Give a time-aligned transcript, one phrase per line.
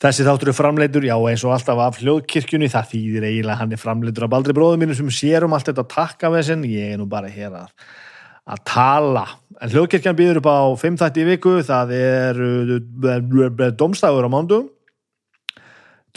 [0.00, 3.80] Þessi þáttur er framleitur, já eins og alltaf af hljóðkirkjunni, það þýðir eiginlega hann er
[3.82, 7.28] framleitur af baldri bróðum mínu sem sér um allt þetta takkavesinn, ég er nú bara
[7.28, 7.66] hér að,
[8.48, 9.26] að tala.
[9.60, 14.70] En hljóðkirkjan býður upp á 5 þætti í viku, það er uh, domstafur á mándum,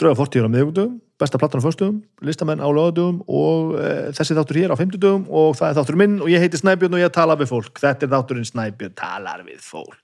[0.00, 4.62] drauga fortíður á miðugdugum, besta plattan á föstugum, listamenn á lögadugum og e, þessi þáttur
[4.62, 7.14] hér á 50 dugum og það er þáttur minn og ég heiti Snæbjörn og ég
[7.14, 7.78] tala við fólk.
[7.84, 10.02] Þetta er þátturinn Snæbjörn talar við fólk.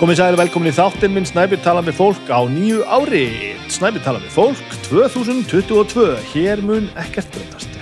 [0.00, 3.26] Komið sæðir velkomin í þáttinn minn Snæbjörn tala með fólk á nýju ári.
[3.68, 7.74] Snæbjörn tala með fólk 2022 Hér mun ekkert breytast.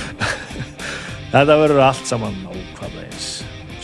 [1.36, 3.28] Þetta verður allt saman ákvæmlega eins.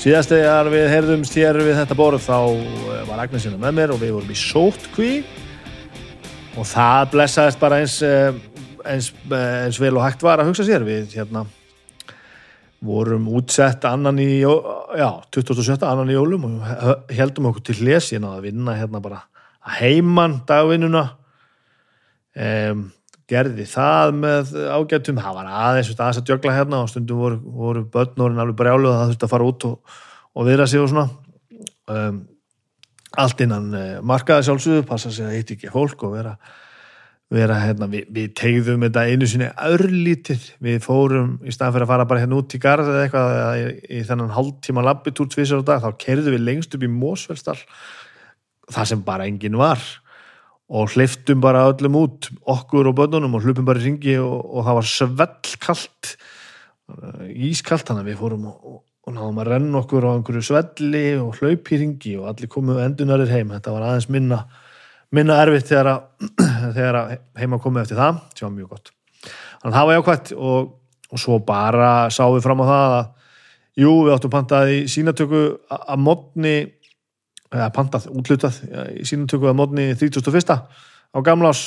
[0.03, 4.03] Síðast þegar við heyrðumst hér við þetta borð þá eh, var Agnesina með mér og
[4.03, 5.12] við vorum í sótkví
[6.58, 8.34] og það blessaðist bara eins, eh,
[8.83, 11.47] eins, eh, eins vel og hægt var að hugsa sér við hérna
[12.81, 15.77] vorum útsett annan í já, 27.
[15.84, 19.25] annan í jólum og heldum okkur til hlesin að vinna hérna bara
[19.61, 21.05] að heiman dagvinnuna
[22.41, 22.86] um,
[23.31, 27.84] gerði það með ágættum það var aðeins aðeins að djögla hérna og stundum voru, voru
[27.92, 29.98] börnurinn alveg brjálu og það þurfti að fara út og,
[30.34, 31.06] og viðra sig og svona
[31.92, 32.25] um,
[33.20, 36.34] allt innan uh, markaði sjálfsögðu passa sig að hitt ekki fólk og vera
[37.30, 41.92] vera hérna, við, við tegðum þetta einu sinni örlítið, við fórum í staðan fyrir að
[41.92, 45.69] fara bara hérna út í garð eða eitthvað í, í þennan hálftíma labbitúr tvísar á
[45.69, 47.61] dag, þá kerðum við lengst upp í Mósfellstall
[48.70, 49.83] það sem bara enginn var.
[50.70, 54.67] Og hliftum bara öllum út okkur og bönnunum og hlupum bara í ringi og, og
[54.67, 56.13] það var svellkallt
[57.30, 61.39] ískallt, þannig að við fórum og, og náðum að renna okkur á einhverju svelli og
[61.39, 64.40] hlaup í ringi og allir komu endunarir heim, þetta var aðeins minna
[65.16, 66.28] minna erfitt þegar að,
[66.76, 68.92] þegar að heima komið eftir það, sem var mjög gott.
[69.60, 70.68] Þannig að það var jákvæmt og,
[71.10, 73.08] og svo bara sáum við fram á það að
[73.80, 76.54] jú, við áttum pantað í sínatöku að modni
[77.50, 78.60] eða pantað, útlutað
[78.94, 80.56] í sínatöku að modni 31.
[81.10, 81.64] á gamlás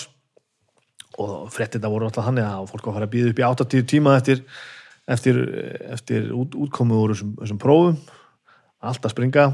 [1.21, 3.47] og frettir það voru alltaf þannig að fólk var að fara að býða upp í
[3.49, 4.39] 80 tíma eftir,
[5.15, 5.41] eftir,
[5.93, 7.99] eftir út, útkomu úr þessum, þessum prófum.
[8.83, 9.45] Allt að springa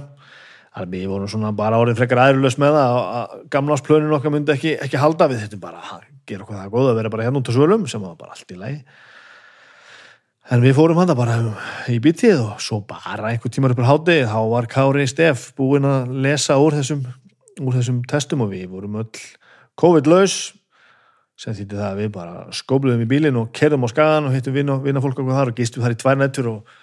[0.88, 5.01] við vorum svona bara árið frekar aðurlös með það að gamlásplönin okkar myndi ekki, ekki
[5.01, 5.28] halda.
[5.31, 7.88] Við þetta bara að gera okkur það góð að vera bara hérna út á svölum
[7.90, 8.79] sem var bara allt í lagi.
[10.50, 11.35] En við fórum hann bara
[11.91, 16.16] í bitið og svo bara einhver tímar uppur hátið þá var Kári Steff búinn að
[16.25, 17.03] lesa úr þessum,
[17.62, 19.12] úr þessum testum og við vorum öll
[19.78, 20.39] COVID-laus
[21.39, 24.57] sem þýtti það að við bara skóbluðum í bílinn og kerðum á skagan og hittum
[24.57, 26.73] vinnafólk okkur þar og gistum þar í tvær nættur og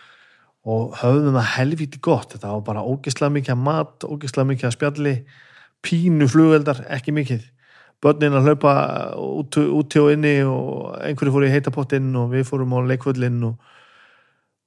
[0.67, 2.33] og höfðum það helviti gott.
[2.35, 5.15] Þetta var bara ógislega mikið að mat ógislega mikið að spjalli
[5.87, 7.45] pínu flugveldar, ekki mikið.
[8.03, 8.75] Börnin að hlaupa
[9.23, 13.55] út, úti og inni og einhverju fór í heitapottinn og við fórum á leikvöldinn og,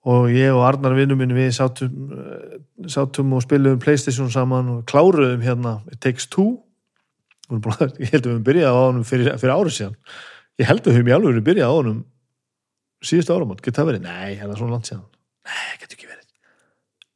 [0.10, 2.16] og ég og Arnar vinnum minn við sátum,
[2.90, 6.64] sátum og spilum Playstation saman og kláruðum hérna Takes Two.
[7.50, 7.60] Ég
[8.14, 9.96] held að við höfum byrjað á honum fyrir, fyrir árið síðan.
[10.62, 12.04] Ég held að við höfum í alveg byrjað á honum
[13.04, 14.06] síðustu áramót, getur það verið?
[14.06, 15.08] Nei, er svona langt síðan
[15.48, 16.28] Nei, það getur ekki verið.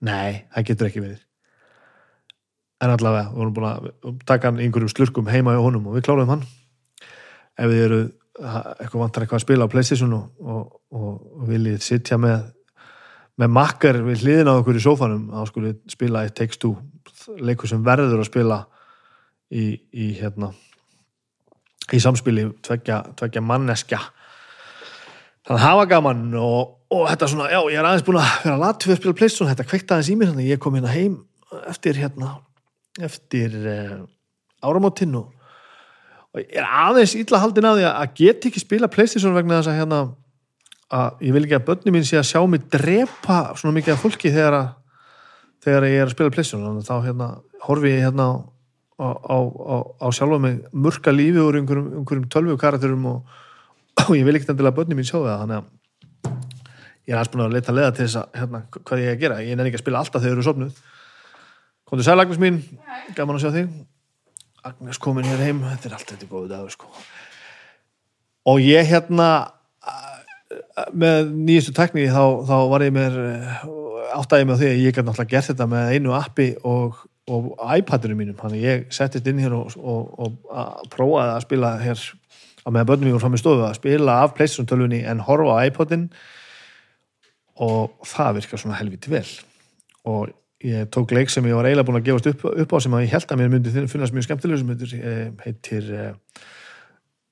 [0.03, 1.21] Nei, það getur ekki verið.
[2.83, 6.07] En allavega, við vorum búin að taka hann einhverjum slurkum heima í honum og við
[6.07, 6.43] kláruðum hann.
[7.53, 8.01] Ef þið eru
[8.33, 12.47] eitthvað vantar eitthvað að spila á Playstation og, og, og viljið sittja með,
[13.39, 16.73] með makkar við hliðin á okkur í sófanum, þá skulle spila eitt Takes Two,
[17.39, 18.63] leikur sem verður að spila
[19.53, 20.51] í, í hérna
[21.93, 23.99] í samspili tveggja, tveggja manneskja
[25.43, 28.57] þannig að hafa gaman og, og þetta svona, já, ég er aðeins búin að vera
[28.61, 30.93] lat fyrir að spila Playstation, þetta kveikta aðeins í mér þannig að ég kom hérna
[30.93, 31.15] heim
[31.69, 32.33] eftir hérna
[33.03, 33.95] eftir uh,
[34.63, 35.31] áramótinn og,
[36.33, 39.73] og ég er aðeins illa haldin að því að get ekki spila Playstation vegna þess
[39.73, 40.01] að hérna
[40.93, 44.03] að ég vil ekki að börnum mín sé að sjá mig drepa svona mikið af
[44.03, 44.71] fólki þegar að
[45.63, 46.65] þegar ég er að spila Playstation.
[46.67, 47.29] Þannig að þá hérna
[47.63, 48.25] horfi ég hérna
[48.99, 53.39] á, á, á, á sjálfa mig mörka lífi úr einhverjum, einhverjum tölvu karakterum og
[54.03, 55.39] og ég vil ekkert endilega börnum mín sjá það.
[55.43, 55.71] Þannig að
[57.03, 59.23] ég er aðeins búin að leta leða til þess að hérna, hvað ég er að
[59.23, 59.39] gera.
[59.43, 60.81] Ég nefnir ekki að spila alltaf þegar þú eru sopnuð
[61.93, 62.61] komdu sælagnis mín,
[63.13, 63.73] gaman að sjá þig.
[64.65, 65.59] Agnes komin hér heim.
[65.67, 66.87] Þetta er allt þetta góðu dagur sko.
[68.49, 69.27] Og ég hérna
[70.93, 73.17] með nýjastu tekníki þá, þá var ég mér
[74.13, 77.49] áttæði mig á því að ég gæti náttúrulega gert þetta með einu appi og, og
[77.77, 82.03] iPadinu mínum, þannig ég settist inn hér og, og, og prófaði að spila hér
[82.63, 85.59] á meðan börnum ég voru fram í stofu að spila af Playstation tölvunni en horfa
[85.59, 86.09] á iPodin
[87.61, 89.27] og það virkar svona helviti vel.
[90.09, 90.31] Og
[90.63, 93.13] ég tók leik sem ég var eiginlega búin að gefast upp, upp á sem ég
[93.13, 96.11] held að mér myndi finnast mjög skemmtileg sem heitir, eh, heitir uh,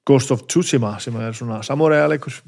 [0.07, 2.41] Ghost of Tsushima sem er svona samóræða leikur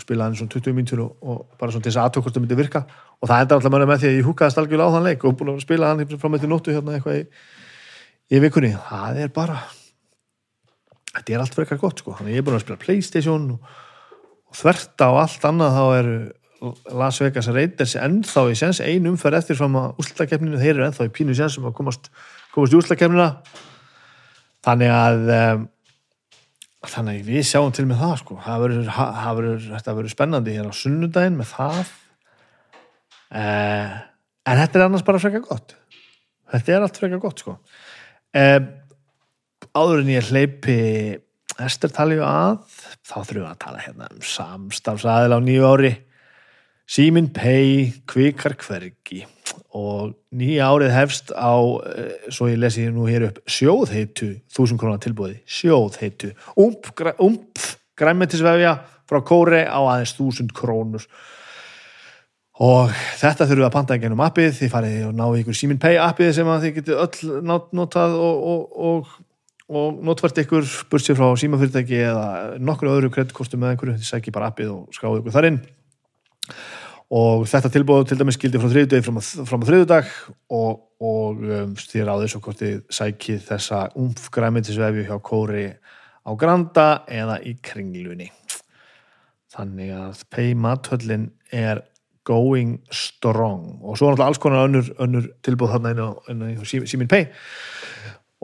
[0.00, 2.58] spilaði svona 20 mínutur og, og bara svona til þess að aðtökk hvort það myndi
[2.58, 2.82] virka.
[3.20, 5.36] Og það enda alltaf mörgum með því að ég húkaðist algjörlega á þann leik og
[5.38, 7.22] búin að spila hann frá með til nóttu hérna eitthvað í,
[8.34, 8.72] í vikunni.
[8.88, 9.60] Það er bara
[11.12, 12.16] þetta er allt frekar gott sko.
[12.18, 13.70] Þannig ég er búin að spila Playstation og,
[14.50, 16.18] og þverta og allt annað þá eru
[16.96, 21.08] Las Vegas Raiders ennþá í sens ein umferð eftir fram að úslutakefninu þeir eru ennþá
[21.08, 22.08] í pínu sens sem að komast,
[22.54, 23.28] komast í úslutakefnina
[24.66, 25.66] þannig að um,
[26.90, 28.38] þannig að við sjáum til með það sko.
[28.44, 31.92] Það verður, þetta verður spennandi hér á sunnudaginn með það.
[33.42, 33.94] Eh,
[34.46, 35.76] en þetta er annars bara frekar gott.
[36.52, 37.56] Þetta er allt frekar gott sko.
[38.36, 38.58] Eh,
[39.74, 40.80] áður en ég hleypi
[41.56, 42.58] Ester talið að
[43.00, 45.92] þá þurfum við að tala hérna um samstafsæðil á nýju ári
[46.86, 49.24] Símin Pei kvikar hvergi.
[49.74, 55.02] Og nýja árið hefst á, eh, svo ég lesi nú hér upp, sjóðheitu, þúsund krónar
[55.02, 56.86] tilbúði, sjóðheitu, ump,
[57.18, 57.58] ump
[57.98, 61.04] græmetisvefja frá Kóre á aðeins þúsund krónur.
[62.60, 65.80] Og þetta þurfum við að panta ekki ennum appið, þið farið og náðu ykkur Símin
[65.80, 67.42] Pei appið sem þið getur öll
[67.74, 69.08] notað og, og, og,
[69.68, 72.28] og notvært ykkur bursið frá símafyrirtæki eða
[72.62, 75.60] nokkur öðru kreditkortum með einhverju, þið sækir bara appið og skráðu ykkur þar inn
[77.16, 79.20] og þetta tilbúið til dæmis skildi frá þriðdegi fram,
[79.62, 80.08] á þriðdag
[80.58, 85.68] og, og um, stýr á þessu hvort þið sækið þessa umfgræmitisvefi hjá Kóri
[86.26, 88.32] á Granda eða í Kringlunni.
[89.54, 91.84] Þannig að Paymathöllin er
[92.26, 93.78] going strong.
[93.86, 96.10] Og svo er náttúrulega alls konar önnur, önnur tilbúið þarna inn á,
[96.58, 97.28] á Simin Pay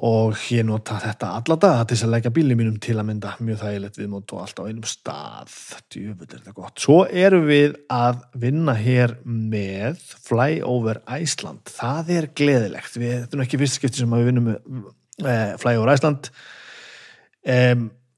[0.02, 3.36] og ég nota þetta alla daga til að leggja bílið mínum til að mynda.
[3.44, 5.52] Mjög þægilegt viðmót og allt á einum stað.
[5.94, 6.82] Djúvöld er þetta gott.
[6.82, 11.62] Svo erum við að vinna hér með Flyover Iceland.
[11.70, 12.98] Það er gleðilegt.
[12.98, 16.32] Við, þetta er ekki fyrst skipti sem við vinnum með eh, Flyover Iceland.
[17.46, 17.76] Eh,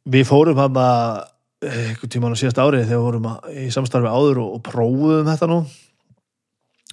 [0.09, 1.23] við fórum hann að
[1.65, 5.49] eitthvað tíman á síðast árið þegar við að, í samstarfi áður og, og prófuðum þetta
[5.53, 5.65] nú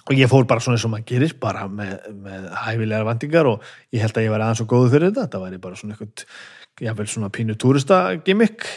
[0.08, 1.94] og ég fór bara svona eins og maður gerir bara með,
[2.24, 5.28] með hæfilegar vandingar og ég held að ég var aðeins og góðu fyrir þetta.
[5.28, 8.68] Þetta væri bara svona eitthvað jáfnveil svona pínu túrista gimmick.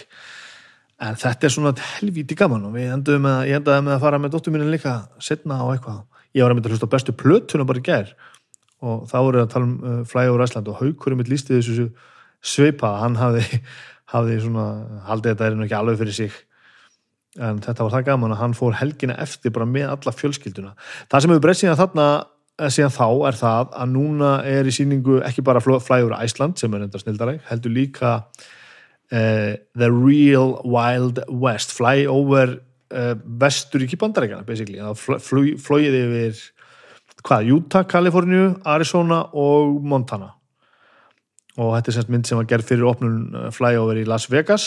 [1.04, 4.20] En þetta er svona helvíti gaman og við endaðum með, ég endaði með að fara
[4.20, 6.04] með dóttur mínu líka setna á eitthvað.
[6.34, 8.14] Ég var að mynda að hlusta bestu plötuna bara í gær.
[8.84, 11.88] Og þá voru að tala um uh, Flyover Iceland og Haukurum mitt lísti þessu
[12.44, 13.44] sveipa, hann hafði,
[14.14, 14.66] hafði svona,
[15.08, 16.36] haldið þetta er nú ekki alveg fyrir sig
[17.42, 20.75] en þetta var það gaman að hann fór helgina eftir bara með alla fjölskylduna.
[21.10, 22.08] Það sem hefur breyst síðan þarna
[22.60, 26.75] eh, síðan þá er það að núna er í síningu ekki bara Flyover Iceland sem
[26.75, 32.58] er enda snildaræk, heldur líka uh, The Real Wild West Flyover
[32.94, 35.19] uh, Vesturíki bandarækjana basically, það
[35.64, 36.42] flóið yfir
[37.25, 40.34] hvað, Utah, Kaliforníu Arizona og Montana.
[41.55, 44.67] Og þetta er semst mynd sem var gerð fyrir opnun Flyover í Las Vegas.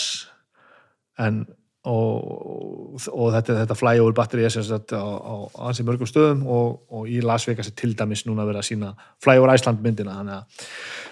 [1.20, 1.44] En
[1.88, 5.36] og, og þetta, þetta flyover batteri er sagt, á, á
[5.70, 8.92] ansi mörgum stöðum og, og í Las Vegas er til dæmis núna vera að sína
[9.24, 10.18] flyover Iceland myndina.
[10.20, 10.62] Þannig að,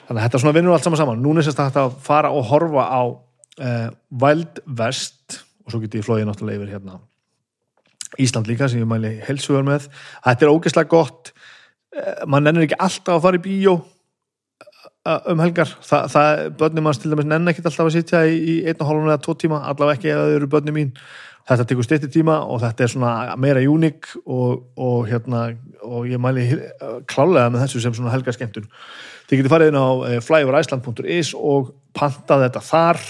[0.08, 1.24] þannig að þetta svona vinnur allt saman saman.
[1.24, 3.90] Núna er þetta að fara og horfa á uh,
[4.24, 7.02] Wild West og svo getur ég flóið náttúrulega yfir hérna
[8.22, 9.90] Ísland líka sem ég mæli helsuður með.
[10.24, 11.34] Þetta er ógeðslega gott.
[11.96, 13.80] Uh, mann ennur ekki alltaf að fara í bíó
[15.06, 15.72] um helgar.
[15.86, 18.90] Þa, það, börnum manns til dæmis nenn ekkert alltaf að sitja í, í einn og
[18.90, 20.94] hálfum eða tvo tíma allavega ekki ef þau eru börnum mín.
[21.46, 25.52] Þetta tekur styrti tíma og þetta er svona meira uník og, og hérna
[25.86, 26.48] og ég mæli
[27.12, 28.66] klálega með þessu sem svona helgarskemtun
[29.30, 33.02] þið getur farið inn á eh, flyoverisland.is og panta þetta þar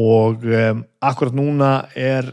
[0.00, 2.30] og um, akkurat núna er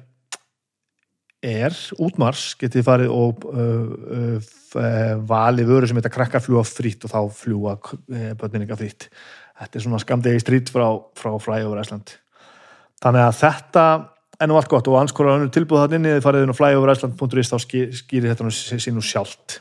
[1.41, 4.51] er útmars getið farið og uh, uh,
[5.29, 9.09] valið vöru sem heita krakkarfljúa fritt og þá fljúa uh, börninninga fritt
[9.57, 10.85] þetta er svona skamdegi strít frá,
[11.17, 12.13] frá Flyover Iceland.
[13.01, 13.85] Þannig að þetta
[14.47, 17.57] nú allt gott og anskóra tilbúð þannig að þið farið inn á flyoverisland.is þá
[18.01, 18.51] skýrir þetta
[18.83, 19.59] sín og sjálft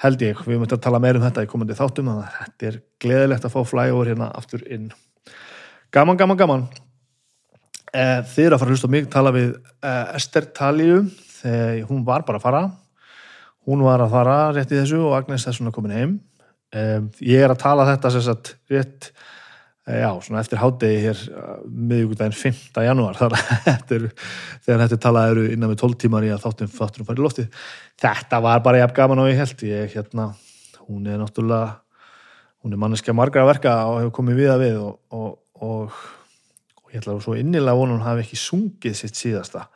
[0.00, 2.68] held ég, við mötum að tala meir um þetta í komandi þáttum, þannig að þetta
[2.70, 4.86] er gleðilegt að fá flyover hérna aftur inn.
[5.92, 6.62] Gaman, gaman, gaman.
[7.92, 11.02] Eh, þið eru að fara að hlusta mig tala við eh, Ester Talíu
[11.88, 12.62] hún var bara að fara
[13.68, 16.16] hún var að fara rétt í þessu og Agnes er svona komin heim.
[16.70, 19.10] Um, ég er að tala þetta sem sagt rétt
[19.88, 21.22] eh, já, svona eftir hádegi hér
[21.66, 22.60] miðugudaginn 5.
[22.86, 23.34] janúar þar
[23.72, 24.06] eftir,
[24.62, 27.60] þegar þetta talað eru innan með 12 tímar í að þáttum þáttum farið loftið.
[28.00, 30.30] Þetta var bara jafn gaman og ég held ég hérna,
[30.86, 31.80] hún er náttúrulega
[32.60, 35.30] hún er manneskja margra að verka og hefur komið við að við og, og,
[35.64, 36.00] og,
[36.84, 39.66] og ég ætla að svo innilega vona hún hafi ekki sungið sitt síðasta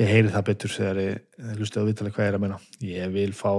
[0.00, 1.22] ég heyri það betur þegar ég,
[1.58, 3.52] lusti að viðtala hvað ég er að menna ég vil fá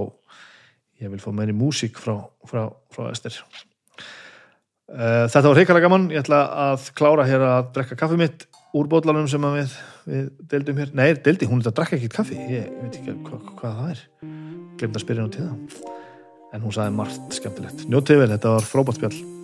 [1.01, 3.35] ég vil fá meiri músík frá, frá, frá Ester.
[4.85, 6.07] Uh, þetta var heikalega gaman.
[6.13, 9.75] Ég ætla að klára hér að drekka kaffi mitt úr bótlanum sem við,
[10.07, 12.39] við deildum hér, nei, deildi, hún er að drekka ekkit kaffi.
[12.39, 14.03] Ég, ég veit ekki hva, hvað það er.
[14.79, 15.93] Glemt að spyrja hún til það
[16.55, 17.87] en hún sagði margt skemmtilegt.
[17.91, 19.34] Njótið vel, þetta var frábært spjall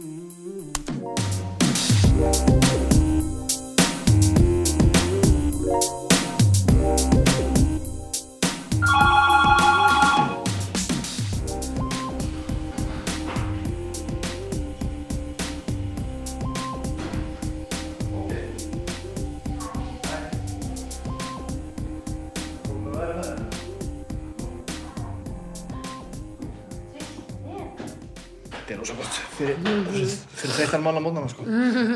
[31.21, 31.45] mótnana sko.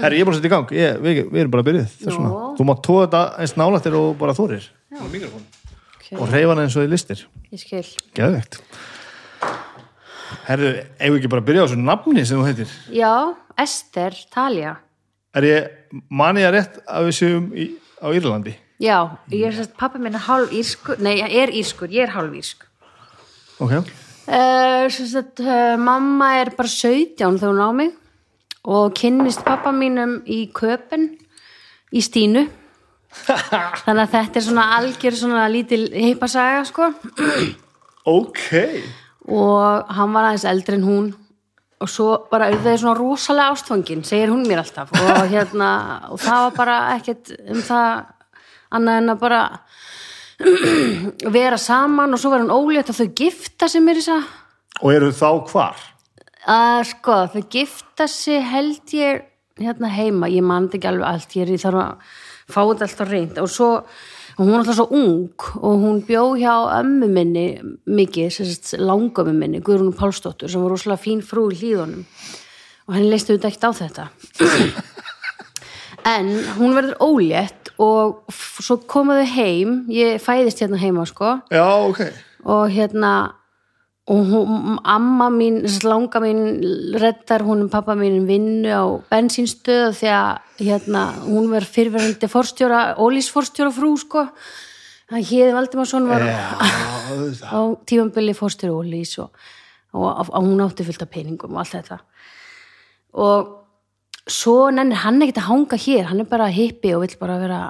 [0.03, 0.73] Herri, ég er búin að setja í gang.
[0.75, 2.41] Ég, við, við erum bara að byrja þess vegna Jó.
[2.57, 6.17] Þú mátt tóða þetta eins nálættir og bara þórir okay.
[6.19, 7.85] og reyfa hana eins og í listir Ég skil.
[8.17, 8.59] Geðvegt
[10.45, 12.75] Herri, eigum við ekki bara að byrja á þessu nafni sem þú heitir?
[12.93, 13.13] Já,
[13.61, 14.77] Ester, Talja
[15.35, 15.73] Er ég,
[16.07, 17.67] man ég að rétt að við séum í,
[17.99, 18.55] á Írlandi?
[18.81, 22.13] Já, ég er sérst, pappi minn er hálf írskur Nei, ég er írskur, ég er
[22.15, 22.65] hálf írsk.
[23.63, 27.93] Ok, uh, Sérst, uh, mamma er bara 17 þegar hún á mig
[28.65, 31.11] og kynnist pappa mínum í köpen
[31.93, 32.45] í Stínu.
[33.85, 36.89] Þannig að þetta er svona algjör svona lítil heipasaga sko.
[38.09, 38.41] Ok.
[39.31, 41.13] Og hann var aðeins eldri en hún.
[41.83, 44.91] Og svo bara auðvitað svona rosalega ástfangin segir hún mér alltaf.
[44.95, 45.69] Og hérna
[46.11, 48.05] og það var bara ekkert um það
[48.75, 49.41] annað en að bara
[51.37, 52.15] vera saman.
[52.15, 54.33] Og svo var hann ólétt að þau gifta sem er þess að
[54.83, 55.83] Og eru þá hvar?
[56.49, 59.25] Að sko þau gifta sig held ég
[59.61, 61.35] hérna heima, ég man þetta ekki alveg allt.
[61.39, 62.15] Ég, er, þarf að
[62.51, 63.69] fá þetta alltaf reynd og svo,
[64.37, 67.45] hún er alltaf svo ung og hún bjó hjá ömmu minni
[67.87, 68.41] mikið,
[68.81, 72.03] langömmu minni Guðrún Pálsdóttur sem var rosalega fín frú í hlýðunum
[72.85, 74.09] og henni leistu þetta ekkert á þetta.
[76.05, 76.27] En
[76.59, 79.71] hún verður ólétt og svo komaðu heim.
[79.89, 81.39] Ég fæðist hérna heima sko.
[81.49, 82.03] Já, ok.
[82.45, 83.13] Og hérna
[84.05, 86.41] og hún, amma mín, þess að langa mín
[87.01, 92.81] reddar hún um pappa mín vinnu á bensínstöð því að hérna, hún var fyrverandi forstjóra,
[93.01, 94.27] ólísforstjóra frú sko
[95.09, 97.49] það héði Valdimarsson var auðvitað.
[97.57, 97.59] á
[97.89, 99.33] tífambili forstjóra ólís og,
[99.93, 101.99] og, og, og hún átti fullt af peningum og allt þetta
[103.25, 103.53] og
[104.29, 107.61] svo nennir hann ekkert að hanga hér hann er bara hippi og vill bara vera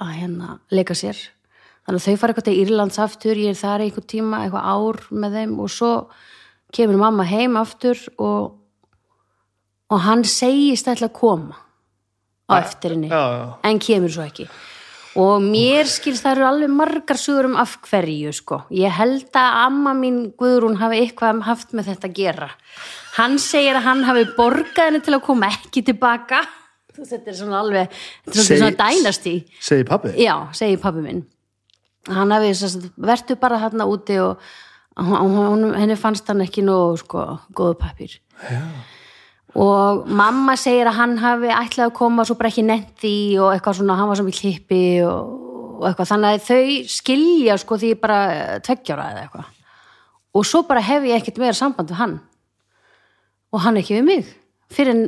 [0.00, 1.20] að hérna leika sér
[1.88, 4.98] þannig að þau fara eitthvað til Írlands aftur ég er þar einhver tíma, eitthvað ár
[5.10, 5.92] með þeim og svo
[6.76, 8.58] kemur mamma heim aftur og
[9.88, 11.56] og hann segist að koma
[12.44, 13.46] á eftir henni Já, já.
[13.64, 14.44] en kemur svo ekki.
[15.18, 18.58] Og mér skilst það eru alveg margar sugur um af hverju sko.
[18.70, 22.50] Ég held að amma mín Guðrún hafi eitthvað haft með þetta að gera.
[23.16, 26.44] Hann segir að hann hafi borgað henni til að koma ekki tilbaka.
[26.98, 30.14] Þetta er svona alveg þetta er svona, svona dænasti Segir pabbi?
[30.18, 31.20] já, segir pabbi minn
[32.14, 32.52] hann hafi
[32.96, 34.38] vertu bara þarna úti og
[34.98, 38.16] hún, henni fannst hann ekki nógu sko, góðu pappir
[38.50, 38.62] já.
[39.54, 43.52] og mamma segir að hann hafi ætlað að koma og svo bara ekki netti og
[43.52, 45.36] eitthvað svona, hann var sem í klippi og,
[45.78, 48.18] og eitthvað, þannig að þau skilja sko því bara
[48.66, 49.54] tveggjára eða eitthvað.
[50.38, 52.18] Og svo bara hef ég ekkert meira samband við hann.
[53.54, 54.34] Og hann ekki við mig.
[54.70, 55.06] Fyrir en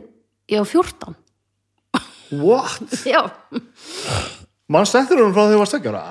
[0.51, 1.19] ég var 14
[2.31, 2.81] What?
[3.05, 3.31] já,
[4.71, 6.03] Manst eftir hún frá því þú varst ekki ára?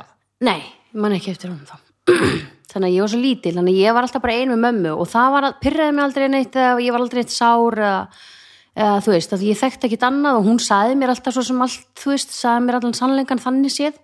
[0.44, 1.78] Nei, ég man ekki eftir hún þá.
[2.70, 4.92] Þannig að ég var svo lítil, þannig að ég var alltaf bara ein með mömmu
[5.02, 8.04] og það var að pyrraði mig aldrei neitt eða ég var aldrei neitt sár eða,
[8.78, 11.64] eða þú veist, að ég þekkti ekkit annað og hún saði mér alltaf svo sem
[11.66, 13.98] allt, þú veist, saði mér allan sannleikan þannig séð,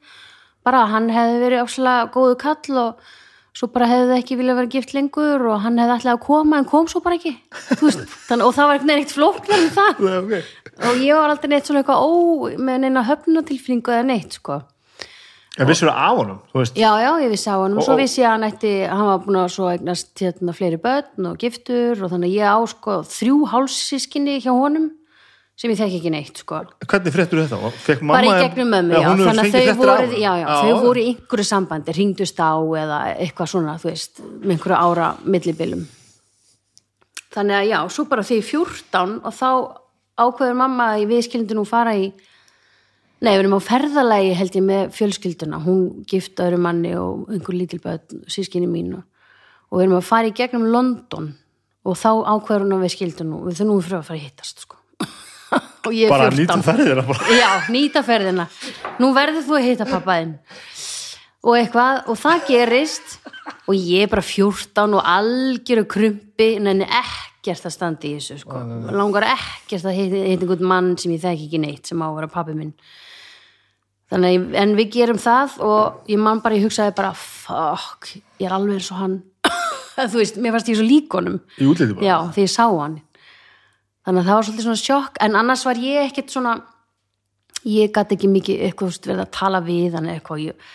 [0.65, 3.05] bara hann hefði verið áslega góðu kall og
[3.55, 6.69] svo bara hefði ekki viljað vera gift lengur og hann hefði alltaf að koma en
[6.73, 7.37] kom svo bara ekki,
[7.85, 8.01] veist,
[8.31, 10.07] þannig, og það var neitt flóknar en það
[10.89, 12.13] og ég var aldrei neitt svona eitthvað ó,
[12.57, 14.63] með neina höfnatilfinningu eða neitt, sko.
[15.57, 16.75] En vissur það af honum, þú veist?
[16.75, 19.05] Já, já, ég vissi á hann og Og- svo vissi ég að hann ætti, hann
[19.07, 22.59] var búin að svo eignast hérna fleiri börn og giftur og þannig að ég á
[22.67, 24.89] sko þrjú hálssískinni hjá honum
[25.55, 26.59] sem ég þekki ekki neitt sko.
[26.85, 27.55] Hvernig fréttur þetta?
[27.63, 30.19] Og Fekk mamma Bara í gegnum mömmu, já, þannig að þau af voru, honum?
[30.19, 34.51] já, já, þau voru í einhverju sambandi, ringdust á eða eitthvað svona, þú veist, með
[34.57, 35.88] einhverju ára millibilum.
[37.35, 39.50] þannig að já, svo bara því 14 og þá
[40.19, 42.12] ákveður mamma að við skildum nú fara í
[43.25, 45.60] nei, við erum á ferðalagi held ég með fjölskylduna.
[45.65, 49.05] Hún gift öðru manni og einhver lítilböð sískinni mín og,
[49.72, 51.32] og við erum að fara í gegnum London
[51.86, 54.25] og þá ákveður hún að við skildum nú við þurfum nú fyrir að fara að
[54.25, 54.82] hittast sko.
[55.88, 57.29] og ég er bara 14 nýta ferðina bara.
[57.41, 58.48] Já, nýta ferðina.
[59.01, 60.36] Nú verður þú að hitta pappaðinn
[61.46, 63.17] og eitthvað, og það gerist
[63.70, 68.62] og ég er bara 14 og algjöru krumpi, nenni ekkert að standa í þessu, sko.
[68.94, 72.32] Langar ekkert að hitta einhvern mann sem ég þekki ekki neitt, sem á að vera
[72.34, 72.74] pappi minn
[74.13, 78.55] þannig, en við gerum það og ég man bara, ég hugsaði bara fuck, ég er
[78.55, 79.17] alveg eins og hann.
[80.12, 82.05] Þú veist, mér fannst ég svo líkonum í útliti bara.
[82.05, 83.01] Já, því ég sá hann.
[84.05, 86.55] Þannig að það var svolítið svona sjokk en annars var ég ekkert svona
[87.65, 90.43] ég gæti ekki mikið eitthvað verið að tala við hann eitthvað.
[90.51, 90.74] Ég,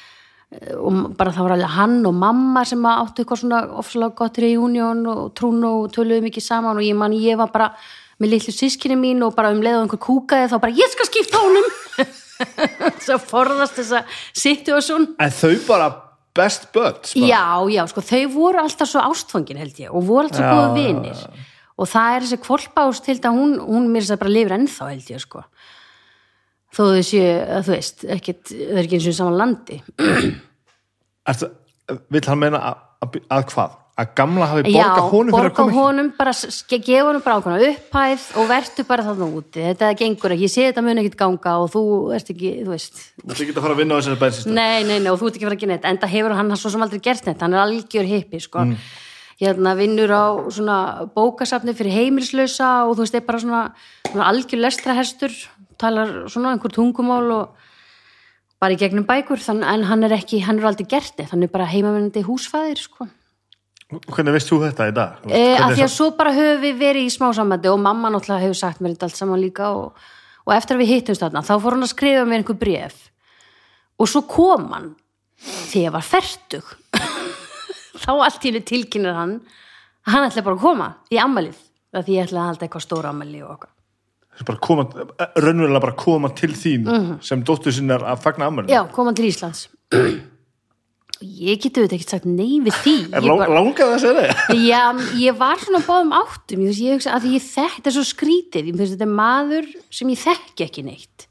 [0.75, 5.05] og bara það var alveg hann og mamma sem áttu eitthvað svona ofsalega gott reunion
[5.13, 7.69] og trún og töluðu mikið saman og ég man ég var bara
[8.21, 11.09] með litlu sískinni mín og bara um leið og einhver kúkaði þá bara ég skal
[11.09, 11.69] skipta honum.
[13.05, 14.05] Svo forðast þessa
[14.37, 15.11] situation.
[15.21, 15.91] En þau bara
[16.37, 17.29] best buds bara.
[17.29, 20.71] Já, já, sko, þau voru alltaf svo ástfangin held ég og voru alltaf svo góða
[20.77, 21.25] vinir.
[21.81, 24.91] Og það er þessi kvolpást til að hún, hún mér þess að bara lifir ennþá
[24.93, 25.45] held ég sko.
[26.71, 29.81] Þó þau séu, að þú veist, ekkit þau er ekki eins og saman landi.
[31.31, 31.49] Ertu,
[32.15, 33.79] vill hann meina að, að, að hvað?
[34.01, 36.33] Að gamla hafi Já, borgað honum fyrir að borga koma honum bara,
[36.71, 40.65] gefa honum bara ákvæmna upphæð og vertu bara þarna úti, þetta gengur ekki ég sé
[40.71, 41.83] þetta mun ekkit ganga og þú
[42.17, 43.03] ert ekki, þú veist.
[43.21, 45.29] Þetta er ekki að fara að vinna á þessari bensinstöð Nei, nei, nei, og þú
[45.29, 47.45] ert ekki að fara að gera neitt enda hefur hann svo sem aldrei gert neitt,
[47.45, 48.67] hann er algjör hippi sko.
[49.41, 50.79] hérna vinnur á svona
[51.17, 53.63] bókasafni fyrir heimilslausa og þú veist, er bara svona,
[54.09, 55.33] svona algjör lestrahestur,
[55.81, 57.71] talar svona einhver tungumál og
[58.61, 61.43] bara í gegnum bækur, þann, en hann er ekki hann er aldrei gert neitt, hann
[61.45, 63.09] er bara heimavennandi húsfæðir sko.
[63.91, 65.17] Hvernig veist þú þetta í dag?
[65.27, 68.11] e, að Hvernig því að svo bara höfum við verið í smá samandi og mamma
[68.15, 69.93] náttúrulega hefur sagt mér þetta allt saman líka og,
[70.47, 73.01] og eftir að við hittumst þarna þá fór hann að skrifa mér einhver bref
[74.01, 74.89] og svo kom hann
[75.41, 76.71] þegar ég var fertug.
[78.01, 79.35] Þá allt í henni tilkynir hann
[80.07, 81.59] að hann ætla bara að koma í ammalið
[82.01, 83.71] því ég ætla að halda eitthvað stóra ammali og okkar
[84.47, 84.85] bara koma,
[85.37, 86.87] raunverulega bara koma til þín
[87.21, 88.73] sem dóttur sinnar að fagna ammæli Mhm.
[88.73, 89.67] já, kom hann til Íslands
[91.21, 92.95] ég geti auðvitað ekki sagt nei við því.
[93.15, 94.61] Er Ég lang, bara- langað að segja það?
[94.71, 94.83] Já,
[95.21, 98.79] ég var svona báðum áttum, ég, ég að ég þekk, þetta er svo skrítið, ég
[98.81, 101.27] þetta er maður sem ég þekki ekki neitt.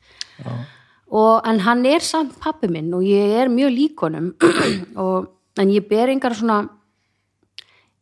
[1.10, 4.28] Og, en hann er samt pappi minn og ég er mjög líkonum,
[5.04, 6.62] og, en ég ber engar svona,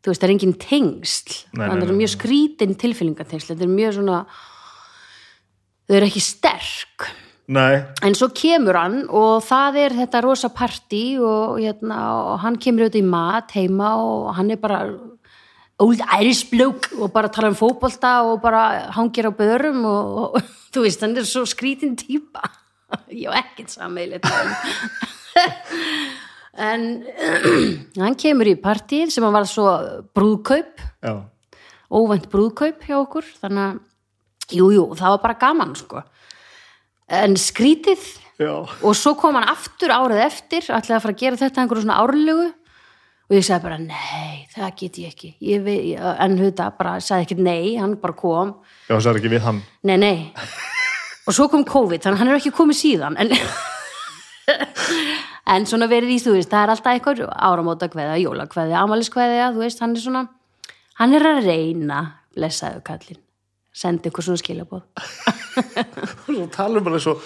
[0.03, 4.19] þú veist, það er engin tengsl, það er mjög skrítin tilfélningatengsl, þetta er mjög svona,
[5.87, 7.07] þau eru ekki sterk.
[7.47, 12.57] Nei, En svo kemur hann og það er þetta rosa partí og, hérna, og hann
[12.59, 14.81] kemur auðvitað í mat heima og hann er bara
[15.79, 20.41] old Irish bloke og bara tala um fótbolta og bara hangir á börum og, og
[20.75, 22.43] þú veist, hann er svo skrítin típa.
[23.15, 24.27] Ég á ekkert sammeilið.
[26.57, 27.05] En
[28.01, 29.69] hann kemur í partíð sem hann var svo
[30.17, 30.81] brúðkaup,
[31.93, 33.75] óvænt brúðkaup hjá okkur, þannig að,
[34.57, 36.01] jú, jú, það var bara gaman, sko.
[37.07, 38.01] En skrítið,
[38.37, 38.51] Já,
[38.83, 41.99] og svo kom hann aftur árið eftir ætlaði að fara að gera þetta einhverju svona
[42.03, 42.47] árlegu.
[43.27, 45.29] Og ég sagði bara nei, það get ég ekki.
[45.43, 48.53] Ég, vei- en þetta bara sagði ekkert nei, hann bara kom.
[48.87, 49.61] Já það er ekki við hann.
[49.83, 50.17] Nei, nei.
[51.27, 53.33] Og svo kom COVID, þannig hann er ekki komið síðan en,
[55.55, 59.11] en svona verið í, þú veist, það er alltaf eitthvað áramóta kveða, jóla kveða, amælis
[59.11, 60.21] kveða þú veist, hann er svona
[61.01, 61.99] hann er að reyna,
[62.37, 63.19] blessaðu kallinn
[63.77, 64.85] sendi ykkur svona skilabóð
[66.27, 67.21] Þú talar um bara eins og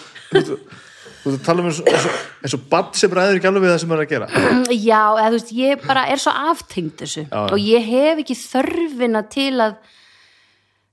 [1.21, 4.05] Þú talar um eins og, bann sem ræður ekki alveg við það sem hann er
[4.05, 4.29] að gera
[4.91, 7.41] Já, eða þú veist, ég bara er svo aftengd þessu Já.
[7.43, 9.77] og ég hef ekki þörfina til að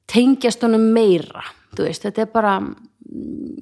[0.09, 1.45] tengjast honum meira
[1.77, 2.59] þú veist, þetta er bara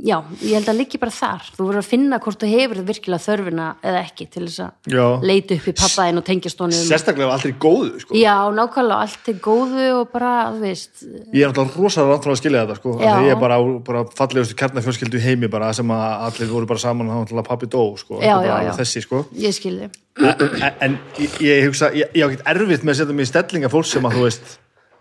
[0.06, 3.22] já, ég held að liggi bara þar þú voru að finna hvort þú hefur virkilega
[3.22, 7.34] þörfina eða ekki til þess að leita upp í pappaðin og tengjast honum Sérstaklega ef
[7.36, 8.16] allt er góðu sko.
[8.18, 12.40] Já, nákvæmlega, allt er góðu og bara, þú veist Ég er alltaf rosalega rann að
[12.40, 12.96] skilja þetta sko.
[13.02, 17.12] Ég er bara, bara fallegustu kjarnafjölskyldu í heimi bara, sem að allir voru bara saman
[17.14, 18.18] og þá pappi dó sko.
[18.24, 18.72] Já, já, já.
[18.80, 19.22] þessi sko.
[19.40, 23.16] ég skilði en, en ég, ég hugsa ég, ég á ekkert erfitt með að setja
[23.16, 24.54] mig í stellinga fólk sem að þú veist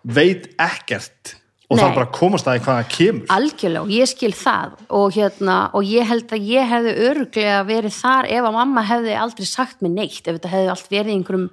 [0.05, 1.81] veit ekkert og Nei.
[1.81, 3.27] þarf bara komast að því hvað það kemur.
[3.33, 4.77] Algjörlega og ég skil það.
[4.99, 9.17] Og, hérna, og ég held að ég hefði örglega verið þar ef að mamma hefði
[9.17, 11.47] aldrei sagt mér neitt ef þetta hefði allt verið í einhverjum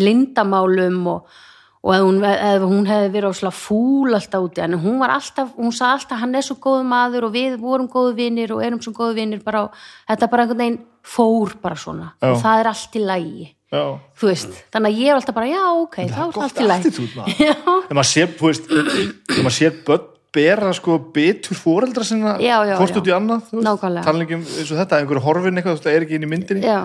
[0.00, 1.38] lindamálum og,
[1.84, 4.64] og ef, hún, ef hún hefði verið óslega fúl alltaf úti.
[4.64, 7.90] En hún var alltaf, hún sagði alltaf hann er svo góð maður og við vorum
[7.92, 11.76] góðu vinir og erum svo góðu vinir bara og þetta bara einhvern veginn fór bara
[11.76, 12.14] svona.
[12.22, 12.30] Já.
[12.30, 15.62] og það er allt í lægi þú veist, þannig að ég er alltaf bara já,
[15.80, 20.08] ok, þá er allt í læg þegar maður sér, þú veist þegar maður sér börn
[20.32, 25.00] bera sko betur fóreldra sinna hvort út í annað þú veist, talningum eins og þetta,
[25.02, 26.64] einhverju horfin eitthvað, þú veist, það er ekki inn í myndinni.
[26.64, 26.78] Já,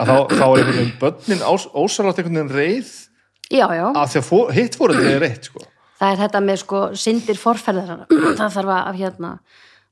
[0.00, 2.94] að þá, þá er einhvern veginn börnin ós, ósalátt einhvern veginn reið
[3.52, 3.84] já, já.
[3.90, 5.66] að því að fó, hitt fóreldri er reitt sko.
[6.00, 8.06] það er þetta með sko syndir forferðar.
[8.08, 9.34] Það þarf að hérna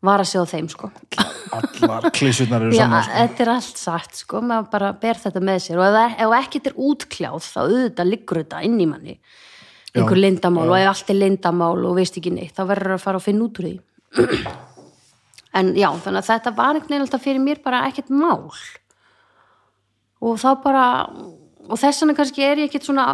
[0.02, 0.90] vara sig á þeim sko.
[1.52, 3.12] Allar klísutnar eru já, saman sko.
[3.20, 4.40] þetta er allt satt sko.
[4.42, 5.78] Maður bara ber þetta með sér.
[5.78, 9.16] Og ef, það- ef ekkert er útkljáð þá auðvitað liggur þetta inn í manni.
[9.92, 13.02] Einhver Já, lindamál og ef allt er lindamál og veist ekki neitt þá verður að
[13.04, 13.80] fara að finna út úr því.
[15.54, 18.48] En já, þannig að þetta var einhvern veginn alltaf fyrir mér bara ekkert mál.
[20.22, 20.84] Og þá bara
[21.68, 23.04] og þess vegna kannski er ég ekkert svona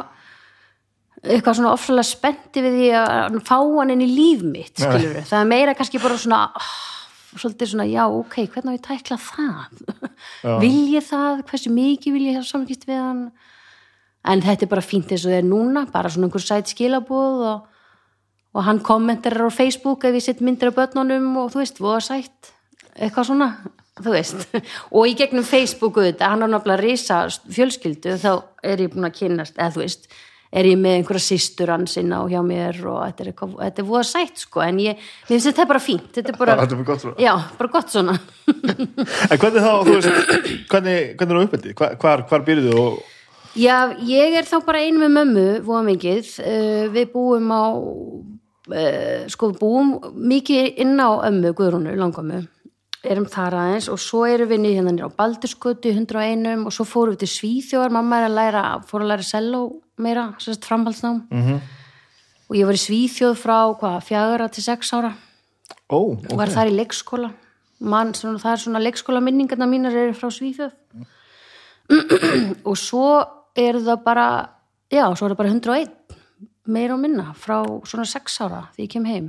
[1.22, 5.40] eitthvað svona ofsalega spennti við því að fá hann inn í líf mitt skilur það
[5.40, 6.76] er meira kannski bara svona oh,
[7.37, 9.81] svolítið svona, já, ok, hvernig á ég tækla það?
[10.62, 13.24] Vil ég það, hversu mikið vil ég hafa samkist við hann?
[14.28, 17.42] En þetta er bara fínt eins og það er núna bara svona einhver sætt skilabóð
[17.52, 17.66] og,
[18.57, 22.00] og hann kommentar á Facebook ef ég sitt myndir af börnunum og þú veist, voða
[22.04, 22.52] sætt.
[22.98, 23.48] Eitthvað svona,
[24.02, 24.48] þú veist.
[24.96, 27.20] Og í gegnum Facebook auðvitað, hann er náttúrulega risa
[27.54, 28.33] fjölskyldu, þá
[28.66, 30.11] er ég búin að kynast, eða þú veist
[30.52, 33.82] er ég með einhverja systur hans inn á hjá mér og þetta er, eitthvað, þetta
[33.82, 34.96] er voða sætt sko en ég,
[35.28, 37.18] mér finnst þetta bara fínt þetta er bara, Þetta er bara gott svona.
[37.20, 38.16] já, bara gott svona
[39.30, 40.11] en hvernig þá, þú veist
[40.72, 42.98] hvernig, hvernig er uppeldi, hvar, hvar, hvar byrjuðu og
[43.58, 46.28] Já, ég er þá bara einu með mömmu, voða mikið.
[46.38, 47.64] Uh, við búum á,
[48.70, 49.88] uh, sko, við búum
[50.30, 52.42] mikið inn á ömmu, Guðrúnu, langömmu.
[53.06, 56.87] Erum þar aðeins og svo erum við niður hérna niður á Baldurskötu, 101 og svo
[56.88, 59.61] fórum við til Svíþjóðar, mamma er að læra, fór að læra selló
[59.98, 61.20] meira, sérst framhaldsnám.
[61.30, 61.61] -hmm.
[62.50, 65.12] Og ég var í Svíþjóð frá, hvað, fjagra til sex ára
[65.88, 67.30] ó, og var þar í leikskóla.
[67.80, 70.72] Man, svona, það er svona leikskóla minningarna mínar eru frá Svíþjóð.
[72.68, 73.24] og svo
[73.56, 74.48] er það bara,
[74.90, 75.98] já, svo er það bara 101
[76.68, 79.28] meira og minna frá svona 6 ára því ég kem heim.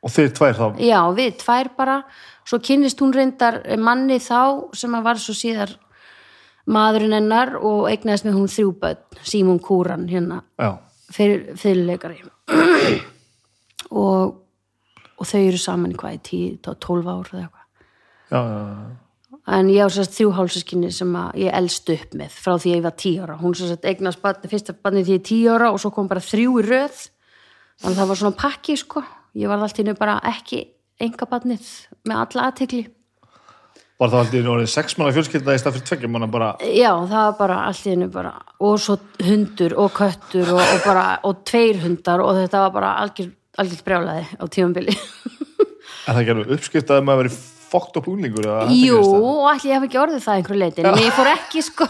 [0.00, 1.96] og þeir tvær þá Já, við tvær bara,
[2.50, 5.76] svo kynnist hún reyndar manni þá sem að var svo síðar
[6.70, 10.42] maðurinn hennar og eignaðist með hún þrjú börn, Símon Kúran hérna,
[11.14, 12.24] fyrir, fyrirleikari
[14.02, 14.34] og,
[15.16, 17.86] og þau eru saman hvað í 10, 12 ár eða eitthvað.
[18.34, 18.98] já, já, já.
[19.50, 22.92] En ég á sérst þrjú hálsaskinni sem ég elst upp með frá því ég var
[22.98, 23.38] tíu ára.
[23.40, 26.22] Hún sérst eignast barni, fyrsta barni því ég er tíu ára og svo kom bara
[26.22, 27.00] þrjú í röð.
[27.80, 29.02] Þannig að það var svona pakki, sko.
[29.40, 30.60] Ég var alltaf bara ekki
[31.00, 31.68] enga barnið
[32.08, 32.82] með alla aðtekli.
[34.00, 37.16] var það aldrei orðið sex manna fjölskylda í stað fyrir tveggjum manna bara Já, það
[37.18, 41.44] var bara allt í hennu bara og svo hundur og köttur og, og bara, og
[41.48, 44.96] tveir hundar og þetta var bara algjör, algjör brjálaði á tímambili.
[46.08, 49.86] er það alveg uppskipt að maður verið fókt upp úlingur Jú, og allir ég hef
[49.86, 51.86] ekki orðið það einhverju leitin, en ég fór ekki, sko,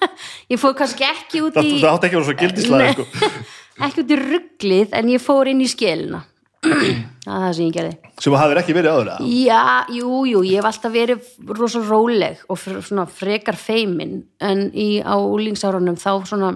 [0.52, 1.76] ég fór kannski ekki út í...
[1.78, 3.30] það átti ekki að vera svo gildislega sko.
[3.86, 6.24] ekki út í rugglið en ég fór inn í skilina
[7.24, 8.10] það er það sem ég gerði.
[8.20, 9.28] Sem hafðir ekki verið áður eða?
[9.32, 9.62] já,
[9.96, 15.16] jú, jú, ég hef alltaf verið rosa róleg og svona frekar feimin en í, á
[15.16, 16.52] úlingsárunum þá svona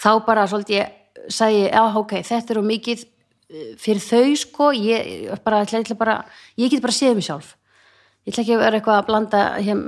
[0.00, 0.96] þá bara svolítið ég
[1.30, 5.98] sagði, já, ok, þetta er á mikið eh, fyrir þau, sko ég, bara, ég, ætla
[6.00, 6.16] bara,
[6.60, 7.52] ég get bara séð mig sjálf.
[8.24, 9.84] Ég ætla ekki að vera eitthvað að blanda hér,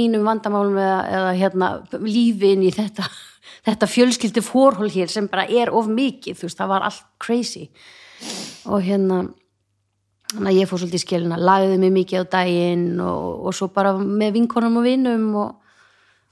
[0.00, 3.10] mínum vandamálum eða, eða hérna, lífi inn í þetta
[3.68, 7.68] þetta fjölskyldi fórhól hér sem bara er of mikið, þú veist, það var allt crazy
[8.66, 9.20] og hérna
[10.32, 13.70] þannig að ég fór svolítið í skilina lagði mig mikið á daginn og, og svo
[13.74, 15.54] bara með vinkonum og vinum og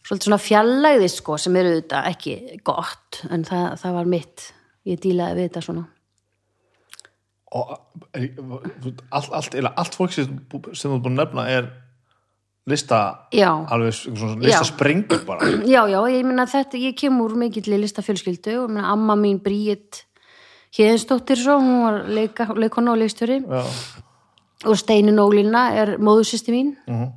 [0.04, 4.48] svolítið svona fjallæðist sko sem eru þetta ekki gott en það, það var mitt.
[4.84, 5.86] Ég dílaði við þetta svona.
[7.54, 7.70] Og
[8.18, 8.26] er,
[9.14, 11.70] allt, allt, allt fólk sem, þú er búin að nefna er
[12.68, 12.98] lista
[13.32, 14.68] já, alveg svona lista Já.
[14.72, 15.46] sprengur bara.
[15.74, 19.38] Já, já, ég meina þetta ég kem úr mikill í listafjölskyldu og meina, amma mín
[19.44, 20.04] Bríett
[20.74, 23.42] Héðinsdóttir svo, hún var leika, leikona og leikstjóri.
[23.46, 23.62] Já,
[24.64, 26.74] og Steinin Ólína er móðusisti mín.
[26.88, 27.12] Mhm.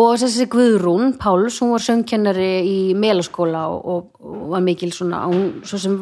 [0.00, 5.24] og þessi Guðrún Páls, hún var söngkennari í Melaskóla og, og, og var mikil svona,
[5.26, 5.96] hún, svo sem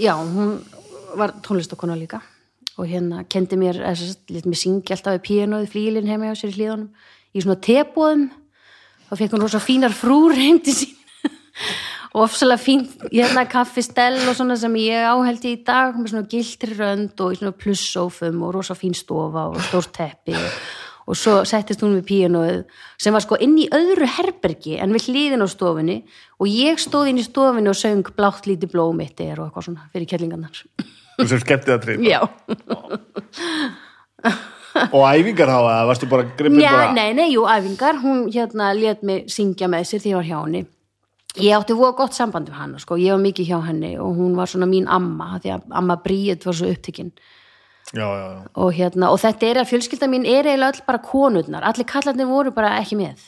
[0.00, 0.64] já, hún
[1.14, 2.22] var tónlistakona líka.
[2.78, 6.40] Og hérna kendi mér, þess að lit mér syngja alltaf við píanóði flílinn heima hjá
[6.40, 6.88] sér í hlíðunum
[7.36, 8.30] í svona tebóðum
[9.10, 10.96] þá fekk hún rosa fínar frúr heim til sín
[12.12, 17.20] ofsalega fín hérna kaffistell og svona sem ég áheldi í dag með svona giltri rönd
[17.24, 20.34] og svona plussófum og rosa fín stofa og stórt teppi.
[20.36, 20.58] Og,
[21.08, 22.60] og svo settist hún við píanóið
[23.00, 26.02] sem var sko inn í öðru herbergi en við hliðin á stofunni.
[26.38, 29.70] Og ég stóð inn í stofunni og söng blátt lítið blóm mitt er og eitthvað
[29.70, 30.62] svona fyrir kellingarnar.
[31.16, 32.20] Þú sem skemmtið að treyna já.
[34.92, 36.92] Og æfingar eða varstu bara Njá, bara?
[36.96, 40.38] nei, nei, jú, æfingar, hún hérna let mig syngja með sér því ég var hjá
[40.44, 40.62] henni
[41.40, 44.34] ég átti voða gott samband við hana sko, ég var mikið hjá henni og hún
[44.36, 46.68] var svona mín amma því að amma Bríet var svo
[47.92, 48.44] já.
[48.54, 52.26] og hérna, og þetta er að fjölskylda mín er eiginlega öll bara konurnar, allir kallarnir
[52.26, 53.20] voru bara ekki með.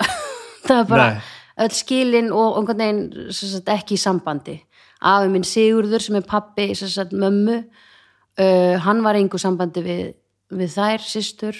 [0.66, 1.22] Það er bara Nei.
[1.64, 4.58] öll skilin og einhvern veginn sagt, ekki í sambandi.
[5.02, 7.58] Afi minn Sigurður sem er pappi sagt, mömmu
[8.38, 10.02] uh, hann var einhver sambandi við,
[10.52, 11.58] við þær systur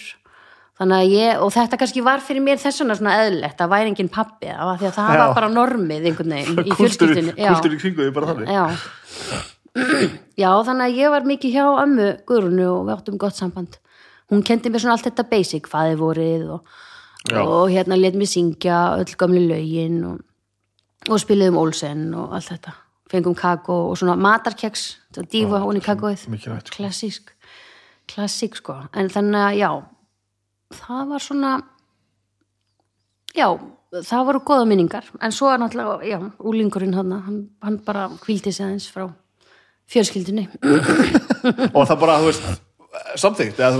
[0.82, 3.92] þannig að ég, og þetta kannski var fyrir mér þess vegna svona eðlilegt að væri
[3.92, 5.20] engin pappi var því að það Já.
[5.22, 6.72] var bara normið einhvern veginn í
[7.38, 7.52] Já.
[7.54, 8.64] kúltúr í kringu því bara þannig Já.
[10.36, 13.78] Já, þannig að ég var mikið hjá ömmu Guðrunu og við áttum gott samband.
[14.32, 16.74] Hún kendi mér svona allt þetta basic, hvað þið voruð og,
[17.40, 20.20] og hérna let mér syngja öll gamli lögin og,
[21.08, 22.74] og spiliðum Olsen og allt þetta.
[23.12, 24.84] Fengum kakó og svona matarkeks,
[25.32, 26.26] dífa hún í kakóið.
[26.26, 26.76] sko.
[26.76, 27.32] Klassísk,
[28.08, 28.78] klassík sko.
[28.96, 29.70] En þannig að já,
[30.76, 31.52] það var svona,
[33.36, 33.46] já,
[34.00, 35.08] það voru góða minningar.
[35.22, 37.16] En svo er náttúrulega, já, úlingurinn hann,
[37.62, 39.06] hann, bara kvildi sig aðeins frá
[39.92, 40.48] fjölskyldunni.
[41.76, 42.46] og það bara, þú veist,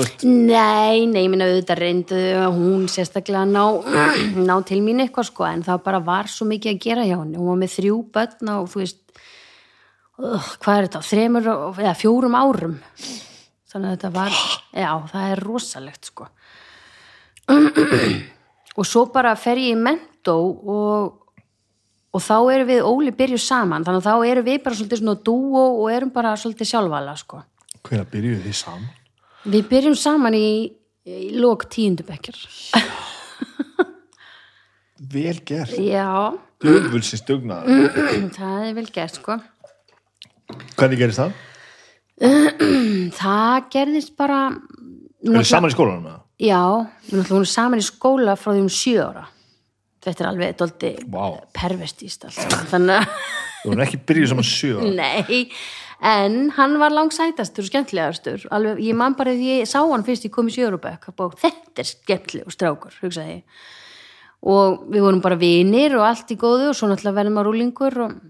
[0.00, 2.20] veist, Nei, nei, minna auðvitað reyndu
[2.55, 3.64] hún sérstaklega ná,
[4.48, 7.40] ná til mín eitthvað sko, en það bara var svo mikið að gera hjá henni,
[7.40, 9.02] hún var með þrjú börn og þú veist
[10.20, 11.50] uh, hvað er þetta, þremur
[11.83, 12.78] eða fjórum árum
[13.72, 14.38] þannig að þetta var
[14.85, 16.28] já, það er rosalegt sko
[18.78, 21.18] og svo bara fer ég í mentó og
[22.12, 25.20] og þá erum við Óli byrjuð saman þannig að þá erum við bara svolítið svona
[25.24, 27.40] dúo og erum bara svolítið sjálfvala sko
[27.87, 28.90] hvernig byrjuðu þið saman?
[29.52, 30.48] Við byrjum saman í,
[31.09, 32.38] í lók tíundubekkjar.
[35.12, 37.88] Vel gert, Já, döfulsins dugnaður
[38.37, 39.38] það er vel gert, sko.
[40.78, 41.35] Hvernig gerist það?
[43.18, 44.44] Það gerðist bara...
[45.26, 46.21] Er þið saman í skólanum með það?
[46.42, 46.59] Já,
[47.12, 49.28] hún er saman í skóla frá því um sjö ára.
[50.02, 51.26] Þetta er alveg doldi Vá.
[51.55, 52.57] pervestist allt.
[52.72, 53.28] Þannig að,
[53.62, 54.90] Þú erum ekki byrjuð saman sjö ára.
[55.02, 55.44] nei,
[56.02, 58.48] en hann var langsætastur og skemmtilegastur.
[58.50, 61.85] Alveg, ég man bara því ég sá hann fyrst ég kom í sjörubökk og þetta
[61.85, 63.64] er skemmtilegur strákur, hugsaði ég.
[64.42, 68.00] Og við vorum bara vinir og allt í góðu og svo náttúrulega verðum að rúlingur
[68.09, 68.20] og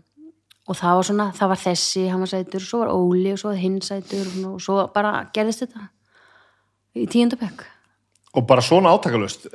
[0.71, 3.51] og það var svona, það var þessi hann var sætur, svo var Óli og svo
[3.51, 5.89] var hinn sætur og svo bara gerðist þetta
[6.95, 7.65] í tíundabökk
[8.33, 9.47] Og bara svona átakalust.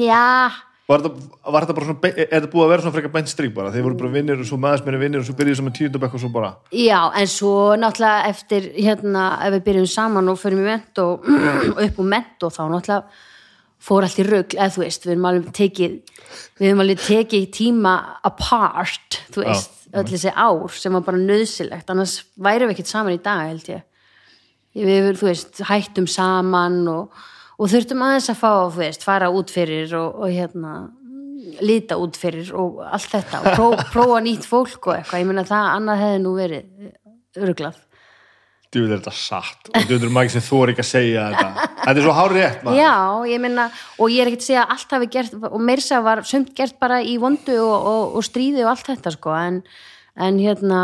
[0.00, 0.50] já,
[0.86, 3.54] Var þetta, var þetta bara svona, er þetta búið að vera svona frekar beint strík
[3.56, 3.72] bara?
[3.74, 6.28] Þeir voru bara vinnir og svo maðursmenni vinnir og svo byrjuðu saman tíundabekk og svo
[6.30, 6.50] bara.
[6.70, 11.26] já, en svo náttúrulega eftir hérna, ef við byrjum saman og förum í ment og,
[11.74, 13.02] og upp úr ment og þá náttúrulega
[13.86, 15.98] fór allt í rugl, eða þú veist, við erum alveg tekið
[16.60, 17.98] við erum alveg tekið tíma
[18.30, 23.18] apart, þú veist, öll þessi ár sem var bara nöðsilegt, annars værum við ekkert saman
[23.18, 23.82] í dag, held ég
[24.86, 29.52] við, þú veist, hættum saman og, og þurftum aðeins að fá, þú veist, fara út
[29.52, 30.76] fyrir og, og hérna,
[31.64, 35.46] líta út fyrir og allt þetta og pró, prófa nýtt fólk og eitthvað, ég meina
[35.48, 37.82] það annað hefði nú verið örglað.
[38.74, 39.68] Djúið er þetta satt.
[39.70, 41.66] Og djúið er maður sem þú er ekki að segja þetta.
[41.78, 42.80] Þetta er svo hárið rétt maður.
[42.82, 42.94] Já,
[43.30, 43.66] ég meina,
[43.96, 46.78] og ég er ekki að segja að allt hafi gert, og meirsa var sumt gert
[46.82, 49.60] bara í vondu og, og, og stríði og allt þetta, sko, en,
[50.26, 50.80] en hérna,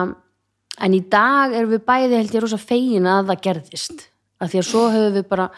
[0.78, 4.06] en í dag erum við bæði, held ég, rosa fegin að það gerðist,
[4.38, 5.48] af því að svo höfum við bara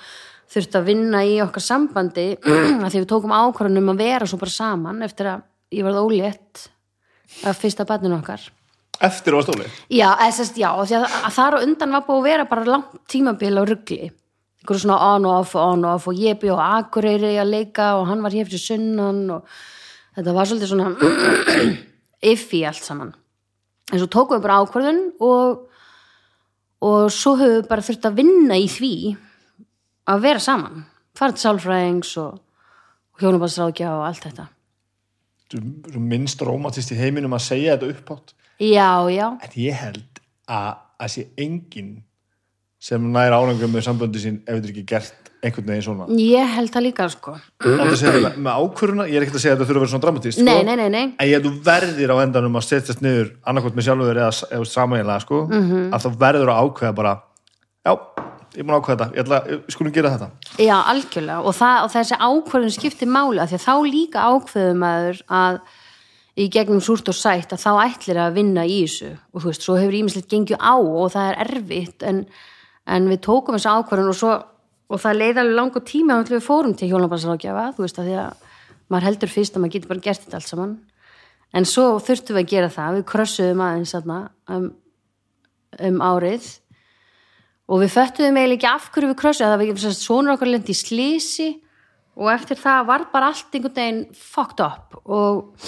[0.54, 2.26] þurft að vinna í okkar sambandi,
[2.84, 6.02] af því að við tókum ákvörðunum að vera svo bara saman eftir að ég varð
[6.04, 6.66] ólétt
[7.44, 8.42] af fyrsta barninu okkar.
[9.02, 9.66] Eftir á stóli.
[9.90, 13.00] Já, sérst, já, því að, að þar á undan var búið að vera bara langt
[13.10, 14.12] tímabil á ruggli
[14.64, 17.98] einhverju svona on og off, on og off og ég bjó á Akureyri að leika
[17.98, 19.44] og hann var hér fyrir sunnan og
[20.16, 20.94] þetta var svolítið svona
[22.32, 23.12] iffi allt saman
[23.92, 25.68] en svo tókum við bara ákvörðun og
[26.84, 28.94] og svo höfum við bara þurft að vinna í því
[30.10, 30.84] að vera saman
[31.16, 32.40] fara til sálfræðings og,
[33.14, 34.48] og hjónabarsráðgjá og allt þetta
[35.54, 38.32] Svo minnst rómatist í heiminum að segja þetta uppátt.
[38.58, 40.72] Já, já, En ég held að
[41.04, 41.92] að sé enginn
[42.84, 46.06] sem nær árangum með samböndi sín ef þetta er ekki gert einhvern veginn svona.
[46.16, 49.58] ég held það líka sko að segja með ákvöruna, ég er ekkert að segja að
[49.58, 50.46] þetta þurfa að vera svona dramatist, sko.
[50.48, 53.76] Nei, nei, nei, nei En ég held þú verðir á endanum að setjast niður annarkvæmt
[53.78, 55.82] með sjálfur eða, eða samægilega, sko, Mhm.
[55.92, 57.14] að þá verður að ákveða bara,
[57.84, 57.94] já,
[58.54, 60.28] ég er búin að ákveða þetta, ég skulum gera þetta.
[60.62, 61.40] Já, algjörlega.
[61.42, 65.60] Og, það, og þessi ákvörðun skiptir máli af því að þá líka ákveður maður að
[66.34, 69.12] í gegnum súrt og sætt að þá ætlir að vinna í þessu.
[69.34, 72.24] Og þú veist, svo hefur ímislegt gengið á og það er erfitt en,
[72.90, 74.32] en við tókum þessu ákvörðun og svo
[74.94, 78.16] og það leiði alveg langur tíma að við fórum til hjónabarsrákjafa, þú veist, að því
[78.20, 78.50] að
[78.92, 80.74] maður heldur fyrst að maður getur bara gert þetta allt saman.
[81.54, 82.98] En svo þurftum við að gera það.
[82.98, 84.66] Við krössuðum aðeins um,
[85.88, 86.48] um árið
[87.64, 90.34] og við föttuðum eiginlega ekki af hverju við krössu það var ekki þess að sonur
[90.34, 91.48] okkar lendi í slísi
[92.14, 94.98] og eftir það var bara allt einhvern veginn fucked up.
[95.04, 95.66] Og,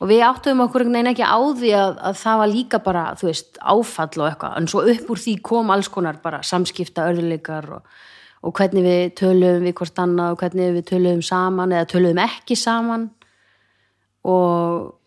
[0.00, 3.04] og við áttuðum okkur einhvern veginn ekki á því að, að það var líka bara,
[3.20, 7.06] þú veist, áfall og eitthvað, en svo upp úr því kom alls konar bara samskipta
[7.12, 7.98] örðuleikar og,
[8.44, 12.58] og hvernig við töluðum við hvort annað og hvernig við töluðum saman eða töluðum ekki
[12.58, 13.10] saman.
[14.28, 14.99] Og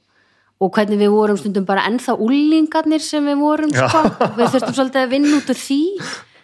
[0.61, 4.03] og hvernig við vorum stundum bara ennþá úlingarnir sem við vorum sko.
[4.37, 5.81] við þurftum svolítið að vinna út úr því.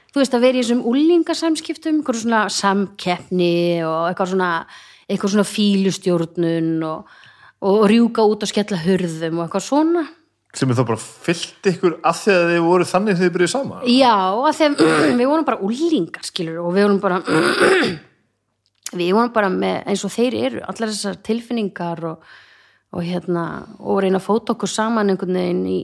[0.10, 4.52] Þú veist að vera í þessum úlingarsamskiptum eitthvað svona samkeppni og eitthvað svona,
[5.06, 7.20] eitthvað svona fílustjórnun og,
[7.70, 10.08] og rjúka út og skella hurðum og eitthvað svona.
[10.58, 13.52] Sem er þá bara fyllt ykkur af því að þið voru þannig þegar þið byrjuð
[13.52, 14.14] sama Já,
[14.50, 14.80] af því að
[15.20, 17.20] við vorum bara úlingar skilur og við vorum bara
[19.00, 22.32] við vorum bara með eins og þeir eru allar þessar tilfinningar og
[22.96, 23.44] og hérna,
[23.80, 25.80] og reyna að fóta okkur saman einhvern veginn í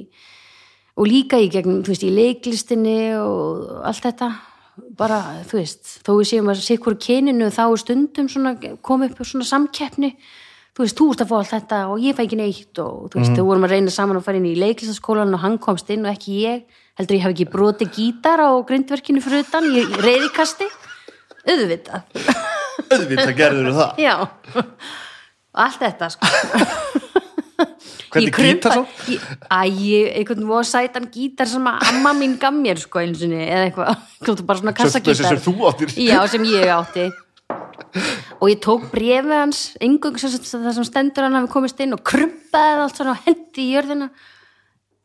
[0.95, 4.31] og líka í gegn, þú veist, í leiklistinni og allt þetta.
[4.99, 9.47] Bara, þú veist, þó við séum að hverju kyninu þá stundum svona, kom upp svona
[9.47, 10.13] samkeppni.
[10.75, 13.21] Þú veist, þú ert að fá allt þetta og ég fæ ekki neitt og þú
[13.21, 13.37] veist, mm.
[13.37, 16.11] þau vorum að reyna saman að fara inn í leiklistaskólan og hann komst inn og
[16.11, 16.65] ekki ég.
[16.99, 20.67] Heldur ég hef ekki broti gítar á grindverkinu fyrir utan, ég reyðikasti
[21.45, 22.19] auðvitað.
[22.91, 24.03] Auðvitað gerður það.
[24.03, 24.15] Já
[25.55, 26.29] og allt þetta sko.
[28.15, 28.85] Hvernig gítar svo?
[29.51, 29.59] Æ,
[30.19, 34.43] einhvern voru sætan gítar sem að amma mín gaf mér sko eins og eða eitthvað,
[34.47, 35.95] bara svona kassagítar sem þú áttir.
[35.99, 37.09] Já, sem ég átti.
[38.39, 42.85] Og ég tók brefið hans yngung það sem stendur hann hafi komist inn og krumpaði
[42.85, 44.09] allt svona og hendi í jörðina.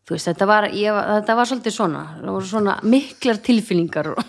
[0.07, 4.23] Þú veist, þetta var, ég, þetta var svolítið svona, það voru svona miklar tilfinningar og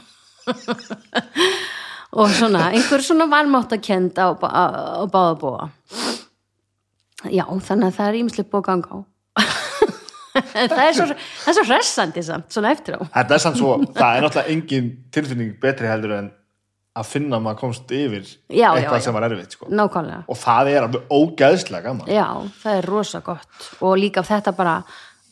[2.11, 4.63] og svona, einhver svona varmáttakend á, á,
[5.01, 5.69] á báðabóa
[7.29, 8.97] já, þannig að það er búið að ganga á.
[10.31, 13.01] Það er svo, það er svo hressandi samt, svona eftir á.
[13.11, 16.29] Það er, svo, það er náttúrulega engin tilfinning betri heldur en
[16.95, 19.67] að finna að maður komst yfir já, eitthvað já, sem var erfitt sko.
[19.71, 22.11] og það er alveg ógæðslega gaman.
[22.11, 22.27] Já,
[22.63, 23.67] það er rosa gott.
[23.83, 24.77] Og líka þetta bara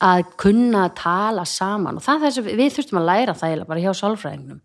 [0.04, 2.00] að kunna tala saman.
[2.00, 4.62] Og það er þess að við þurftum að læra það bara hjá sálfræðingnum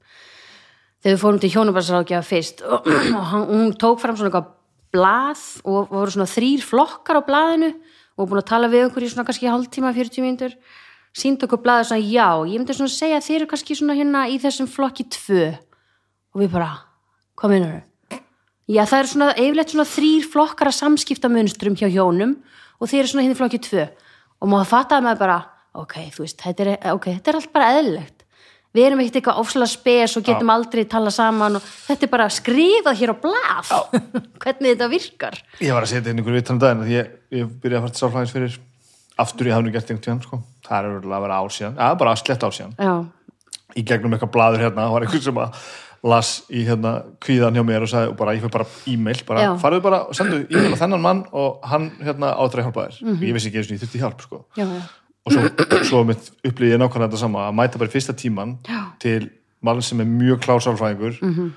[1.04, 4.52] þegar við fórum til hjónubarsrákjafa fyrst og hún tók fram svona eitthvað
[4.94, 7.74] blað og voru svona þrýr flokkar á blaðinu
[8.16, 10.54] og búin að tala við okkur í svona kannski hálftíma, 40 mínútur
[11.14, 14.38] sínd okkur blaðið svona já, ég myndi svona segja þeir eru kannski svona hérna í
[14.42, 15.50] þessum flokki tvö.
[16.34, 16.70] Og við bara,
[17.38, 18.20] hvað meinar þau?
[18.64, 22.38] Já, það eru svona yfirleitt svona þrýr flokkar að samskipta munstrum hjá hjónum
[22.80, 23.86] og þeir eru svona hérna í flokki tvö.
[24.42, 25.38] Og maður fattaði með bara,
[25.84, 28.13] ok, þú veist, þetta er, okay, þetta er allt bara eðlilegt
[28.74, 30.54] við erum ekkert eitthvað ofslega spes og getum Já.
[30.56, 33.72] aldrei tala saman og þetta er bara skrifað hér á blað
[34.42, 37.86] hvernig þetta virkar Ég var að setja einhverju vittan um daginn ég, ég byrjaði að
[37.86, 38.58] fara til sálfræðins fyrir
[39.24, 40.40] aftur ég hafði nú gert einhvern tíðan sko.
[40.66, 42.94] það er að vera ár síðan, ja, bara slett ár síðan Já.
[43.78, 45.64] í gegnum eitthvað bladur hérna það var einhvern sem að
[46.04, 46.92] las í hérna
[47.24, 50.42] kvíðan hjá mér og sagði og bara ég fyrir bara e-mail bara farðu bara sendu
[50.50, 53.24] e-mail á þennan mann og hann hérna ádreið hjálpa þér mm -hmm.
[53.24, 54.44] ég vissi ekki eins og ég þurfti hjálp sko.
[55.24, 58.80] Já, og svo, svo upplýði ég nákvæmlega þetta sama að mæta bara fyrsta tíman Já.
[59.00, 59.30] til
[59.64, 61.50] mann sem er mjög klár sálfræðingur mm -hmm.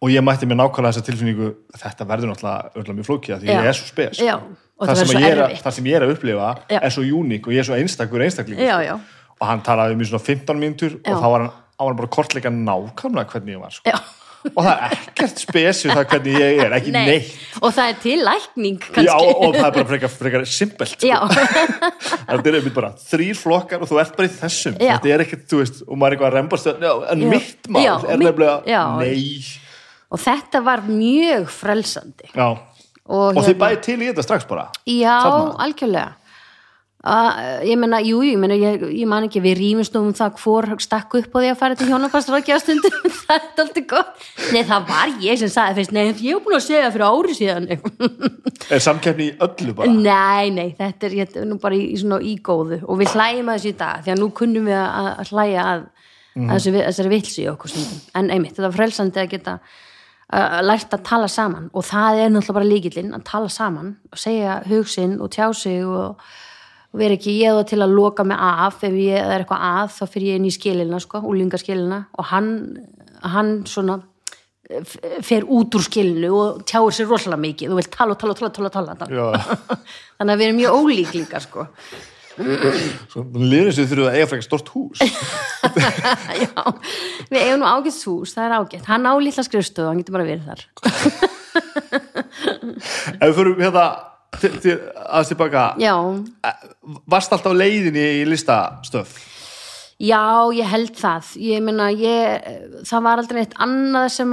[0.00, 3.72] og ég mætti mér nákvæmlega þessa tilfinningu þetta verður náttúrulega mjög flókið því ég er
[3.72, 4.40] svo spes sko.
[4.80, 6.80] það, sem er, það sem ég er að upplifa Já.
[6.82, 9.00] er svo uník og ég er svo einstakur einstaklingur sko.
[9.40, 12.50] og hann talaði um í svona 15 mínutur og þá var hann, hann bara kortleika
[12.50, 13.90] nákvæmlega hvernig ég var sko
[14.50, 17.02] og það er ekkert spesju það hvernig ég er, ekki Nei.
[17.06, 17.34] neitt.
[17.60, 19.04] Og það er til lækning kannski.
[19.06, 21.10] Já, og það er bara frekar, frekar simpelt sko.
[22.30, 24.78] þetta er bara þrýr flokkar og þú ert bara í þessum.
[24.80, 27.30] Þetta er ekkert, þú veist, og maður er eitthvað að reymbast en já.
[27.36, 29.20] mitt mál já, er nefnilega nei.
[30.12, 32.32] Og þetta var mjög frelsandi.
[32.36, 32.58] Og,
[33.08, 34.66] og hérna, þið bæði til í þetta strax bara?
[34.88, 35.16] Já,
[35.62, 36.10] algjörlega
[37.02, 40.68] að, ég menna, jú, ég menna ég, ég man ekki, við rýmumst um það hvor
[40.82, 44.26] stakk upp á því að fara til hjónapastrákjastundum það er alltaf gott.
[44.54, 47.38] Nei, það var ég sem sagði fyrst, nei, ég hef búin að segja fyrir ári
[47.38, 47.70] síðan.
[48.72, 49.90] Er samkefni í öllu bara?
[49.90, 53.58] Nei, nei, þetta er, ég, nú bara í, í svona ígóðu og við hlægjum að
[53.58, 55.82] þessu í dag því að nú kunnum við að, að hlæja að,
[56.38, 56.52] mm.
[56.54, 58.04] að þessari vilsi okkur stundum.
[58.20, 59.56] En einmitt, þetta var frelsandi að geta
[60.32, 61.66] að lært að tala saman.
[61.74, 65.18] Og það er náttúrulega bara líkillinn að tala saman og segja hugsin
[66.92, 68.82] og veri ekki ég þá til að loka mig af.
[68.84, 72.50] Ef ég er eitthvað að þá fyrir ég inn í skilina sko, úlingaskilina og hann,
[73.34, 74.00] hann svona
[75.24, 78.38] fer út úr skilinu og tjáur sér rosalega mikið, þú vil tala og tala og
[78.40, 79.40] tala, tala, tala,
[80.16, 81.66] þannig að við erum mjög ólík líka sko.
[82.38, 85.02] Lýðins við þurfum að eiga frækja stort hús.
[86.44, 86.62] Já,
[87.28, 88.88] við eigum nú ágætt hús, það er ágætt.
[88.88, 90.64] Hann á lilla skrifstöðu, hann getur bara verið þar.
[93.18, 93.84] Ef við fyrir hérna
[94.40, 95.94] til, til, aðeins tilbaka Já.
[97.10, 99.18] varst alltaf leiðinni í listastöf
[100.02, 101.34] Já, ég held það.
[101.38, 102.46] Ég meina, ég,
[102.88, 104.32] það var aldrei eitt annað sem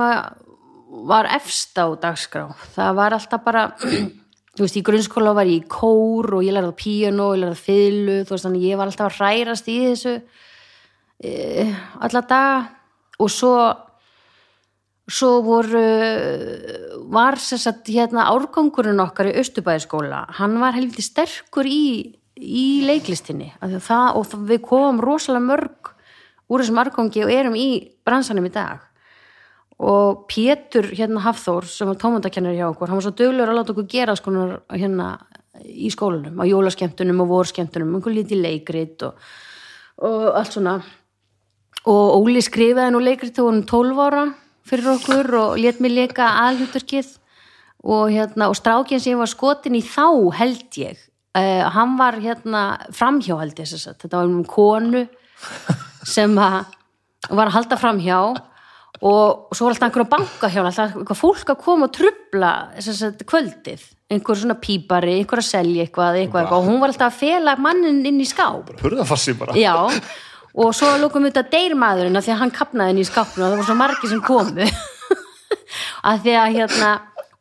[1.12, 2.48] var efst á dagskrá.
[2.74, 3.66] Það var alltaf bara,
[4.56, 7.60] þú veist, í grunnskóla var ég í kór og ég lærði á píano, ég lærði
[7.60, 10.16] á fiðlu, þú veist, þannig ég var alltaf að hrærast í þessu
[11.22, 11.68] e,
[12.02, 12.58] alla daga
[13.20, 13.54] og svo
[15.10, 15.84] svo voru
[17.10, 24.20] var sagt hérna árgangurinn okkar í Östubæðiskóla hann var helviti sterkur í, í leiklistinni það,
[24.20, 25.96] og við komum rosalega mörg
[26.50, 27.70] úr þessum árgangi og erum í
[28.06, 28.86] bransanum í dag.
[29.80, 33.74] Og Pétur hérna Hafþór sem var tómandakennari hjá okkur hann var svo döglegur að láta
[33.76, 34.34] okkur gera sko
[34.74, 35.14] hérna
[35.64, 39.30] í skólanum, á jólaskemtunum og vorskemtunum, einhver lítið leikrit og,
[40.04, 40.76] og allt svona.
[41.90, 44.24] Og Óli skrifaði nú leikrit þegar hún 12 ára
[44.70, 47.16] fyrir okkur og let mér leika aðluturkið
[47.84, 50.08] og, hérna, og strákinn sem var skotin í þá
[50.40, 51.00] held ég
[51.38, 52.64] uh, hann var hérna
[52.96, 55.06] framhjá held ég þetta var um konu
[56.08, 56.36] sem
[57.28, 58.20] var að halda framhjá.
[59.00, 62.54] Og svo var alltaf einhver að banka hjá alltaf eitthvað fólk að koma og trubla
[62.84, 66.58] sagt, kvöldið, einhver svona pípari einhver að selja eitthvað, eitthvað, eitthvað.
[66.58, 68.74] Og hún var alltaf að fela mannin inn í skáp.
[68.82, 69.56] Hörðafassi bara.
[69.60, 69.76] Já
[70.56, 73.58] og svo lókum við þetta deyrmaðurinn því að hann kapnaði henni í skápnu og það
[73.58, 74.70] voru svo margi sem komu.
[76.10, 76.92] Af því að hérna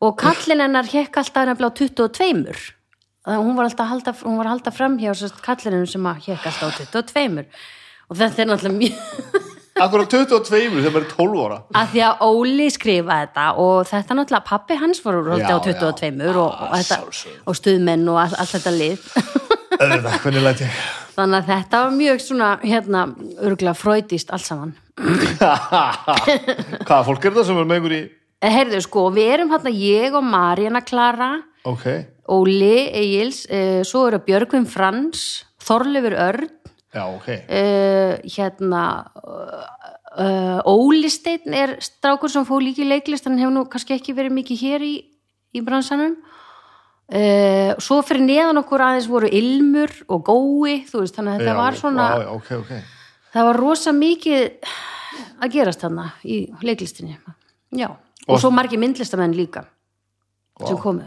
[0.04, 2.16] og kallin hennar hekk alltaf nefnilega á 22
[3.28, 5.12] þannig að hún var alltaf að halda, hún var að halda fram hjá
[5.44, 7.46] kallin hennar sem að hekk alltaf á 22
[8.08, 9.46] og þetta er náttúrulega mjög
[9.78, 11.58] Akkur á 22 þegar maður er 12 ára?
[11.78, 16.10] Að því að Óli skrifa þetta og þetta náttúrulega pappi hans var úr á 22
[16.18, 16.30] já.
[16.32, 19.10] og, og, þetta, og stuðmenn og all, allt þetta lið.
[19.78, 20.78] Þetta, hvernig læti ég
[21.18, 23.06] þannig að þetta var mjög svona hérna,
[23.38, 24.76] örgulega fröydist alls saman
[26.86, 29.74] Hvaða fólk er það sem er með ykkur í eh, Heyrðu sko, við erum hérna
[29.74, 31.32] ég og Marjana Klara
[31.68, 32.06] okay.
[32.30, 35.26] Óli Egils eh, svo eru Björgvin Frans
[35.62, 36.48] Þorlefur Örn
[36.94, 37.42] Já, okay.
[37.52, 38.82] eh, hérna
[40.16, 44.38] uh, Óli Steinn er strákur sem fóð líki leiklist hann hefur nú kannski ekki verið
[44.38, 44.94] mikið hér í,
[45.52, 46.16] í bransanum
[47.08, 51.76] Uh, svo fyrir neðan okkur aðeins voru ilmur og gói veist, þannig að þetta var
[51.78, 52.82] svona já, okay, okay.
[53.32, 54.42] það var rosa mikið
[55.40, 57.16] að gerast þarna í leiklistinni.
[57.72, 59.64] Já, og, og svo margi myndlistamenn líka
[60.66, 61.06] sem komu.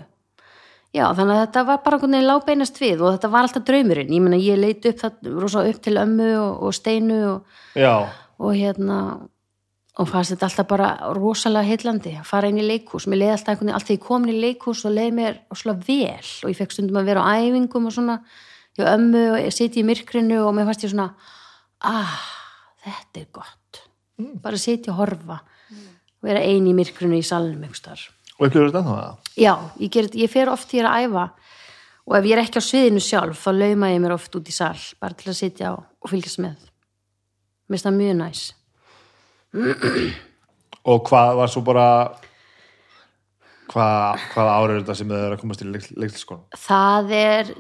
[0.92, 4.12] Já, þannig að þetta var bara einhvern veginn lábeinast við og þetta var alltaf draumurinn.
[4.12, 7.62] Ég menna ég leiti upp, það, rosa upp til ömmu og, og steinu og,
[8.42, 8.98] og hérna
[10.00, 13.52] og fannst þetta alltaf bara rosalega heillandi að fara inn í leikús, mér leiði alltaf
[13.52, 16.76] einhvern veginn alltaf ég komin í leikús og leiði mér svona vel og ég fekk
[16.76, 18.18] stundum að vera á æfingum og svona,
[18.78, 21.10] hjá ömmu og ég siti í myrkrinu og mér fannst ég svona
[21.92, 22.16] ah,
[22.86, 23.82] þetta er gott
[24.22, 24.38] mm.
[24.44, 25.84] bara siti og horfa mm.
[26.22, 27.68] og vera eini í myrkrinu í salnum.
[28.40, 29.32] Og verið þetta það?
[29.36, 31.28] Já, ég, ger, ég fer oft hér að æfa
[32.08, 34.56] og ef ég er ekki á sviðinu sjálf þá lauma ég mér oft út í
[34.56, 38.42] sal bara til að sitja og fylgjast með mér finnst það mjög næs
[39.52, 41.88] og hvað var svo bara
[43.72, 46.44] hvað, hvað árið er þetta sem þið er að komast í leikliskónum?
[46.68, 47.54] Það er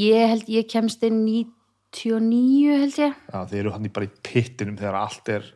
[0.00, 4.12] ég held ég kemst inn 99 held ég Já, þið eru hann í bara í
[4.26, 5.48] pittinum þegar allt er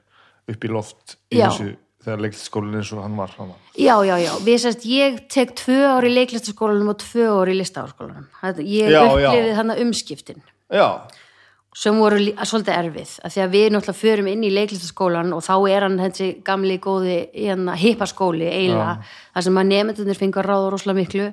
[0.48, 1.46] upp í loft í já.
[1.46, 1.70] þessu
[2.08, 3.54] þegar leiklistaskólinn eins og hann var hann.
[3.74, 7.58] Já, já, já, við sérst ég tek tvö ári í leiklistaskólanum og tvö ári í
[7.58, 8.28] listaháskólanum
[8.64, 10.86] ég upplifið hann að umskiptin Já
[11.78, 15.52] sem voru svolítið erfið að því að við náttúrulega förum inn í leiklistaskólan og þá
[15.70, 20.98] er hann þessi gamli góði hérna, hippaskóli eiginlega þar sem að nefndunir fengur ráður rosalega
[20.98, 21.28] miklu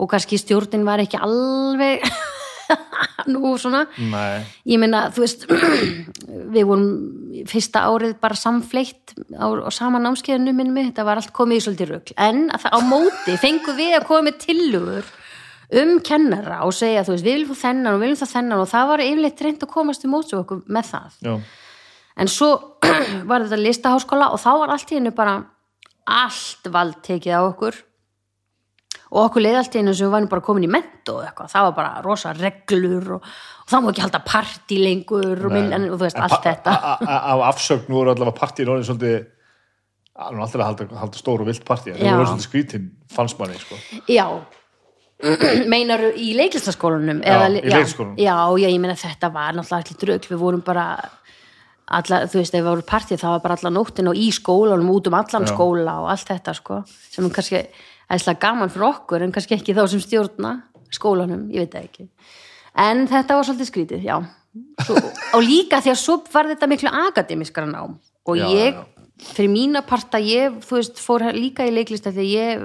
[0.00, 2.04] og kannski stjórnin var ekki alveg
[3.32, 3.86] nú svona.
[3.96, 4.44] Nei.
[4.68, 5.48] ég meina þú veist
[6.54, 6.90] við vorum
[7.48, 11.94] fyrsta árið bara samfleitt á, á sama námskeiðinu minnum þetta var allt komið í svolítið
[11.94, 15.08] rögl en á móti fengu við að koma með tillugur
[15.78, 18.62] um kennara og segja þú veist við viljum það þennan og við viljum það þennan.
[18.62, 21.20] Og það var yfirleitt reynd að komast í mótsu okkur með það.
[21.26, 21.34] Já.
[22.20, 22.50] en svo
[23.30, 25.38] var þetta listaháskóla og þá var allt í hennu bara
[26.10, 27.80] allt vald tekið á okkur.
[29.10, 31.50] Og okkur leiði allt í hennu sem við varum bara komin í ment og eitthvað,
[31.50, 33.32] það var bara rosa reglur og,
[33.64, 36.46] og það má ekki halda partí lengur og, minn, en, og þú veist en allt
[36.46, 36.76] þetta.
[37.02, 39.18] Á afsögn voru allavega partíin orðin svolítið
[40.20, 43.78] alltaf að halda, halda stóru vilt partí það voru svolítið skrítin fannsmanni sko.
[44.10, 44.26] Já
[45.72, 48.18] meinaru í leiklistaskólanum já, eða, í leikskólanum.
[48.20, 50.30] Já, já, ég meina þetta var náttúrulega allir drögl.
[50.32, 50.86] Við vorum bara
[51.90, 54.92] alla, þú veist, ef við vorum partið það var bara alla nóttin og í skólanum
[54.94, 55.52] út um allan já.
[55.52, 57.62] skóla og allt þetta sko sem er kannski
[58.10, 60.54] æsla gaman fyrir okkur en kannski ekki þá sem stjórna
[60.94, 62.08] skólanum, ég veit ekki.
[62.78, 64.16] En þetta var svolítið skrítið, já.
[64.82, 64.98] Svo,
[65.36, 67.98] og líka því að svo var þetta miklu akademiskara nám.
[68.26, 68.78] Og ég
[69.34, 72.64] fyrir mína parta, ég, þú veist, fór líka í leiklista því ég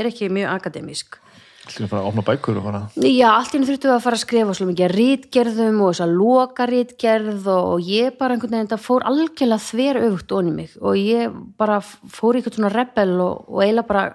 [0.00, 1.20] er ekki mjög akademisk
[1.60, 2.78] Þú fara að opna bækur og fara?
[3.04, 6.04] Já, allt í henni þurftum við að fara að skrifa svo mikið rítgerðum og þess
[6.06, 10.72] að loka rítgerð og ég bara einhvern veginn þetta fór algjörlega þver öfugt onni mig
[10.80, 14.06] og ég bara fór í eitthvað svona rebel og, og eiginlega bara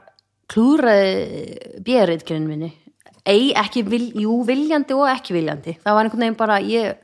[0.51, 2.71] klúraði björrítgerðin minni.
[3.25, 5.77] Ei, ekki, vil, jú, viljandi og ekki viljandi.
[5.85, 6.97] Það var einhvern veginn bara ég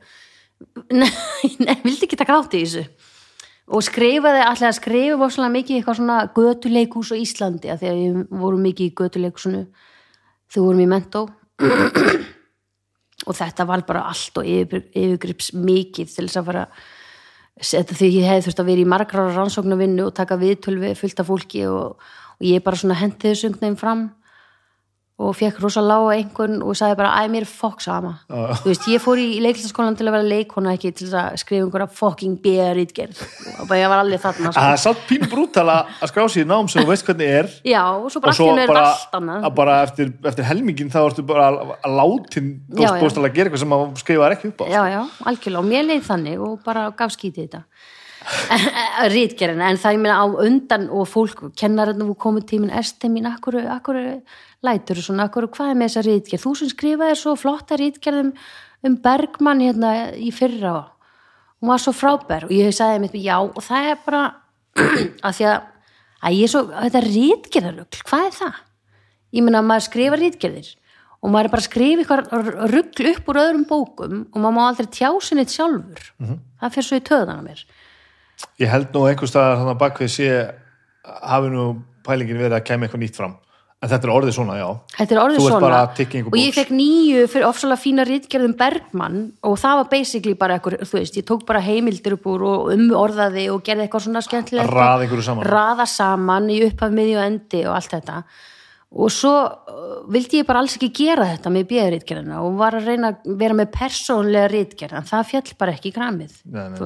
[1.00, 2.84] nei, nei, vildi ekki taka átt í þessu.
[3.72, 8.00] Og skrifaði alltaf að skrifa voru mikið eitthvað svona götuleikús á Íslandi að því að
[8.02, 9.64] við vorum mikið í götuleikúsinu
[10.52, 11.26] þau vorum í mentó.
[13.22, 16.64] Og þetta var bara allt og yfir, yfirgrips mikið til þess að fara
[17.62, 21.66] því ég hefði þurft að vera í margrára rannsóknarvinnu og taka viðtölvi fullt af fólki
[21.68, 22.00] og,
[22.40, 24.02] og ég bara hendi einhvern veginn fram
[25.22, 28.56] og fekk rosa lága einhvern og sagði bara æ, mér er fokk sama Já.
[28.62, 31.86] þú veist, ég fór í leiklistaskólan til að vera leikona ekki til að skrifa einhverja
[31.92, 33.20] fokking B-rítgerð
[33.60, 34.72] og bara ég var alveg þarna Það sko.
[34.72, 37.50] er satt pínu brútala að skrá sér í nám sem þú veist hvernig er.
[37.68, 39.44] Já, og svo bara og allir er allt annað.
[39.46, 43.76] að bara eftir, eftir helmingin þá ertu bara að, látin bóstalega að gera eitthvað sem
[43.78, 47.12] að skrifa ekki upp á já, já, algjörlega, og mér leið þannig og bara gaf
[47.12, 47.64] skítið þetta.
[49.12, 53.10] Rítgerðina, en það ég meina á undan og fólk, kennarinn og komið tímin ST
[54.62, 58.32] lætur svona, akkur, hvað er með þessa rítgerð þú sem skrifaði svo flotta rítgerðum
[58.86, 60.74] um Bergmann hérna í fyrra
[61.62, 62.48] hún var svo frábær.
[62.48, 64.22] Og ég sagði mér, já, og það er bara
[65.26, 65.58] að því að,
[66.22, 68.60] að ég er svo þetta rítgerðarugl, hvað er það?
[69.32, 70.72] ég meina, maður skrifa rítgerðir
[71.22, 74.62] og maður er bara að skrifa eitthvað ruggl upp úr öðrum bókum og maður má
[74.64, 76.08] aldrei tjá sinni sjálfur.
[76.60, 77.62] Það fyrir svo í töðan á mér.
[78.58, 80.28] Ég held nú einhver staðar þannig að bakvið sé
[81.06, 81.66] hafi nú
[82.02, 83.36] pælingin verið að kemja eitthvað nýtt fram
[83.82, 84.68] en þetta er orðið svona, já.
[84.94, 85.64] Þetta er orðið Þú ert svona.
[85.66, 89.74] bara að tikka einhver og ég fekk nýju fyrir ofsalega fína rítgerðum Bergmann og það
[89.80, 93.62] var basically bara eitthvað, þú veist, ég tók bara heimildir upp úr og umorðaði og
[93.66, 95.50] gerði eitthvað svona skemmtilegt Raða einhverju saman.
[95.50, 98.22] raða saman í upphaf, miði og endi og allt þetta.
[98.92, 102.90] Og svo uh, vildi ég bara alls ekki gera þetta með bjöðrítgerðina og var að
[102.90, 106.34] reyna að vera með persónlega rítgerð en það fjall bara ekki í kramið.
[106.44, 106.84] Nei, nei, þú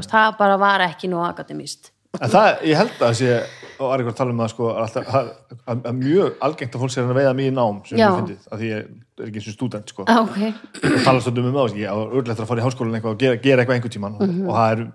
[2.13, 3.31] það En það, ég held að sé
[3.77, 5.31] og eitthvað að tala um það sko að, að,
[5.69, 8.07] að, að mjög algengt að fólk sé að veiða mjög nám sem Já.
[8.07, 8.79] ég fyndið, að því ég
[9.21, 10.07] er ekki eins og stúdent sko.
[10.09, 10.39] Ah, ok,
[10.87, 13.37] og tala stundum um það, ég á örlægt að fara í háskólan eitthvað og gera,
[13.45, 14.47] gera eitthvað einhvern tíman Mhm.
[14.49, 14.87] og það er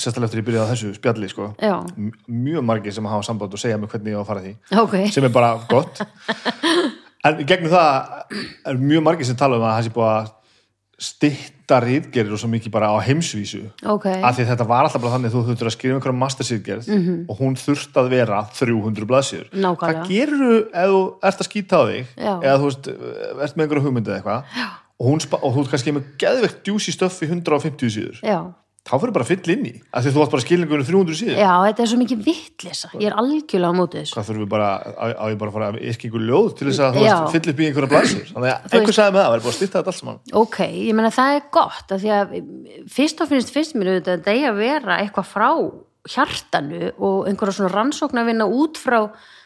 [0.00, 1.50] sérstaklega eftir ég byrjaði á þessu spjalli sko,
[2.32, 4.54] mjög margir sem hafa samband og segja mig hvernig ég á að fara að því.
[4.80, 4.94] Ok.
[5.12, 6.00] Sem er bara gott.
[7.24, 8.24] En gegnum það
[8.68, 10.26] er mjög margir sem tala um að það sé búið að
[11.64, 15.14] stytta rítgerir og svo mikið bara á heimsvísu ok, af því þetta var alltaf bara
[15.16, 16.88] þannig þú þurftur að skrifa einhverja mastersýrgerð
[17.28, 19.62] og hún þurft að vera 300 blaðsýður Mhm.
[19.64, 20.04] Nákvæmlega.
[20.04, 22.34] hvað gerur ef þú ert að skýta á þig Já.
[22.42, 22.88] eða þú veist,
[23.44, 24.42] ert með einhverja hugmyndið eitthvað
[25.00, 28.38] og, og þú ert kannski með geðvegt djúsi stöff í 150 síður já
[28.84, 29.72] þá fyrir bara að fylla inn í.
[29.90, 32.90] Af því að þú átt bara skilningunum 300 síður Já, þetta er svo mikið vittlisa.
[33.00, 34.14] Ég er algjörlega á móti þessu.
[34.16, 36.68] hvað þurfum við bara, á, á ég bara að fara að yrkja einhver ljóð til
[36.68, 39.30] þess að þú veist, fylla upp í einhverja blaðsýður þannig að einhver sagði með það,
[39.30, 40.20] það er bara að styrta þetta allt saman.
[40.44, 42.36] Ok, ég meina það er gott af því að
[42.98, 45.48] fyrst og finnst finnst mér auðvitað að það eigi að vera eitthvað frá
[46.04, 48.98] hjartanu og einhverja svona rannsókn að vinna út frá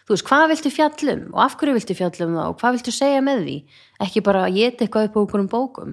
[0.09, 3.22] þú veist, hvað viltu fjallum og af hverju viltu fjallum það og hvað viltu segja
[3.22, 3.57] með því?
[4.03, 5.93] Ekki bara að geta eitthvað upp á einhverjum bókum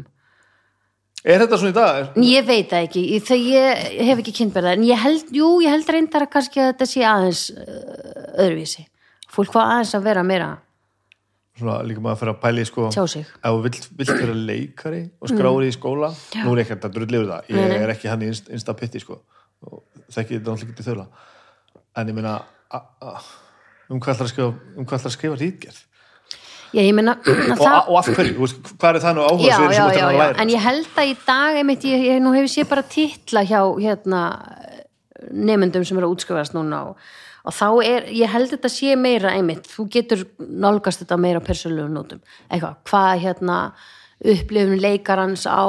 [1.26, 2.20] er þetta svona í dag?
[2.22, 5.90] Ég veit það ekki, það ég hef ekki kynntverða en ég held, jú, ég held
[5.96, 8.86] reyndar að kannski að þetta sé aðeins uh, öðruvísi.
[9.36, 10.52] Fólk hvað aðeins að vera meira
[11.56, 13.28] svona líka maður að fyrir að pæli sko, tjá sig.
[13.40, 16.10] ef þú vilt, vilt vera leikari og skrári í skóla
[16.44, 18.76] nú er ekki að drull yfir það, ég Nei, er ekki hann í inst- innsta
[18.76, 19.22] pitti sko
[19.64, 21.06] og þekki þetta náttúrulega ekki til þöla
[21.96, 22.34] en ég meina
[23.88, 25.80] um hvað ætlar að skrifa um hvað ætlar að skrifa rítgerð
[26.76, 27.14] Já, ég meina
[27.56, 30.08] og, og af hverju, hvað er það nú áhuga já, sem já, þú já, já,
[30.20, 30.40] læra?
[30.44, 33.62] En ég held að í dag einmitt, ég, ég nú hefur séð bara titla hjá
[33.80, 34.24] hérna
[35.32, 36.98] nemyndum sem eru að útskrifast núna og,
[37.48, 41.48] og þá er, ég held þetta sé meira einmitt, þú getur nálgast þetta meira á
[41.48, 43.60] persónlegum nótum, eitthvað hvað hérna
[44.26, 45.66] upplifun leikarans á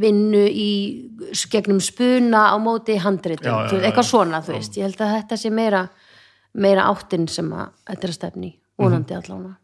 [0.00, 0.70] vinnu í
[1.52, 3.04] gegnum spuna á móti já,
[3.82, 5.86] eitthvað svona þú veist, ég held að þetta sé meira
[6.58, 9.22] meira áttinn sem að þetta er að stefni vonandi Mhm.
[9.22, 9.56] allána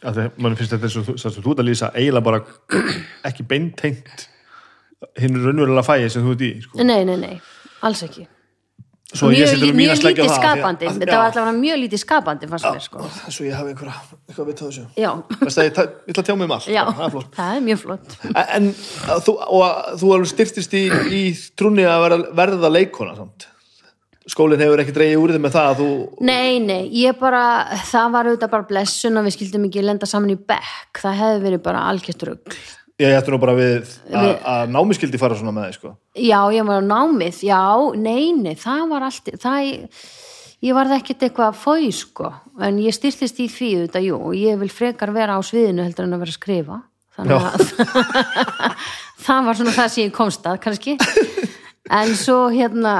[0.00, 2.42] Að mann finnst þetta sem þú ert að lýsa eiginlega bara
[3.28, 4.28] ekki beintengt
[5.20, 6.84] hinn raunverulega fæði sem þú ert í sko.
[6.84, 7.34] Nei, nei, nei,
[7.84, 8.26] alls ekki.
[9.10, 10.86] Mjög, lí- mjög lítið að- skapandi.
[10.86, 13.00] af því- þetta var allavega mjög lítið skapandi fannst mér sko.
[13.34, 13.94] svo ég hafi einhverja,
[14.28, 14.84] eitthvað að vita á þessu.
[15.40, 16.68] Að ég, ætla að tjá mig um allt.
[16.70, 17.32] Já, það er flott.
[17.34, 18.14] það er mjög flott.
[18.54, 18.68] En
[19.10, 21.22] að þú, og að þú alveg styrtist í, í
[21.58, 23.48] trúni að vera, verða leikona samt.
[24.28, 25.88] Skólinn hefur ekki dreigið úr þið með það að þú
[26.28, 27.44] nei, nei, ég bara
[27.88, 31.44] það var auðvitað bara blessun að við skildum ekki lenda saman í bekk, það hefði
[31.46, 32.58] verið bara algjört rugl.
[33.00, 35.94] Ég ætti nú bara við að, að námiskildi fara svona með þið sko.
[36.20, 37.62] já, ég var á námið, já,
[37.96, 39.70] nei, nei það var allt, það
[40.60, 42.30] ég varð ekkert eitthvað fói sko.
[42.60, 46.06] En ég styrtist í því þetta, jú og ég vil frekar vera á sviðinu heldur
[46.06, 46.80] en að vera að skrifa.
[47.16, 47.64] Þannig að
[49.26, 50.96] það var svona það sem ég komst að kannski
[51.88, 52.94] en svo hérna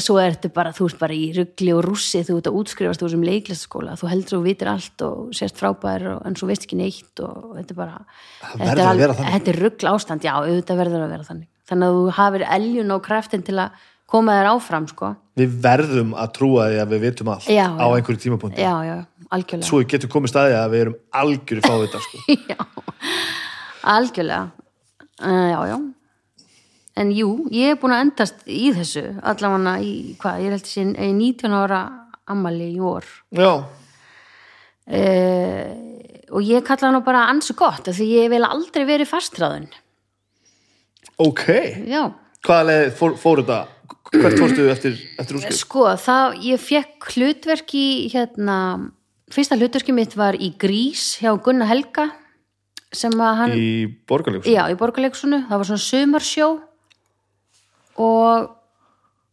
[0.00, 3.12] svo ertu bara, þú ert bara í ruggli og rússi þú ert að útskrifast úr
[3.12, 6.78] sem leiklistaskóla þú heldur þú vitir allt og sérst frábær og, en svo veist ekki
[6.80, 7.98] neitt og þetta er bara
[8.40, 11.48] þetta er, þetta er ruggl ástand, já, auðvitað verður að vera þannig.
[11.72, 15.14] Þannig að þú hafir eljun og kraftin til að koma þér áfram, sko.
[15.40, 18.60] Við verðum að trúa því að við vitum allt Já, á einhverju tímapunkti.
[18.60, 18.96] Já, já,
[19.32, 19.68] algjörlega.
[19.68, 22.20] Svo við getum komið staði að við erum algjöru fávita sko.
[22.52, 22.58] já,
[23.94, 24.44] algjörlega.
[25.22, 25.76] Uh, já, já
[26.96, 30.90] en jú, ég er búin að endast í þessu allavega í, hvað, ég heldur sín
[30.96, 31.80] í 19 ára
[32.32, 33.04] ammali í vor.
[33.34, 33.52] Já,
[34.92, 35.66] uh,
[36.32, 39.68] og ég kalla nú bara ansi gott því ég vil aldrei verið fastræðun
[41.22, 41.44] ok.
[41.90, 42.06] Já,
[42.46, 43.60] hvaða leið fór, fór þetta?
[44.12, 48.56] Hvert fórstu eftir, eftir úrskip sko, það, ég fekk hlutverk í hérna,
[49.32, 52.10] fyrsta hlutverki mitt var í Grís hjá Gunnar Helga
[52.92, 53.70] sem að hann í
[54.08, 56.48] borgarleikus Já, í borgarleiksunu, það var svona sumarsjó
[57.96, 58.50] og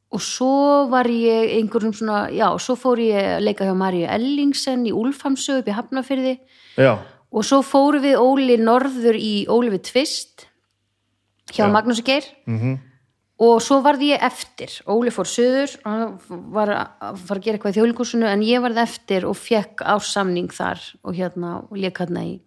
[0.09, 4.87] og svo var ég einhverjum svona, já, svo fór ég að leika hjá Maríu Ellingsen
[4.89, 6.31] í Úlfhamsögu upp í Hafnafyrði
[6.81, 6.95] já,
[7.29, 10.47] og svo fóru við Óli Norður í Óli við Tvist
[11.53, 11.73] hjá Já.
[11.73, 12.25] Magnús Geir.
[12.45, 12.79] Mhm.
[13.39, 14.81] Og svo varði ég eftir.
[14.85, 16.19] Óli fór söður hann
[16.51, 20.51] var að fara að gera eitthvað í þjóðlíkusinu en ég varði eftir og fekk ársamning
[20.51, 22.41] þar og hérna og lék hérna í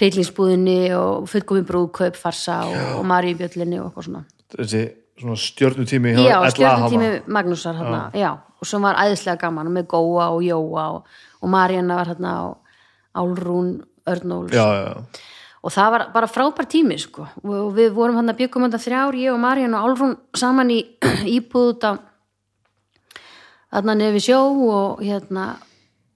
[0.00, 4.82] reylingsbúðinni og fullkomi brúðkaup farsa og, og Maríu Bjöllinni og eitthvað svona þessi
[5.18, 7.22] svona stjörnutími já, stjórnutími hana.
[7.26, 8.30] Magnúsar hérna, já.
[8.60, 11.04] og sem var æðislega gaman með Góa og Jóa og,
[11.40, 12.34] og Maríanna var hérna
[13.14, 14.94] Álrún Örnóls já, já, já.
[15.62, 17.28] og það var bara frábær tími sko.
[17.44, 20.82] og við vorum hann að byggum hann þrjár, ég og Marían og Álfrún saman í
[21.38, 21.92] íbúð út á
[23.74, 24.40] þarna nefið sjó
[24.70, 25.54] og hérna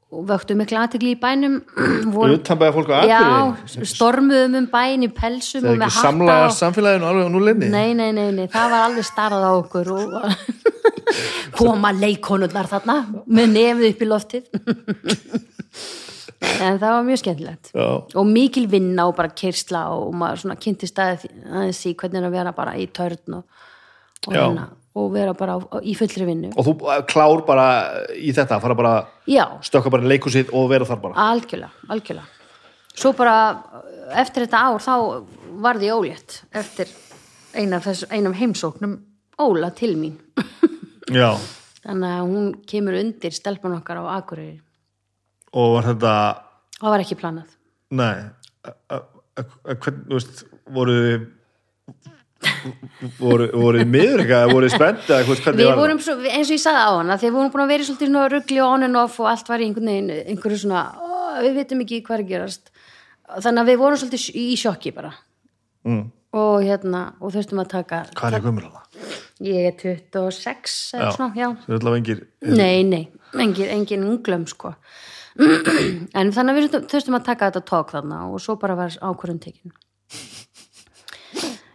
[0.09, 1.59] og vöktum mikla aðtegli í bænum.
[2.39, 3.89] Utanbæða fólk á Akureyri?
[3.93, 6.57] Stormuðum um bæn í pelsum það er ekki samlaga og...
[6.57, 10.17] samfélaginu alveg á núlinni nei, nei, nei, nei, það var alveg starrað á okkur og
[11.59, 14.51] koma leikonurnar þarna með nefið upp í loftið.
[16.39, 17.71] En það var mjög skemmtilegt.
[17.75, 22.21] Já, og mikil vinna og bara kyrsla og maður svona kynnti staðið aðeins í hvernig
[22.21, 23.65] er að vera bara í törn og,
[24.23, 24.69] og, hérna,
[24.99, 26.53] og vera bara á, í fullri vinnu.
[26.59, 27.67] Og þú eh, klár bara
[28.15, 28.95] í þetta fara bara,
[29.31, 31.29] já, stökka bara í leikusið og vera þar bara?
[31.33, 32.35] Algjörlega, algjörlega.
[32.99, 33.37] Svo bara
[34.19, 34.95] eftir þetta ár þá
[35.63, 36.91] varði ég ólétt eftir
[37.55, 38.99] einaf, þess, einaf heimsóknum
[39.39, 40.17] Óla til mín.
[41.15, 41.37] Já,
[41.85, 44.59] þannig að hún kemur undir stelpan okkar á Akureyri.
[45.55, 46.15] Og var þetta
[46.81, 47.55] það var ekki planað.
[47.95, 48.15] Nei.
[48.67, 49.05] Eh, eh,
[49.39, 50.43] eh, hvernig, þú veist,
[50.75, 50.97] voru
[53.19, 56.55] voru, voru miður eitthvað, voru spennt eða hvort- hvernig Við var vorum svo, eins og
[56.57, 58.87] ég sagði á hana þegar við vorum búin að vera svolítið svona ruggli og on
[58.89, 62.19] and off og allt var í einhvern veginn, einhverju svona ó, við veitum ekki hvað
[62.19, 62.71] er að gerast.
[63.29, 65.13] Þannig að við vorum svolítið í sjokki bara.
[65.89, 66.07] Mm.
[66.39, 68.83] og hérna, og þurftum að taka hvað er gömur hana?
[69.41, 71.47] ég er 26 eða svona, já.
[71.65, 73.09] Það er allavega engir Nei, nei,
[73.39, 74.75] engin, engin unglum sko.
[76.19, 79.41] En þannig að við þurftum- að taka þetta tók þarna og svo bara var ákvörðun
[79.41, 79.73] tekin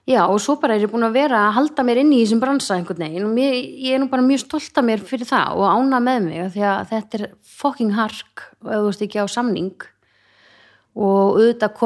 [0.04, 2.42] Já, og svo bara er ég búin að vera að halda mér inn í þessum
[2.42, 3.24] bransa einhvern veginn.
[3.24, 6.26] Og mér, ég er nú bara mjög stolt af mér fyrir það og ána með
[6.26, 7.24] mig því að þetta er
[7.62, 9.86] fucking hark og þú veist ekki á samning.
[11.00, 11.78] Og auðvitað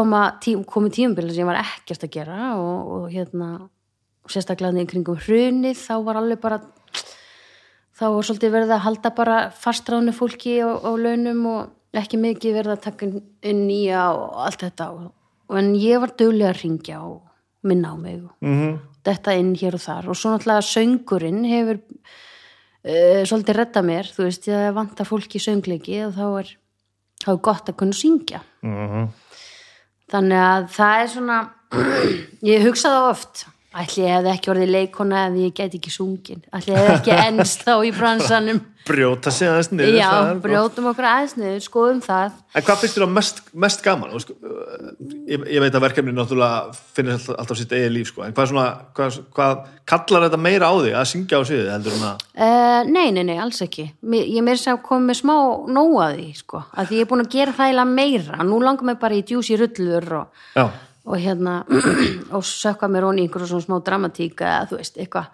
[0.66, 3.52] komi tímabili sem ég var ekkert að gera og, og hérna
[4.28, 6.60] sérstaklega niður kringum hrunið þá var alveg bara
[7.98, 12.60] þá var svolítið verið að halda bara fastráðnu fólki á, á launum og ekki mikið
[12.64, 14.90] verið að taka inn nýja og allt þetta.
[14.90, 15.08] Og,
[15.62, 17.27] en ég var duglega að ringja og
[17.64, 18.78] minna á mig mm
[19.08, 20.10] þetta inn hér og þar.
[20.12, 25.44] Og svo náttúrulega söngurinn hefur uh, svolítið redda mér, þú veist, ég vantar fólki í
[25.44, 26.54] söngleiki og þá er,
[27.24, 28.42] þá er gott að kunna syngja.
[28.64, 29.08] -hmm.
[30.12, 31.40] þannig að það er svona
[32.54, 33.46] ég hugsa það oft
[33.76, 37.16] ætli ég hefði ekki orðið leikona ef ég geti ekki sungin ætli ég hefði ekki
[37.28, 42.00] ennst þá í bransanum brjóta sig aðeins niður já, það brjótum okkur aðeins niður, skoðum
[42.06, 44.14] það En hvað finnst þér á mest, mest gaman?
[44.14, 44.86] Þú Sko, uh,
[45.30, 48.24] ég, ég veit að verkefni náttúrulega finnir alltaf, sitt eigið líf sko.
[48.26, 48.66] en hvað, svona,
[48.98, 49.60] hvað, hvað
[49.92, 53.24] kallar þetta meira á þig að syngja á sviði heldur en að Uh, nei, nei,
[53.26, 53.88] nei, alls ekki.
[54.06, 55.34] Mér, ég meir sem að koma með smá
[55.74, 56.60] nóa því, sko.
[56.78, 58.46] Að því ég er búin að gera það eiginlega meira.
[58.46, 60.68] Nú langar mig bara í djúsi rullur og, já,
[61.08, 61.62] og hérna,
[62.36, 65.32] og sökka mér honi í einhverju svona smá dramatík eða þú veist, eitthvað.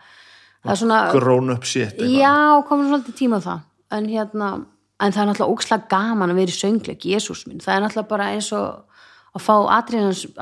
[0.63, 2.13] Það er svona, grown up shit eitthvað.
[2.21, 3.65] já, komur svolítið tíma það.
[3.93, 4.51] En hérna,
[5.03, 7.63] en það er náttúrulega ókslega gaman að vera í söngleik, Jésús minn.
[7.63, 9.01] Það er náttúrulega bara eins og
[9.33, 9.55] að fá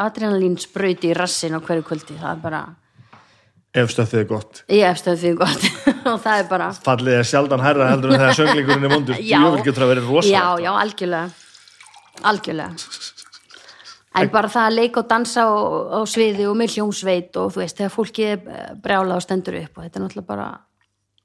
[0.05, 2.19] adrenalínsbrauti í rassin á hverju kvöldi.
[2.19, 2.61] Það er bara,
[3.71, 5.65] ef stöffið er gott ég efstöð því gott
[6.11, 10.03] og það er bara fallið er sjaldan hærra heldur en þegar sönglingurinn er að vera
[10.03, 11.29] rosa já, já, algjörlega
[12.27, 13.20] algjörlega
[14.19, 15.51] en bara það að leika og dansa á,
[15.95, 18.41] á sviði og með hljómsveit og þú veist, þegar fólki er
[18.83, 20.49] brjála og stendur upp og þetta er náttúrulega bara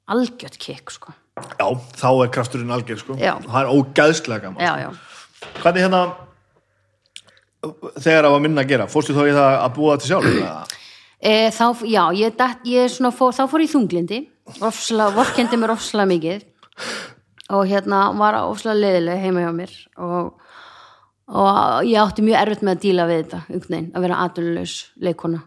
[0.07, 1.15] algjört kikk, sko.
[1.37, 1.67] Já,
[1.99, 3.17] þá er krafturinn algjör sko.
[3.19, 3.35] Já.
[3.43, 6.01] það er ógæðslega gaman já, já, hvernig hérna
[7.99, 10.73] þegar það var minna að gera, fórstu þá í það að búa þetta sjálf
[11.19, 14.23] e, þá, já, ég, datt, ég fór, þá fór ég í þunglindi
[14.55, 16.45] vorkendi mér ofslega mikið.
[17.49, 20.33] Og hérna var ofslega leiðileg heima hjá mér og,
[21.27, 25.43] og ég átti mjög erfitt með að díla við þetta veginn, að vera atvinnulegs leikona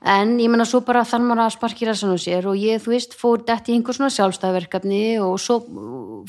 [0.00, 2.94] en ég menna svo bara þann maður að sparkira sann á sér og ég, þú
[2.94, 5.60] veist, fór dætt í einhver svona sjálfstæðverkefni og svo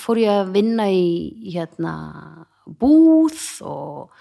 [0.02, 1.06] fór ég að vinna í
[1.54, 1.94] hérna
[2.68, 4.12] búð og,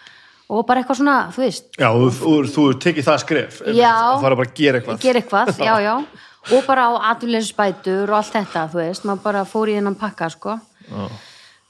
[0.50, 1.70] og bara eitthvað svona, þú veist.
[1.74, 3.90] Já, þú, þú, þú tekið það skref Já.
[3.90, 5.00] það fara bara að gera eitthvað.
[5.06, 5.94] Gera eitthvað, já, já.
[6.56, 10.30] Og bara á atvinnulegisbætur og allt þetta þú veist, maður bara fór í hennan pakka
[10.32, 10.54] sko.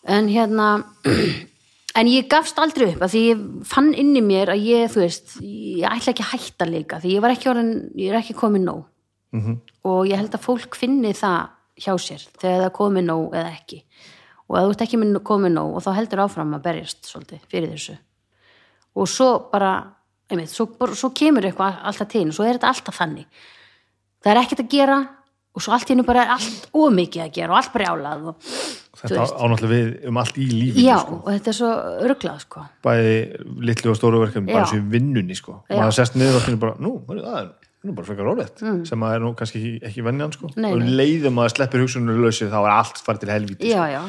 [0.07, 0.69] en hérna
[1.99, 5.03] en ég gafst aldrei upp að því ég fann inn í mér að ég, þú
[5.03, 8.39] veist ég ætla ekki að hætta líka því ég var ekki orðin, ég er ekki
[8.39, 8.87] komin nóg.
[9.33, 9.57] -hmm.
[9.87, 13.85] og ég held að fólk finni það hjá sér þegar það komi nóg eða ekki.
[14.51, 17.47] Og að þú ert ekki með komi nóg og þá heldur áfram að berjast svolítið
[17.49, 17.97] fyrir þessu.
[18.99, 19.73] Og svo bara,
[20.29, 23.41] einmitt, svo, bara, svo kemur eitthvað alltaf til og svo er þetta alltaf þannig.
[24.21, 24.99] Það er ekkert að gera
[25.55, 28.51] og svo allt í hennu bara er allt ómikið að gera og allt brjálað og,
[28.99, 31.19] þetta ánáttúrulega við um allt í lífinu já, sko.
[31.23, 31.71] og þetta er svo
[32.11, 32.65] ruglað sko.
[32.85, 33.15] bæði
[33.71, 34.71] litlu og stóru verkefni bara Já.
[34.75, 35.61] sem vinnunni sko.
[35.71, 35.79] Já.
[35.79, 37.49] maður sest niður og finnir bara, nú, það er
[37.87, 40.61] nú bara frekar rólegt, sem að er nú kannski ekki, ekki vennjan sko, Mm.
[40.61, 43.79] Nei, og leiðum að sleppir hugsunum lausið, þá er allt farið til helvíti sko.
[43.79, 44.03] já, já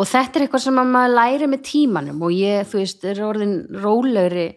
[0.00, 3.20] og þetta er eitthvað sem að maður læri með tímanum og ég, þú veist, er
[3.26, 4.48] orðin rólegri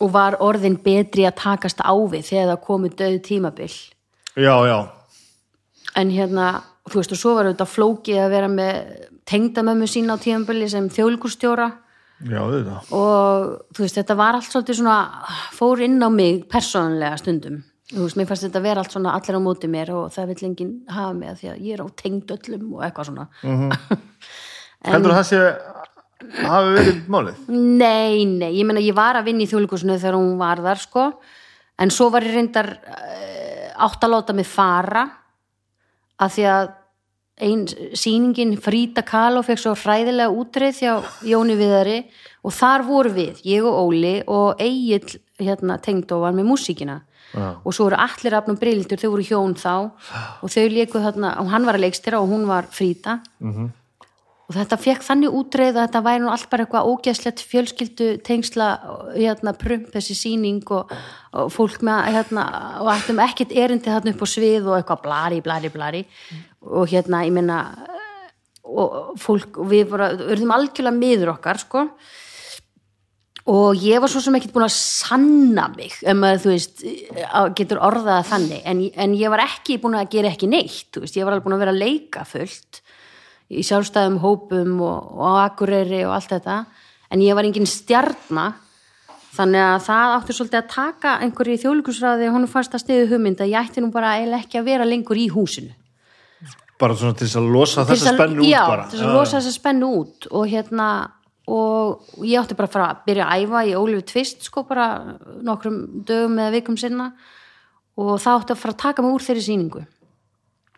[0.00, 3.70] og var orðin betri að takast á við þegar það komu döð tímabil
[4.36, 4.78] já, já,
[5.96, 10.22] en hérna, þú veist, og svo var auðvitað flókið að vera með tengdamömmu sína á
[10.22, 11.70] tímabili sem þjóðlíkustjóra
[12.92, 14.96] og þú veist, þetta var allt svolítið svona,
[15.56, 17.62] fór inn á mig persónlega stundum.
[17.90, 20.48] Þú veist, mér fannst þetta vera allt svona allir á móti mér og það vill
[20.50, 23.26] enginn hafa mig að því að ég er á tengd öllum og eitthvað svona.
[24.90, 25.40] Heldur það sé
[26.44, 27.40] hafi verið málið?
[27.56, 31.06] Nei, nei, ég meina ég var að vinna í þjóðleikusinu þegar hún var þar sko.
[31.80, 35.06] En svo var ég reyndar uh, átt að láta mig fara
[36.20, 36.70] að því að
[37.40, 37.66] ein
[37.96, 40.94] sýningin Frida Kahlo fekk svo hræðilega útreið hjá
[41.26, 41.98] Jóni Viðari
[42.44, 47.00] og þar voru við, ég og Óli og Egil hérna tengd og var með músíkina.
[47.30, 47.62] Já.
[47.62, 49.74] og svo voru allir afnum brildur, þau voru hjón þá
[50.42, 53.20] og þau lékuð þarna, og hann var að leikstýra og hún var Frida
[54.50, 58.70] og þetta fekk þannig útreið að þetta væri nú allt bara eitthvað ógæslegt fjölskyldu tengsla
[59.14, 60.90] hérna prump þessi sýning og,
[61.38, 62.46] og fólk með hérna
[62.80, 66.02] og ættum ekkert erindi þarna upp á svið og eitthvað blari, blari, blari.
[66.66, 67.60] Og hérna ég meina
[68.66, 71.86] og fólk, við bara urðum algjörlega miður okkar sko.
[73.54, 76.82] Og ég var svo sem ekkert búin að sanna mig um að þú veist
[77.58, 78.66] getur orðað þannig.
[78.66, 81.46] En, en ég var ekki búin að gera ekki neitt þú veist, ég var alveg
[81.46, 82.82] búin að vera leika fullt
[83.50, 86.58] í sjálfstæðum hópum og, og á akureyri og allt þetta.
[87.10, 88.52] En ég var engin stjarna
[89.34, 93.10] þannig að það átti svolítið að taka einhverju í þjóðlíkusræði og hún fannst að stiðu
[93.12, 95.74] hugmynd að ég ætti nú bara eiginlega ekki að vera lengur í húsinu.
[96.80, 98.86] Bara svona til þess að losa þess að- spennu út já, bara.
[98.88, 100.26] til þess að losa þessa spennu út.
[100.30, 100.86] Og hérna
[101.50, 104.86] og ég átti bara að fara að byrja að æfa í Ólífi Tvist sko bara
[105.42, 107.12] nokkrum dögum eða vikum sinna
[107.98, 109.82] og það átti að fara að taka mig úr þeirri sýningu.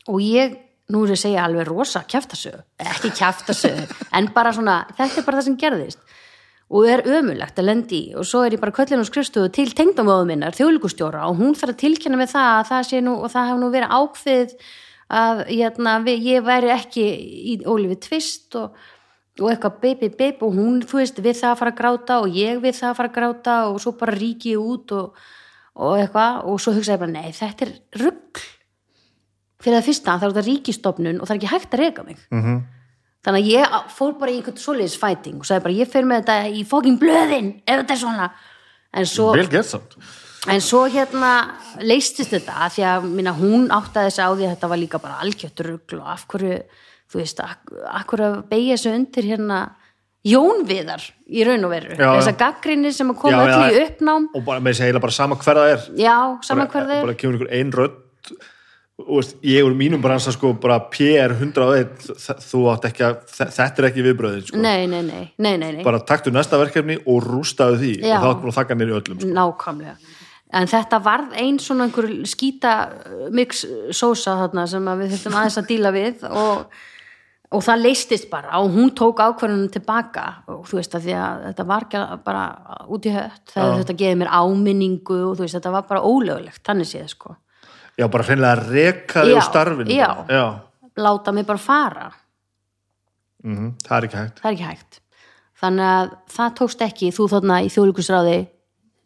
[0.08, 0.56] Og ég,
[0.92, 3.86] nú er ég að segja alveg rosa kjaftasögu, ekki kjaftasögu
[4.18, 6.02] en bara svona, þetta er bara það sem gerðist.
[6.72, 9.74] Og er ömulegt að lendi í og svo er ég bara köllin og skrifstofu til
[9.76, 13.32] tengdamóðu minnar, þjóðlíkustjóra og hún þarf að tilkynna með það að það sé nú og
[13.34, 14.54] það hef nú verið ákveð
[15.12, 17.04] að hérna, við, ég væri ekki
[17.52, 18.80] í Ólífi Tvist og,
[19.42, 22.40] og eitthvað beip, beip og hún, þú veist, við það að fara að gráta og
[22.40, 25.22] ég við það að fara að gráta og svo bara ríki ég út og,
[25.76, 28.44] og eitthvað og svo hugsaði ég bara, nei, þetta er rugg
[29.62, 32.22] fyrir það fyrsta, það er þetta ríkistofnun og það er ekki hægt að reyka mig.
[32.30, 32.62] -hmm.
[33.24, 36.22] þannig að ég fór bara í einhvern svoleiðis fæting og sagði bara, ég fer með
[36.22, 38.30] þetta í fokking blöðin ef þetta er svona.
[38.92, 39.32] En svo,
[40.52, 41.32] en svo hérna
[41.80, 44.78] leistist þetta að því að minna, hún áttaði þess að á því að þetta var
[44.82, 46.58] líka bara algjört rugl og af hverju
[47.12, 49.60] þú veist, af hverju að beigja sig undir hérna
[50.22, 51.02] jónviðar
[51.34, 54.28] í raun og veru, þess að gaggrinni sem að koma öll í uppnám.
[54.38, 55.86] Og bara með þessi heila bara sama hver það er.
[55.98, 57.98] Já, saman bara, hver þeir bara kemur einhver ein rödd
[59.02, 63.82] veist, ég úr mínum bransa sko bara PR 101 þ- þú átt ekki að, þetta
[63.82, 64.60] er ekki viðbröðin sko.
[64.62, 65.82] nei, nei, nei, nei, nei, nei.
[65.86, 68.18] bara taktu næsta verkefni og rústaðu því Já.
[68.18, 69.32] og þá er búin að þakka nýri öllum sko.
[69.40, 69.96] nákvæmlega
[70.52, 72.72] en þetta varð ein svona einhver skýta
[73.32, 73.64] mix
[73.96, 76.66] sósa þarna sem við þurftum aðeins að díla við og,
[77.52, 81.46] og það leistist bara og hún tók ákvörðunum tilbaka og þú veist að því að
[81.48, 82.44] þetta var ekki bara
[82.86, 86.92] út í hött þetta geði mér áminningu og þú veist þetta var bara ólögulegt, þannig
[86.92, 87.36] séð sko
[88.00, 90.10] Já, bara hreinlega að reka þig úr starfinu já.
[90.28, 90.44] já.
[90.96, 92.10] láta mig bara fara.
[93.44, 94.40] Mm Það er ekki hægt.
[94.40, 95.00] Það er ekki hægt.
[95.62, 97.12] Þannig að það tókst ekki.
[97.14, 98.36] Þú þarna í þjóðlíkusráði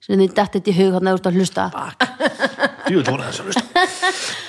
[0.00, 1.70] sem þið dættið í hug þarna úr að hlusta.
[2.86, 3.64] Jú, það voru þess að hlusta.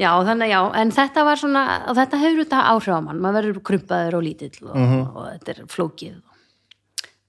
[0.00, 3.20] Já þannig að já, en þetta var svona og þetta hefur þetta áhrif á mann.
[3.20, 4.76] Maður verður krumpaður og lítill og,
[5.12, 6.14] og þetta er flókið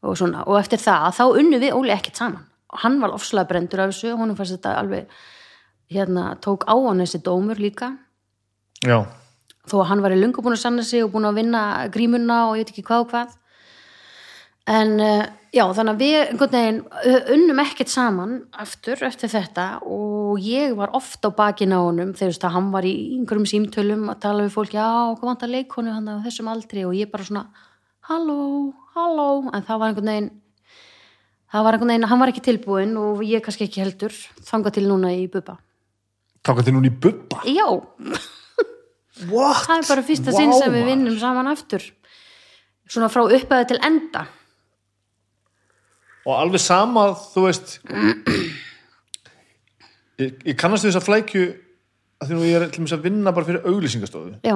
[0.01, 2.45] og svona, og eftir það þá unnu við Óli ekkert saman.
[2.45, 2.51] og
[2.84, 5.11] hann var ofslega brendur af þessu, honum fannst þetta alveg
[5.91, 7.91] hérna, tók á hann þessi dómur líka.
[8.86, 9.03] Já,
[9.69, 11.61] þó að hann var í lungu búin að sanna sig og búin að vinna
[11.93, 13.38] grímuna og ég veit ekki hvað og hvað.
[14.72, 19.65] En uh, já þannig að við einhvern veginn uh, unnum ekkert saman aftur eftir þetta
[19.84, 24.05] og ég var oft á bakinn á honum þegar að hann var í einhverjum símtölum
[24.13, 24.86] að tala við fólk, já,
[25.17, 26.86] hvað vantar leikonu hann á þessum aldri?
[26.86, 27.47] Og ég bara svona
[28.07, 30.32] halló, halló, en það var einhvern veginn
[31.52, 34.16] var veginn, hann var ekki tilbúinn og ég kannski ekki heldur
[34.47, 35.58] þangað til núna í Bubba.
[36.41, 37.41] Takk til núna í bubba?
[37.45, 37.68] Já,
[39.30, 39.66] What?
[39.68, 41.84] það er bara fyrsta sinn sem við vinnum saman aftur.
[42.89, 44.24] Svona frá upphæðu til enda.
[46.26, 47.80] Og alveg sama, þú veist
[50.22, 51.43] Ég, ég kannast við þess að flækju
[52.22, 54.36] að því nú ég er til þess að vinna bara fyrir auglýsingastofu.
[54.45, 54.56] Já,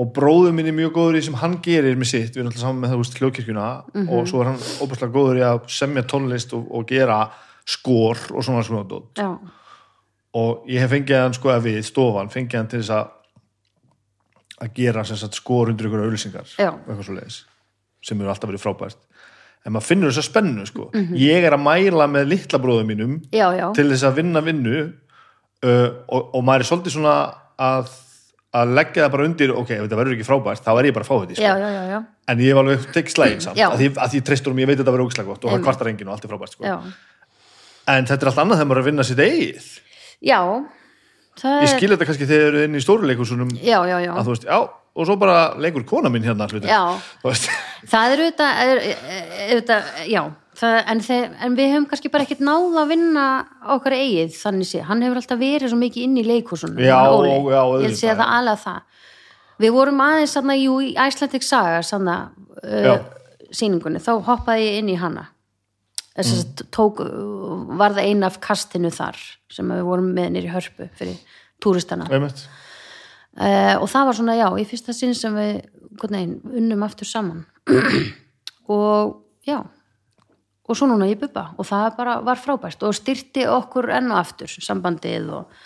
[0.00, 2.64] og bróður minn er mjög góður í sem hann gerir með sitt, við erum alltaf
[2.64, 3.66] saman með það úst hljókirkjuna
[4.02, 7.18] og svo er hann óbúslega góður í að semja tónlist og, og gera
[7.68, 9.20] skor og svona svona dót.
[9.20, 9.36] Já,
[10.32, 13.10] og ég hef fengið hann sko að við stofan, fengið hann til þess að
[14.62, 17.42] að gera sagt skor undir ykkur leiðis
[18.02, 19.00] sem eru alltaf verið frábært.
[19.62, 20.88] En maður finnur þess að spennu sko.
[21.18, 23.68] Ég er að mæla með litla bróðum mínum já, já.
[23.76, 27.16] til þess að vinna vinnu uh, og, og maður er svolítið svona
[27.62, 27.92] að,
[28.52, 31.06] að leggja það bara undir ok, ef þetta verður ekki frábært, þá er ég bara
[31.06, 31.46] að fá þetta sko.
[31.46, 31.98] já, já, já,
[32.28, 33.62] en ég hef alveg tekið slægin samt.
[33.64, 35.64] Að því, að því treystur um, ég veit að þetta verður ógislega gott og það
[35.64, 36.74] kvartar enginn og allt er frábært sko.
[37.94, 39.70] en þetta er allt annað þegar maður er að vinna sitt eigið.
[40.28, 40.40] Já.
[41.40, 42.84] Það ég skil þetta kannski þegar þið eru inn í
[44.04, 44.58] já, að þú veist, já,
[44.92, 46.68] og svo bara leikur kona mín hérna hluti.
[46.68, 46.82] já.
[47.88, 48.60] Það er auðvitað,
[49.48, 50.22] auðvitað já,
[50.62, 53.24] það, en, þeir, en við höfum kannski bara ekkert náð að vinna
[53.74, 57.60] okkar eigið þannig sé, hann hefur alltaf verið svo mikið inn í leikursunum Já, já,
[57.82, 58.22] ég sé auðvitað.
[58.22, 59.02] það alveg það.
[59.62, 62.16] Við vorum aðeins þarna jú, í Icelandic Saga sanna,
[62.62, 62.96] uh,
[63.54, 65.28] sýningunni, þá hoppaði ég inn í hana.
[66.12, 66.98] Þess að tók
[67.78, 69.20] var það eina af kastinu þar
[69.52, 72.08] sem við vorum með nýri hörpu fyrir túristana.
[73.32, 75.62] Uh, og það var svona já, í fyrsta sinn sem við
[76.00, 77.46] hvernig, veginn, unnum aftur saman.
[78.72, 79.58] Og já
[80.68, 81.50] og svo núna í bubba.
[81.58, 82.82] Og það bara var frábært.
[82.86, 85.62] Og styrti okkur enn og aftur sambandið og,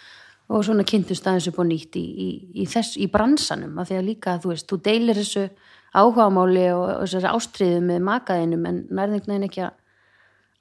[0.49, 2.29] og svona kynntust aðeins upp og nýtt í, í,
[2.63, 3.77] í, þess, í bransanum.
[3.81, 5.49] Af því að líka þú veist, þú deilir þessu
[5.97, 9.75] áhugamáli og, og þessari ástriðu með makaðinum en nærðingnaðin ekki að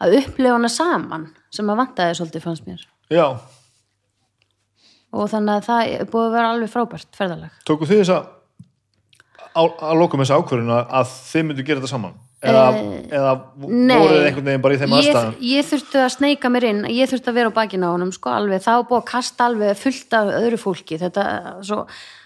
[0.03, 2.81] að upplefa hana saman sem að vantaði svolítið fannst mér.
[3.13, 3.27] Já,
[5.15, 7.59] og þannig að það búið að vera alveg frábært ferðalag.
[7.67, 8.31] Tóku þið þess að
[9.55, 12.65] að lokum þess ákvörðun að, að þið myndu gera þetta saman eða,
[13.09, 13.31] eða
[13.67, 13.95] nei.
[13.99, 16.83] voruð þið einhvern veginn bara í þeim ég, aðstæðan ég þurfti að sneika mér inn.
[16.91, 19.47] Ég þurfti að vera á bakinu á honum sko, alveg, það var búið að kasta
[19.49, 20.99] alveg fullt af öðru fólki.
[21.01, 21.23] Þetta,
[21.65, 21.79] svo,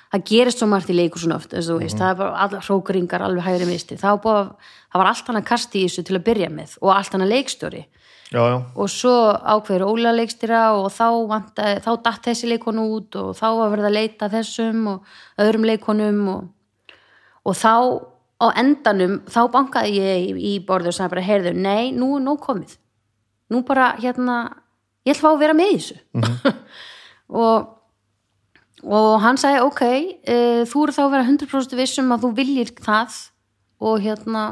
[0.09, 3.21] það gerist svo margt í leikur svona oft þú veist, það er bara allar hrókringar
[3.27, 6.03] alveg hægri misti, það var, búið, að- það var allt hann að kasta í þessu
[6.09, 7.85] til að byrja með og allt hann að leikstjóri.
[8.29, 13.15] Já, já, og svo ákveður Óla leikstýra og þá, vantaði, þá datt þessi leikonu út
[13.17, 16.43] og þá var verið að leita þessum og öðrum leikonum og,
[17.49, 17.73] og þá
[18.39, 22.39] á endanum þá bankaði ég í, borðu og sagði bara, heyrðu, nei, nú er nóg
[22.43, 22.77] komið.
[23.51, 24.37] Nú bara, hérna
[25.07, 25.99] ég ætla að vera með þessu.
[27.39, 27.75] Og
[28.79, 32.69] og hann sagði, ok uh, þú eru þá að vera 100% vissum að þú viljir
[32.79, 33.17] það
[33.83, 34.43] og hérna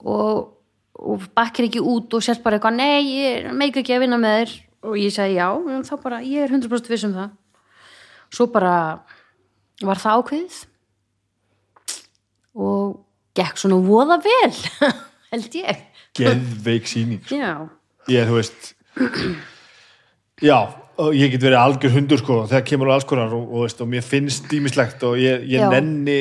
[0.00, 0.54] og,
[0.96, 4.38] og bakkir ekki út og sérst bara eitthvað, nei, ég meik ekki að vinna með
[4.38, 4.54] þér.
[4.86, 5.48] Og ég segi já,
[5.88, 7.30] þá bara ég er 100% viss um það.
[8.36, 8.74] Svo bara
[9.82, 10.58] var það ákveðið
[12.56, 12.96] og
[13.36, 14.54] gekk svona voða vel
[15.32, 15.84] held ég.
[16.16, 17.36] Geðveik sýning sko.
[17.36, 17.52] já,
[18.08, 18.74] Ég, þú veist
[20.40, 20.58] Já,
[21.16, 23.90] ég get verið algjör hundur sko, þegar kemur á alls konar og, og, veist, og
[23.90, 26.18] mér finnst dýmislegt og ég, ég nenni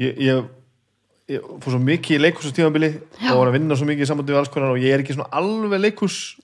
[0.00, 0.48] ég, ég,
[1.62, 2.90] fór svo mikið í leikhúsastíðanbili
[3.30, 5.14] og var að vinna svo mikið í sambandi við alls konar og ég er ekki
[5.14, 5.84] svona alveg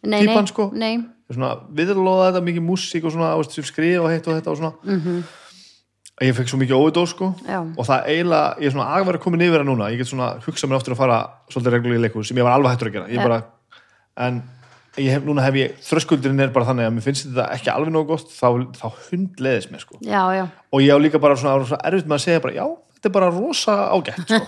[0.06, 0.20] nei,
[0.52, 0.68] sko.
[0.74, 0.92] nei.
[1.26, 4.72] Svona viðlóða þetta, mikið músík og svona veist, skrifa og heitt og þetta og svona.
[4.86, 5.16] Mhm.
[5.26, 5.45] að
[6.24, 7.32] ég fekk svo mikið óvidó sko.
[7.44, 7.60] Já.
[7.60, 9.90] og það eiginlega, ég er svona agverð komin yfir það núna.
[9.92, 11.18] Ég get svona hugsað mér aftur að fara
[11.52, 13.10] svolítið reglulega í leikhús sem ég var alveg hættur að gera.
[13.12, 13.42] Ég bara
[14.26, 14.40] en
[14.96, 17.92] ég hef, núna hef ég þröskuldurinn er bara þannig að mér finnst þetta ekki alveg
[17.92, 18.48] nógu gott þá,
[18.78, 19.98] þá hundleiðis mér sko.
[20.00, 22.64] Já, já, og ég á líka bara svona, svona erfitt með að segja bara, já,
[22.96, 24.40] þetta er bara rosa ágætt sko.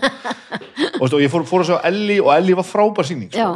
[0.94, 3.50] og, veist, og ég fór, fór að segja Elli og Elli var frábær síning sko.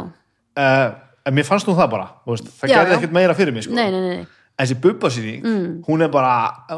[0.61, 0.85] uh,
[1.23, 3.77] en mér fannst nú það bara veist, það gerði ekkert meira fyrir mig sko.
[3.77, 4.23] nei, nei, nei,
[4.59, 5.45] þessi bubba síning,
[5.87, 6.33] hún er bara,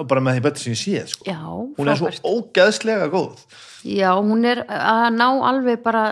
[0.08, 1.28] bara með því betur sem ég séð sko.
[1.28, 1.40] já,
[1.78, 3.44] hún er svo ógeðslega góð.
[3.86, 6.06] Já, hún er að ná alveg bara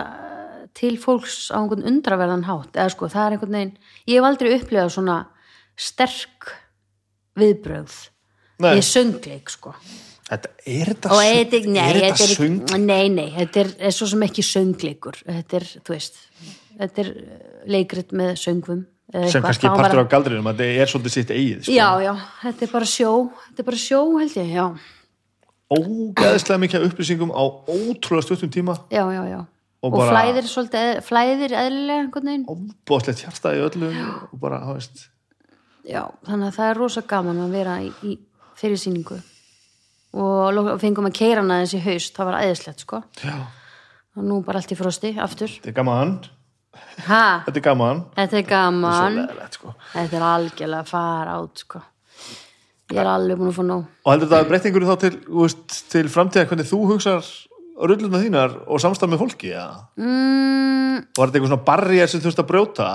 [0.74, 3.76] til fólks á einhvern undraverðan hátt eða sko, það er einhvern veginn
[4.10, 5.18] ég hef aldrei upplifað svona
[5.74, 6.50] sterk
[7.38, 8.00] viðbrögð.
[8.62, 8.76] Nei.
[8.78, 9.72] ég söngleik sko.
[10.24, 12.60] Þetta, er þetta, þetta, nei, er þetta þetta söng?
[12.70, 15.18] er, nei, nei, þetta er, er svo sem ekki söngleikur.
[15.26, 16.20] Þetta er, þú veist
[16.78, 21.14] þetta er eh, leikrit með söngvum sem kannski partur af galdrinum að þetta er svolítið
[21.14, 21.74] sitt eigið sko.
[21.76, 23.10] já, já, þetta er bara sjó
[23.48, 24.66] þetta er bara sjó held ég, já.
[25.74, 28.76] Ógeðslega mikið upplýsingum á ótrúlega stuttum tíma.
[28.92, 29.40] Já, já, já.
[29.84, 33.96] Og og, flæðir svolítið, flæðir eðlilega óbóðslegt hjarta í öllum
[34.30, 35.02] og bara, þú veist.
[35.84, 38.14] Já, þannig að það er rosa gaman að vera í, í
[38.56, 39.18] fyrir sýningu.
[40.14, 43.02] Og fengum að keira hana þessi haust, það var æðislegt sko.
[43.20, 43.36] Já,
[44.14, 45.52] og nú bara allt í frosti, aftur.
[45.58, 46.16] Þetta er gaman
[47.08, 48.04] ha, þetta er gaman.
[48.18, 49.18] Þetta er gaman.
[49.22, 49.74] Leðilegt sko.
[49.94, 51.82] Þetta er algjörlega að fara át sko.
[52.92, 53.90] Ég er alveg búin að fá nóg.
[54.04, 55.12] Og heldur þetta breytingur þá til,
[55.42, 57.34] veist, til framtíða hvernig þú hugsar
[57.74, 59.66] rulluna þínar og samstaf með fólki ja?
[59.98, 62.88] mm, var þetta eitthvað svona barriðar sem þú veist að brjóta?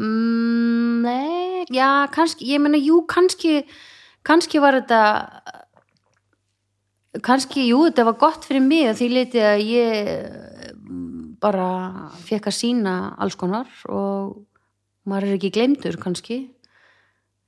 [0.00, 3.60] Mm, nei, já, kannski ég meina, jú, kannski
[4.24, 5.02] kannski var þetta
[7.24, 9.92] kannski, jú, þetta var gott fyrir mig að því leiti að ég
[11.42, 11.68] bara
[12.22, 14.38] fekk að sína alls konar og
[15.08, 16.44] maður er ekki glemdur kannski.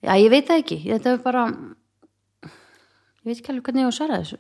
[0.05, 0.79] Já, ég veit það ekki.
[0.89, 1.47] Þetta er bara
[3.25, 4.39] ég veit ekki alveg hvernig ég á að svara þessu.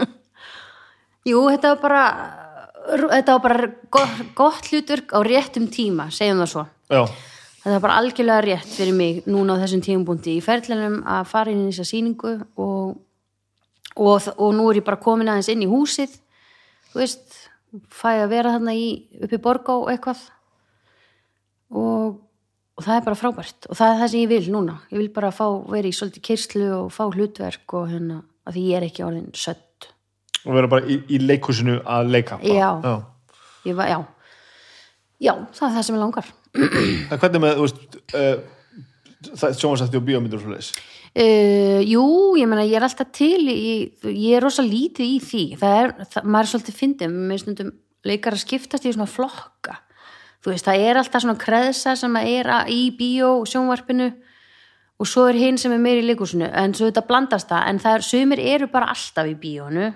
[1.30, 2.04] Jú, þetta var bara
[2.90, 6.64] þetta var bara gott, gott hluturk á réttum tíma, segjum það svo.
[6.90, 7.02] Já,
[7.62, 11.52] þetta var bara algjörlega rétt fyrir mig núna á þessum tímabúndi í ferðlunum að fara
[11.52, 12.96] inn í þessa sýningu og,
[13.96, 16.16] og, og nú er ég bara komin aðeins inn í húsið
[16.90, 17.39] þú veist,
[17.92, 18.88] fæ að vera þarna í,
[19.24, 20.22] upp í Borgá eitthvað.
[21.70, 22.18] Og,
[22.76, 23.68] og það er bara frábært.
[23.70, 24.76] Og það er það sem ég vil núna.
[24.90, 28.66] Ég vil bara fá, vera í svolítið kyrslu og fá hlutverk og hérna, að því
[28.68, 29.90] ég er ekki orðin sött.
[30.44, 32.40] Og vera bara í, í leikhúsinu að leika.
[32.46, 32.70] Já.
[32.82, 32.94] já.
[33.68, 34.00] ég var, já.
[35.20, 36.32] Já, það er það sem ég langar.
[36.56, 40.72] En hvernig með, þú veist uh, það sjónvarsætti og bíómyndur og svo leis
[41.10, 42.04] Uh, jú,
[42.38, 45.44] ég meina ég er alltaf til í, ég er rosa lítið í því.
[45.58, 47.72] Það er, það, maður er svolítið fyndið með stundum
[48.06, 49.80] leikar að skiptast í svona flokka.
[50.40, 54.12] Þú veist, það er alltaf svona kreðsa sem er í bíó sjónvarpinu
[55.00, 57.82] og svo er hinn sem er meir í leikúsinu en svo þetta blandast það, en
[57.82, 59.90] það er, sumir eru bara alltaf í bíónu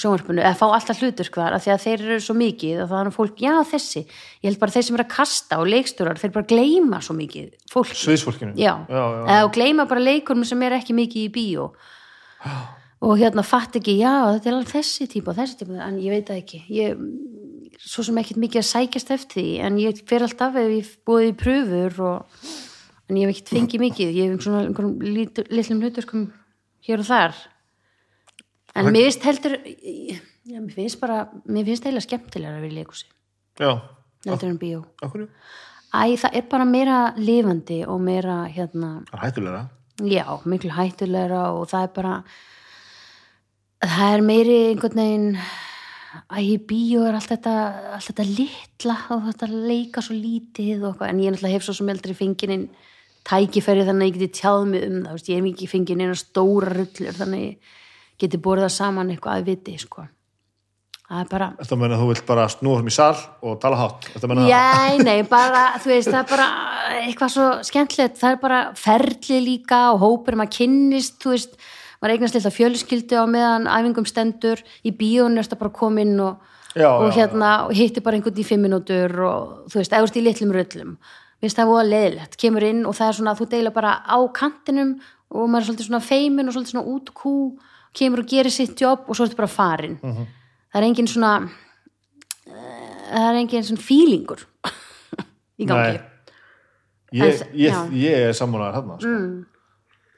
[0.00, 3.00] sjónvarpinu, eða fá alltaf hlutur hvar af því að þeir eru svo mikið og það
[3.02, 4.02] er fólk, já þessi,
[4.42, 7.50] ég held bara þeir sem eru að kasta og leikstjórar, þeir bara gleyma svo mikið
[7.72, 8.54] fólki sviðsfólkinu?
[8.58, 9.22] Já, já, já.
[9.34, 11.68] eða og gleyma bara leikurum sem er ekki mikið í bíó.
[12.98, 16.10] Og hérna fatt ekki, já, þetta er alveg þessi típa og þessi típa, en ég
[16.16, 16.62] veit það ekki.
[16.74, 17.04] Ég,
[17.78, 21.28] svo sem ekkert mikið að sækjast eftir því, en ég fer alltaf ef ég búið
[21.28, 22.48] í pröfur og,
[23.06, 26.24] en ég hef ekkert fengið mikið, ég hef svona einhverjum lítur- litlum hluturkum
[26.88, 27.38] hér og þar
[28.78, 31.18] en Og- mér finnst heldur já, mér finnst bara,
[31.48, 33.06] mér finnst eiginlega skemmtilega að vera í leikúsi,
[34.26, 34.84] heldur en bíó.
[35.88, 39.62] Æ, það er bara meira lifandi og meira, hérna, hættulegra.
[40.04, 42.24] Já, miklu hættulegra og það er bara
[43.82, 45.38] það er meiri einhvern veginn
[46.34, 47.54] að í bíó er allt þetta
[47.96, 51.74] allt þetta litla og þetta leika svo lítið og eitthvað, en ég náttúrulega hef svo
[51.78, 52.68] sem eldri fenginin
[53.28, 56.72] tækifæri þannig að ég geti tjáð mig um það, ég hef ekki fengið neina stóra
[56.78, 57.74] rullur þannig ég
[58.18, 60.06] geti borðað saman eitthvað að viti, sko.
[61.08, 63.78] Það er bara Þetta meina að þú vilt bara snúa um í sal og tala
[63.80, 64.08] hátt?
[64.12, 64.50] Þetta meina það?
[64.52, 66.48] Já, nei, bara, þú veist, það er bara
[66.98, 71.56] eitthvað svo skemmtilegt, það er bara ferli líka og hópur, maður kynnist, þú veist,
[72.02, 76.44] maður eignast lilla fjölskyldu á meðan æfingum stendur, í bíónu ertu bara komin og,
[76.76, 80.18] Já, og já, hérna, og hitti bara einhvern í fimm minútur og þú veist, eðust
[80.20, 80.92] í litlum röllum,
[81.40, 84.18] veist, það er voða leiðilegt, kemur inn og það er svona, þú deila bara á
[84.36, 84.98] kantinum
[85.32, 87.34] og maður er svolítið svona feimin og svolítið svona út kú,
[87.94, 89.98] kemur og gerir sitt jobb og svo ertu bara farin.
[90.02, 90.26] Mhm.
[90.68, 91.32] Það er engin svona,
[92.46, 94.44] eh, það er engin svona fílingur
[95.58, 96.00] í gangi.
[97.12, 99.08] Ég, ég, ég er sammálaður hérna sko.
[99.08, 99.46] Mm.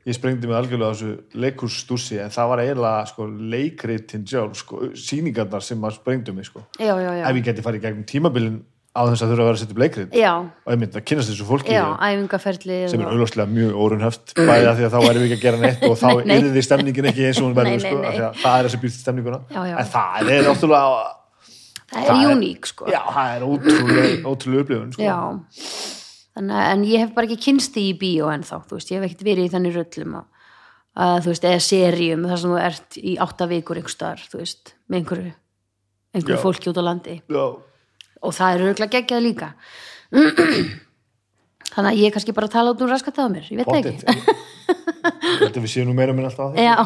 [0.09, 4.79] Ég sprengdi mig algjörlega á þessu leikússtúsi en það var eiginlega sko, leikritin sjálf sko,
[4.97, 6.65] síningarnar sem maður sprengdu mig sko.
[6.81, 7.25] Já, já, já.
[7.29, 8.57] ef ég geti farið gegnum tímabilin
[8.91, 9.79] á þess að þurfa að vera að setja
[10.19, 11.85] Já, og myndi að kynast þessu fólki já,
[12.91, 15.61] sem er auðvitað mjög órunhöft bæði að því að þá væri við ekki að gera
[15.63, 16.35] neitt og þá nei.
[16.41, 19.41] yrði stemningin ekki eins og hún verður sko, því það er þessi býrt stemninguna.
[19.47, 19.77] Já, já.
[19.79, 20.91] en það er náttúrulega
[21.95, 22.91] það er uník sko.
[22.91, 25.07] Já, það er ótrúlega, ótrúlega upplifun sko.
[26.41, 29.07] Þannig en ég hef bara ekki kynst því í bíó ennþá, þú veist, ég hef
[29.07, 30.29] ekkert verið í þannig röllum að,
[31.07, 35.23] að þú veist, eða seríum þar sem þú ert í átta vikur einhver
[38.21, 39.49] og það er auðvitað geggjað líka
[41.75, 43.69] þannig að ég er kannski bara að tala út um raskat á mér, ég veit
[43.71, 44.05] Pottþétt.
[44.05, 44.39] ekki
[44.71, 46.77] Ég held að við séum nú meira minn alltaf á því Já,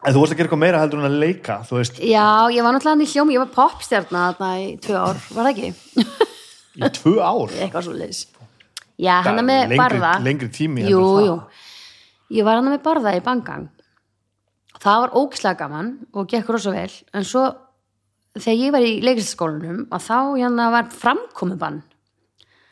[0.00, 2.64] En þú vorst að gera eitthvað meira heldur en að leika Þú veist, já, ég
[2.64, 6.04] var náttúrulega hann í hljómi, ég var popstjarna þarna í tvö ár, var það ekki?
[6.80, 8.20] í tvö ár Eitthvað svo leis
[9.00, 11.34] Já, hann með lengri, barða lengri tími Jú, heldur jú.
[11.34, 11.66] það.
[12.36, 13.62] Ég var hann með barða í bangang.
[14.80, 16.92] Það var ógislega gaman og gekk rosa vel.
[17.16, 17.46] En svo
[18.38, 21.80] þegar ég var í leiklistaskólanum að þá hérna var framkomubann.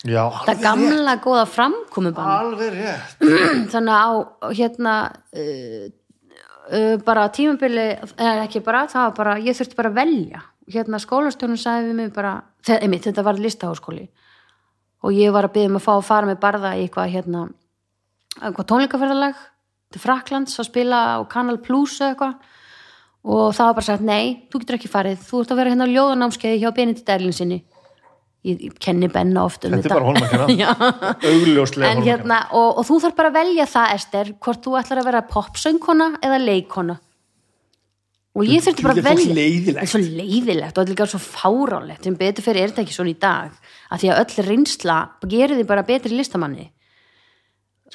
[0.07, 2.29] Já, Það gamla góða framkomubann.
[2.29, 3.25] rétt Alveg rétt
[3.73, 4.93] Þannig að á hérna
[5.35, 5.89] uh,
[6.71, 10.45] uh, bara tímabili, eða ekki bara, það var bara, ég þurfti bara að velja.
[10.69, 14.07] Hérna skólastjónum sagði við mig bara, þe- einmitt, þetta var listaháskóli
[15.07, 17.43] og ég var að byggja um að fá að fara með barða í eitthvað hérna
[18.43, 19.37] eitthvað tónleikaferðalag
[19.95, 22.35] til Fraklands að spila á Kanal Plus eitthvað
[23.25, 25.19] og það var bara sagt nei, þú getur ekki farið.
[25.27, 27.59] Þú ert að vera hérna á ljóðanámskeiði hjá Benedikt Erlinsinni
[28.47, 30.71] ég, ég kenni Benna oft um Þetta er bara Já.
[31.33, 35.03] Augljóslega að hérna, og, og þú þarf bara að velja það Ester, hvort þú ætlar
[35.03, 36.99] að vera popsöngkona eða leikona
[38.39, 39.75] og ég þurfti bara að Þetta velja.
[39.75, 42.95] Það er svo leiðilegt og þetta er svo fárálegt sem betur fyrir er þetta ekki
[42.95, 43.57] svona í dag.
[43.91, 44.99] Að því að öll reynsla
[45.33, 46.69] gerir því bara betri listamanni.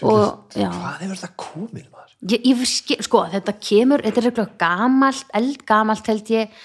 [0.01, 2.02] Og Hvað hefur þetta komið maður?
[2.31, 6.57] Ég, ég skil, sko, þetta kemur þetta er eitthvað gamalt, eldgamalt held ég,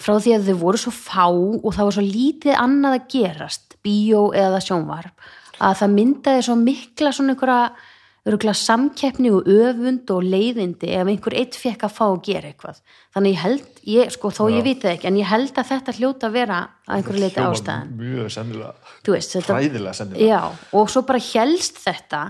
[0.00, 3.78] frá því að þau voru svo fá og það var svo lítið annað að gerast,
[3.84, 5.30] bíó eða sjónvarp,
[5.60, 11.56] að það myndaði svo mikla svona einhverja samkeppni og öfund og leiðindi ef einhver eitt
[11.56, 12.82] fekk að fá að gera eitthvað.
[13.16, 16.28] Þannig ég held, ég, sko, þó ég viti ekki, en ég held að þetta hljóta
[16.28, 17.94] að vera að einhverju leiti ástæðan.
[17.96, 18.74] Mjög sennilega
[19.08, 22.22] veist, þetta, Hræðilega sennilega Já, og svo bara helst þetta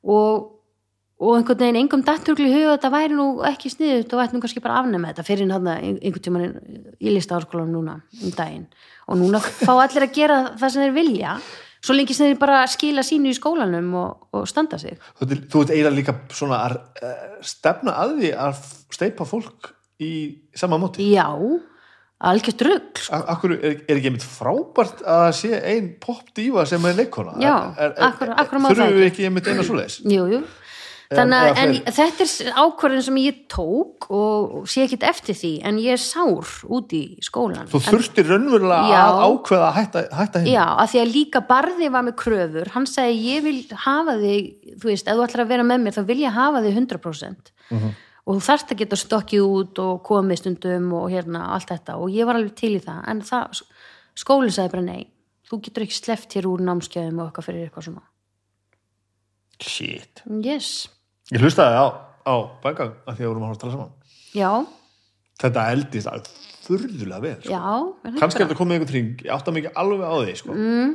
[0.00, 0.48] og,
[1.20, 4.62] og einhvern veginn engum datturgli huga þetta væri nú ekki sniðut og ætti nú kannski
[4.64, 6.46] bara að afnema þetta fyrir einhvern tímann
[6.98, 8.64] í listaháskólanum núna um daginn
[9.06, 11.36] og núna fá allir að gera það sem þeir vilja
[11.84, 15.46] svo lengi sem þeir bara skila sínu í skólanum og, og standa sig Þú ert-
[15.52, 18.64] Þú ert eiginlega líka svona að uh, stefna að því að
[18.98, 19.70] steipa fólk
[20.02, 20.10] í
[20.58, 21.04] sama móti.
[21.14, 21.28] Já,
[22.24, 23.20] algjört rugg sko.
[23.30, 27.36] Akkur er, er ekki einmitt frábært að sé ein popdífa sem er leikona?
[28.96, 29.26] Við ekki.
[29.28, 30.00] einmitt eina svoleiðis?
[30.08, 30.40] Jú, jú
[31.12, 35.80] Þannig að, en þetta er ákvörðin sem ég tók og sé ekkit eftir því en
[35.82, 40.54] ég er sár út í skólan Þú þurftir raunverulega að ákveða að hætta, hætta hinn.
[40.54, 44.48] Já, að því að líka barði var með kröfur, hann segi ég vil hafa þig,
[44.80, 47.52] þú veist, ef þú ætlar að vera með mér þá vil ég hafa þig 100%
[48.24, 51.98] og þú þarft að geta stokkið út og komið stundum og hérna allt þetta.
[52.00, 53.60] Og ég var alveg til í það, en það
[54.16, 55.02] skólinn sagði bara nei,
[55.44, 58.04] þú getur ekki sleppt hér úr námskeiðum og eitthvað fyrir eitthvað svona.
[59.60, 60.24] Shit.
[60.42, 60.88] Yes,
[61.32, 61.86] Ég hlustaði á,
[62.28, 63.92] á bægang að því að vorum að horfa að tala saman.
[64.34, 64.50] já,
[65.40, 66.28] Þetta eldist að
[66.64, 67.36] furðulega vel.
[67.42, 67.50] Sko.
[67.50, 67.60] já
[68.04, 70.52] er Kannski er bara- þetta komið einhvern tring, ég átta mikið alveg á því, sko.
[70.54, 70.94] Mm.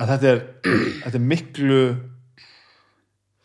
[0.00, 0.40] Að þetta er,
[1.04, 1.80] þetta er miklu,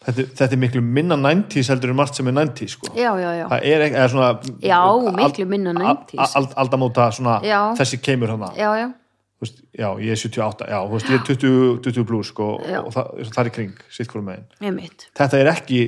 [0.05, 2.87] þetta, er- þetta er miklu minna 90s heldur en margt sem er 90s, sko.
[2.95, 4.29] Já, já, já, Það er eða svona...
[4.61, 4.79] Já,
[5.19, 6.35] miklu minna 90s.
[6.39, 7.59] Al, aldamóta svona, Já.
[7.77, 8.53] þessi keimur hana.
[8.55, 8.93] já, já,
[9.39, 13.11] Veist, já, ég er 78, já, veist, ég er 20, 20 plus, sko, og það,
[13.31, 14.89] það er kring, sitt hverju megin.
[15.15, 15.79] þetta er ekki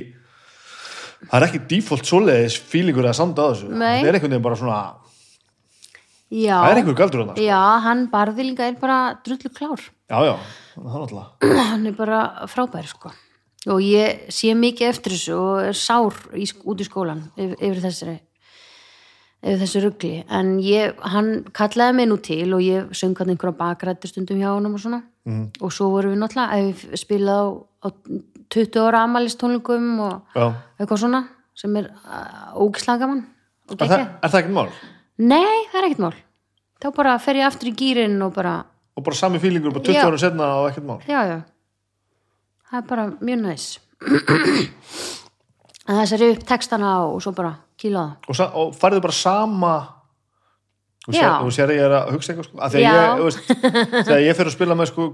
[1.28, 3.68] það er ekki default svoleiðis fílingur að sanda á þessu.
[3.76, 4.80] Þetta er einhvern veginn bara svona
[6.32, 7.44] Já, það er einhver galdur hann já.
[7.44, 9.84] já, hann barði líka er bara drullu klár.
[10.08, 10.34] Já, já,
[11.72, 13.12] hann er bara frábær sko.
[13.68, 17.82] Og ég sé mikið eftir þessu og er sár í, út í skólan yfir, yfir
[17.84, 18.16] þessari
[19.42, 24.12] þessu rugli en ég, hann kallaði mig nú til og ég söng hann einhverja bakrættur
[24.12, 25.44] stundum hjá honum og svona mm.
[25.60, 27.46] og svo vorum við náttúrulega ef við spilað á,
[27.82, 27.88] á
[28.52, 30.46] 20 ára amalistónlingum og já.
[30.78, 31.22] eitthvað svona
[31.58, 31.88] sem er
[32.54, 33.24] ógislega gaman
[33.70, 34.68] og er, það, er ekkert mál?
[35.18, 36.14] Nei, það er ekkert mál
[36.82, 38.60] þá bara fer ég aftur í gýrin og bara
[38.92, 40.06] og bara sami fílingur, bara 20 Já.
[40.06, 41.38] árum setna og ekkert mál já, já
[42.70, 43.66] það er bara mjög næs
[45.88, 49.72] en það sér upp textana og svo bara það og, og farið bara sama
[51.08, 52.58] og og sér að ég er að hugsa eitthvað sko.
[52.70, 53.40] þegar ég, þú veist,
[54.06, 55.06] þegar ég fer að spila með sko,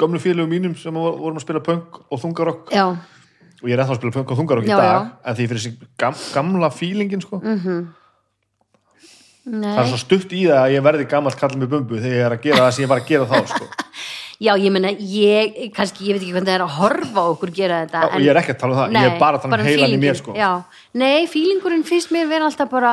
[0.00, 3.82] gömlu félugum mínum sem vor- vorum að spila punk og þungarokk já, og ég er
[3.84, 5.00] ennþá að spila punk og þungarokk í dag já.
[5.28, 7.42] en því fyrir þessi gam, gamla fílingin sko.
[9.48, 12.16] nei það er svo stutt í það að ég verði gamalt kall með bumbu þegar
[12.16, 13.68] ég er að gera það sem ég var að gera þá sko.
[14.38, 17.80] Já, ég meina, ég, kannski ég veit ekki hvernig það er að horfa okkur gera
[17.84, 19.66] þetta og ég er ekki að tala um það, ég er bara að tala um
[19.66, 20.34] heilan í mér sko.
[20.38, 20.50] já,
[20.94, 22.92] nei, fílingurinn finnst mér vera alltaf bara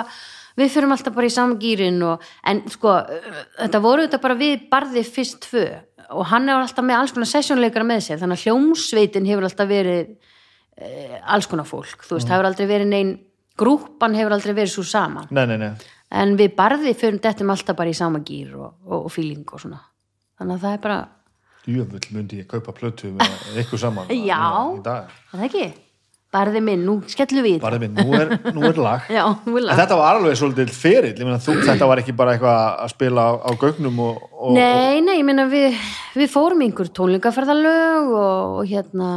[0.57, 2.95] við fyrum alltaf bara í saman gýrin og, en sko,
[3.59, 5.65] þetta voru þetta bara við barði fyrst tvö
[6.15, 9.69] og hann er alltaf með alls konar sessjónleikara með sér þannig að hljómsveitin hefur alltaf
[9.69, 10.05] verið
[10.77, 13.11] e, alls konar fólk, þú veist, það hefur aldrei verið neinn
[13.57, 15.73] grúpan hefur aldrei verið svo saman nei, nei, nei.
[16.15, 17.19] En við barði fyrum
[21.65, 24.43] Jöfull myndi ég kaupa plötu með ykkur saman Já.
[24.85, 25.65] það er ekki
[26.35, 27.57] barði minn, nú skellum við.
[27.63, 29.73] Bara minn, nú er, nú er lag Já, lag.
[29.79, 31.33] þetta var alveg svolítið ferill,
[31.69, 35.27] þetta var ekki bara eitthvað að spila á, á gögnum og, og, Nei, nei, ég
[35.27, 35.77] meina við,
[36.17, 39.11] við fórum einhver tónleikaferðalög og, og hérna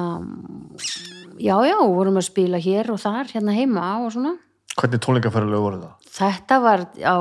[1.38, 4.36] já, já, vorum að spila hér og þar, hérna heima og svona
[4.78, 5.94] hvernig tónleikaferðalög voru það?
[6.18, 7.18] þetta var á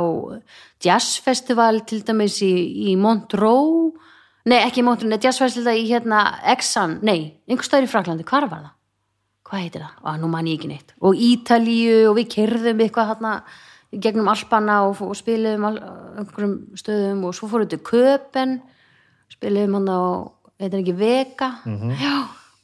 [0.86, 2.54] jazzfestival til dæmis í,
[2.92, 3.98] í Montreux
[4.48, 8.48] nei, ekki í Montreux, nei, jazzfestival í hérna Exxon, nei, einhver stöður í Fraklandi hvar
[8.50, 8.74] var það?
[9.48, 9.98] Hvað heitir það?
[10.04, 10.94] Á, nú man ég ekki neitt.
[11.00, 13.34] Og Ítalíu og við kerðum eitthvað hérna
[14.04, 15.78] gegnum Alpana og, og spiliðum al,
[16.20, 18.58] einhverjum stöðum og svo fórum við til Köpen
[19.32, 20.02] spiliðum hann á,
[20.60, 21.52] heitir ekki Vega?
[22.02, 22.16] Já,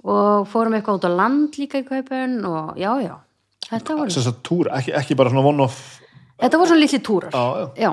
[0.04, 3.16] og fórum eitthvað út á land líka í Köpen og já, já,
[3.70, 6.02] þetta var Þess að túr, ekki, ekki bara svona one-off
[6.44, 7.32] Þetta voru svona litli túrar.
[7.32, 7.92] Já, já.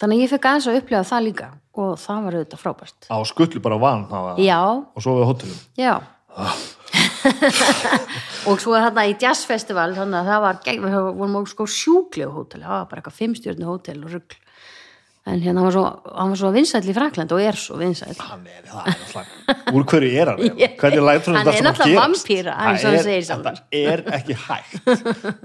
[0.00, 3.08] Þannig að ég fekk aðeins að upplega það líka og það var auðvitað frábært.
[3.10, 4.60] á skullu bara van það var, Já,
[4.94, 5.94] og svo við hótelum já.
[8.50, 11.66] og svo er þarna í jazzfestival þannig að það var, gegn- við vorum á sko
[11.70, 14.40] sjúklegu hótel, það var bara eitthvað fimmstjörnu hótel og rugl.
[15.24, 15.84] En hérna hann var svo,
[16.18, 18.12] hann var svo vinsæll í Frakland og er svo vinsæll.
[18.20, 20.42] hann er, það er náttúrulega úr hverju er hann
[21.06, 23.08] lætur Hann er alltaf vampíra, hann er-
[23.72, 24.84] er ekki hægt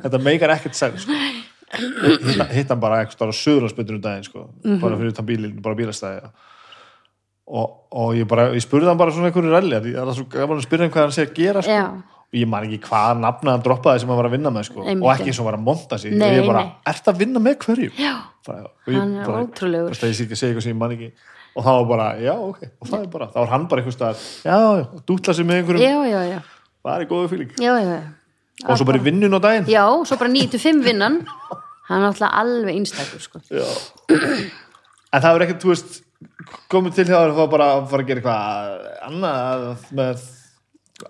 [0.04, 1.16] þetta meikar ekkert sens sko.
[1.78, 4.46] Hitt, hann bara eitthvað á söðurlandsbyttur um daginn sko.
[4.64, 4.80] Mhm.
[4.84, 6.30] bara fyrir utan bílinn, bara bílastæði
[7.50, 10.62] og, og ég bara ég spurði hann bara svona einhverju ralli það er svo gaman
[10.62, 11.82] að spyrja hann hvað hann sé að gera sko.
[12.30, 14.84] Og ég man ekki hvað nafna hann droppaði sem hann var að vinna með sko.
[14.86, 16.76] Og ekki eins og var að monta sig Nei, og ég bara, nei.
[16.92, 17.90] ert að vinna með hverju?
[17.98, 18.14] Já,
[18.46, 19.96] bara, Hann er ótrúlegur.
[19.98, 21.10] ég sé ekki að segja eitthvað sem ég man ekki
[21.58, 24.22] og það var bara, já, ok, og það er bara þá var hann bara eitthvað
[24.46, 26.40] já, já, dútla sig með einhverjum, já, já, já.
[28.66, 29.70] Og svo bara í vinnun á daginn?
[29.72, 31.22] Já, svo bara 9-5 vinnan.
[31.90, 33.42] Hann er alltaf alveg einstakur, sko.
[35.10, 36.02] En það er ekkert, þú veist
[36.70, 40.28] komið til þér að fá bara að fara að gera eitthvað annað með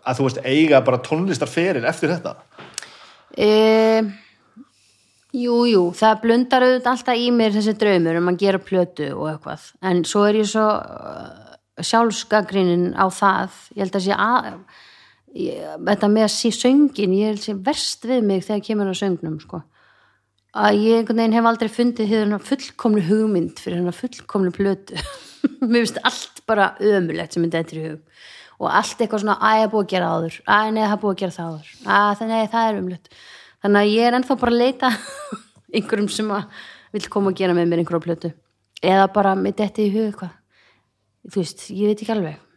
[0.06, 2.36] að þú veist eiga bara tónlistarferil eftir þetta?
[3.34, 3.50] E,
[5.36, 9.32] jú, jú, það blundar auðvitað alltaf í mér þessi draumur um að gera plötu og
[9.34, 14.54] eitthvað, en svo er ég svo uh, sjálfsgagrinin á það, ég held að sé að
[15.38, 18.92] ég, þetta með að sé söngin ég held að sé verst við mig þegar kemur
[18.92, 19.62] á söngnum, sko.
[20.60, 24.98] Að ég einhvern veginn hef aldrei fundið hérna fullkomlu hugmynd fyrir hérna fullkomlu plötu.
[25.70, 28.24] Mér finnst allt bara ömulegt sem myndi eftir hug.
[28.60, 30.40] Og allt eitthvað svona, að ég er búið að gera áður.
[30.46, 31.70] Að það er búið að gera það áður.
[31.86, 33.14] Að það, nei, það er umlött
[33.64, 34.92] þannig að ég er ennþá bara að leita
[35.76, 36.60] einhverjum sem að
[36.96, 38.36] vill koma að gera með mér einhverju plötu.
[38.80, 40.38] Eða bara detti í hug eitthvað.
[41.30, 42.49] Þú veist, ég veit ekki alveg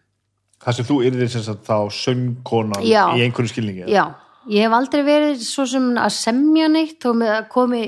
[0.63, 3.05] það sem þú yrðir sem sagt þá söngkonan Já.
[3.17, 4.05] í einhverju skilningi já,
[4.51, 7.83] ég hef aldrei verið svo sem að semja neitt og með að komi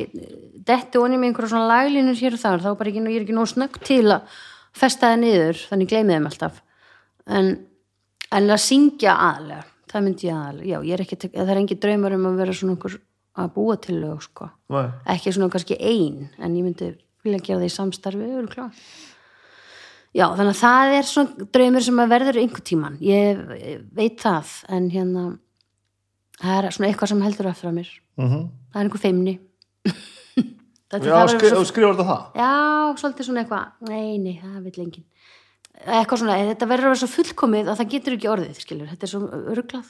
[0.64, 3.36] detti onni með einhverja svona laglínur hér og þar þá bara ekki, ég er ekki
[3.36, 4.36] nóg snögg til að
[4.74, 6.60] festa það niður, þannig gleymið þeim alltaf
[7.30, 7.50] en,
[8.34, 11.82] en að syngja aðlega, það myndi ég aðlega já, ég er ekki, það er engin
[11.84, 13.00] draumar um að vera svona einhver
[13.34, 14.86] að búa til lög sko Nei.
[15.14, 16.92] ekki svona kannski ein en ég myndi
[17.24, 18.68] vilja gera það í samstarfi örugglega.
[20.14, 23.40] Já, þannig að það er svona draumur sem að verður einhver tíman ég
[23.98, 25.24] veit það en hérna
[26.40, 27.90] það er svona eitthvað sem heldur eftir að mér.
[28.20, 29.34] Mm það er einhver feimni.
[30.94, 32.22] Já, skri, svo- skrifar þetta það?
[32.38, 32.50] Já,
[33.00, 35.04] svolítið svona eitthvað nei, nei, það vil engin
[35.84, 39.06] eitthvað svona, þetta verður að vera svo fullkomið að það getur ekki orðið, skilur, þetta
[39.08, 39.22] er svo
[39.54, 39.88] örglað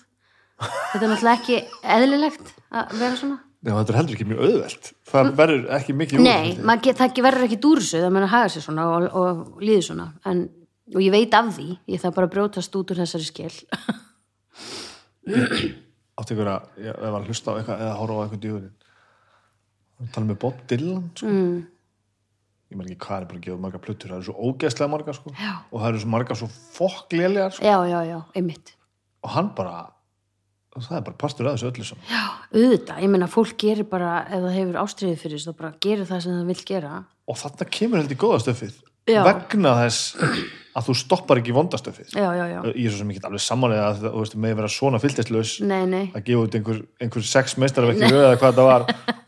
[0.64, 1.58] þetta er náttúrulega ekki
[1.96, 6.18] eðlilegt að vera svona Já, þetta er heldur ekki mjög auðvelt það verður ekki mikið
[6.18, 6.66] úr Mm.
[6.68, 9.86] nei, get, það verður ekki dúrsu það mann að haga sér svona og, og líði
[9.86, 10.42] svona en,
[10.92, 13.54] og ég veit af því ég þarf bara að brjótast út úr þessari skil
[16.20, 20.28] átti ykkur að, ég var að hlusta á eitthvað eða horfa á eitthvað djúðurinn tala
[20.28, 21.30] með Bob Dylan sko.
[21.32, 21.58] mm.
[22.68, 25.16] ég maður ekki hvað er bara að gefa marga plötur það eru svo ógeðslega marga
[25.16, 25.34] sko.
[25.34, 27.64] og það eru svo marga svo fokklélegar sko.
[27.64, 28.74] já, já, já, einmitt
[29.24, 29.93] og hann bara
[30.82, 32.08] það er bara partur af þessu öllu saman.
[32.54, 36.10] Auðvitað, ég meina fólk gerir bara ef það hefur ástriðið fyrir þess, þá bara gerir
[36.10, 36.98] það sem það vil gera.
[37.30, 38.82] Og þarna kemur heldur góða stöfið.
[39.04, 39.20] Já.
[39.20, 40.14] vegna þess
[40.74, 42.14] að þú stoppar ekki vondastöfið.
[42.16, 44.70] Já, já, já, ég er svo sem ekki alveg samanlega að þú veist, með vera
[44.72, 48.86] svona fylltistlaus að gefa út einhver, einhver sex meistarverki röð eða hvað það var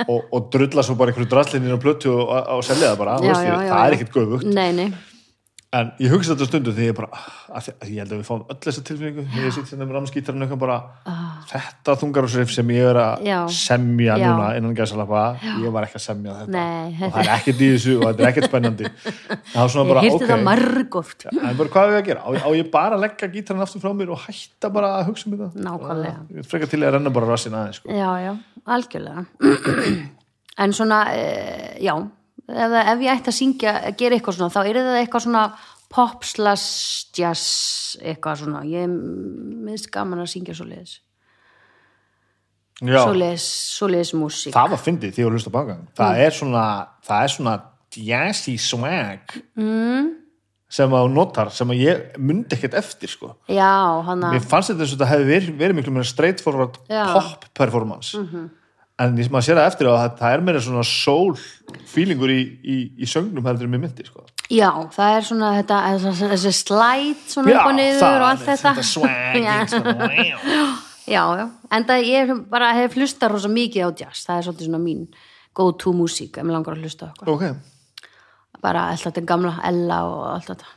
[0.09, 3.29] og, og drulla svo bara einhverju draslinir á plötu og, og selja það bara, Já,
[3.29, 4.01] veist, já, ég, já, það er já.
[4.01, 4.17] ekkert
[4.57, 4.89] nei,
[5.77, 7.21] en ég hugsa þetta stundu þegar ég bara
[7.57, 9.25] að því, að ég held að við fáum öll þessa tilfinningu.
[9.33, 10.79] Þegar ég sitt hérna með ramskítarinn eitthvað bara
[11.51, 13.37] þetta þungarúsrif sem ég er að Já.
[13.57, 14.25] semja Já.
[14.27, 15.23] núna innan gæsalappa,
[15.63, 16.57] ég var ekki að semja þetta.
[16.57, 18.91] Nei, og það er ekkert í þessu og þetta er ekkert spennandi.
[19.57, 20.31] Það svona ég bara, heyrti ok.
[20.31, 23.29] það margóft en bara hvað er við að gera, á, á ég bara að leggja
[23.33, 25.65] gítarinn aftur frá mér og hætta bara að hugsa um þetta?
[25.67, 26.27] Nákvæmlega.
[26.37, 27.95] ég frekar til að renna bara rassin aðeins sko.
[27.95, 28.35] Já,
[28.77, 29.27] algjörlega.
[30.57, 31.77] En svona, e,
[32.49, 35.47] ef, ef ég ætti að syngja, að gera eitthvað svona þá er það eitthvað svona
[35.93, 40.99] pop slash jazz eitthvað svona, ég minnst gaman að syngja svoleiðis.
[42.83, 43.47] Já, svoleiðis,
[43.79, 44.53] svoleiðis músík.
[44.57, 46.67] Það var fyndið því að hlusta bangang það er svona,
[47.07, 47.57] það er svona
[47.97, 50.11] jazzy swag mm.
[50.77, 53.33] sem að notar sem að ég myndi ekkert eftir sko.
[53.49, 57.05] Já, hann mér fannst þetta eins og þetta hefði verið, verið miklu meira straightforward Já.
[57.15, 58.27] pop performance
[59.03, 61.35] en því sem maður sér það eftir á að það er meira svona soul
[61.91, 64.25] feelingur í, í, í söngnum heldur mér myndi sko.
[64.47, 65.79] Já, það er svona þetta,
[66.31, 68.85] þessi- slæt svona upp og niður það og allt er þetta.
[68.87, 70.67] swag Já.
[71.07, 74.67] Já, já, en það ég bara hef hlusta rosa mikið á jazz, það er svolítið
[74.71, 75.05] svona mín
[75.55, 77.31] go to músík, ef mér langar að hlusta á eitthvað.
[77.37, 78.09] Ok,
[78.65, 80.73] bara allt þetta gamla Ella og allt þetta.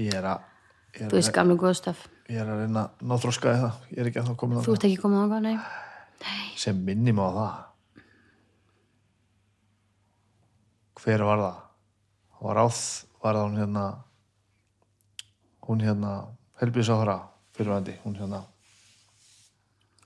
[0.00, 0.48] Ég er að
[0.96, 3.84] þú veist gamla góðstöf, ég er að reyna að ná þroska í það.
[3.92, 5.56] Ég er ekki að það komið á þú ert ekki komið á það, nei
[6.56, 7.54] sem minni mig á það.
[11.00, 11.58] Hver var það?
[12.36, 12.80] Það var ráð
[13.22, 13.84] var það hún hérna
[15.70, 16.12] hún hérna
[16.60, 17.14] helbriðsáðara
[17.56, 18.42] fyrirvændi, hún hérna.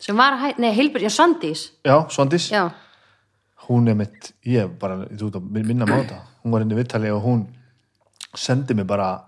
[0.00, 2.70] Sem var, hæ- nei, Hilbjörn, já, Sandís já, Svandís, já,
[3.68, 6.18] hún er mitt ég bara, þú veit að minna á þetta.
[6.42, 7.46] Hún var inn í vittali og hún
[8.36, 9.24] sendi mig bara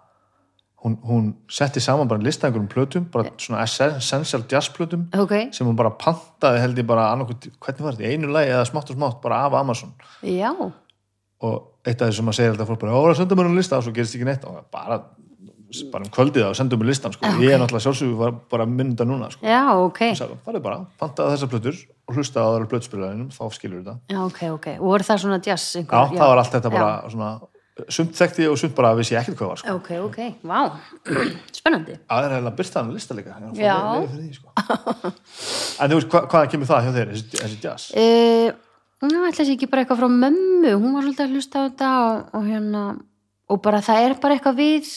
[0.85, 5.53] hún, hún setti saman bara lista einhverjum plötum bara svona essential jazz plötum ok.
[5.53, 8.93] sem hún bara pantaði held ég bara annarkvæmt, hvernig var þetta, einu lagi eða smátt
[8.93, 9.94] og smátt bara af Amazon.
[10.23, 10.53] Já,
[11.44, 13.78] og eitt af því sem að segja alltaf fólk bara, ó, senda mér um lista?
[13.78, 14.47] Og svo gerist ekki neitt.
[14.48, 15.01] Og bara,
[15.93, 17.32] bara um kvöldið og sendum mér listan sko.
[17.43, 19.44] ég er náttúrulega sjálfsögur var bara mynda núna sko.
[19.47, 20.01] já, ok.
[20.19, 23.98] Sagði, farið bara, pantaði þessar plötur og hlusta á þessar plötspilaðinum, þá skilur þetta.
[24.15, 26.90] Já, ok, ok, og voru það svona jazz já, einhver, það var allt þetta bara
[27.12, 27.31] svona,
[27.93, 29.74] sumt þekkti og sumt bara vissi ég ekkert hvað var sko.
[29.81, 30.61] ok, ok, vá.
[31.59, 31.97] Spennandi.
[32.12, 33.35] Aðeins er að byrsta hann lista líka.
[33.36, 33.74] Að Já.
[34.12, 34.55] því, sko.
[35.82, 37.90] en þú veist, hva, hvaðan kemur það hjá þér, þessi, jazz?
[37.93, 38.62] Uh,
[39.05, 40.70] Ná, ætla sér ekki bara eitthvað frá mömmu.
[40.73, 42.85] Hún var svolítið að hlusta á þetta og, og hérna,
[43.53, 44.89] og bara það er bara eitthvað við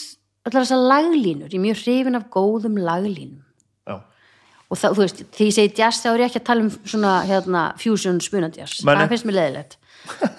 [0.48, 1.50] allar þessar laglínur.
[1.50, 3.42] Ég er mjög hrifin af góðum laglínum.
[3.84, 3.98] Já,
[4.70, 6.72] og það, þú veist, því ég segi jazz þá er ég ekki að tala um
[6.80, 8.50] svona, hérna, fusion nei.
[8.88, 9.76] það finnst mér leðilegt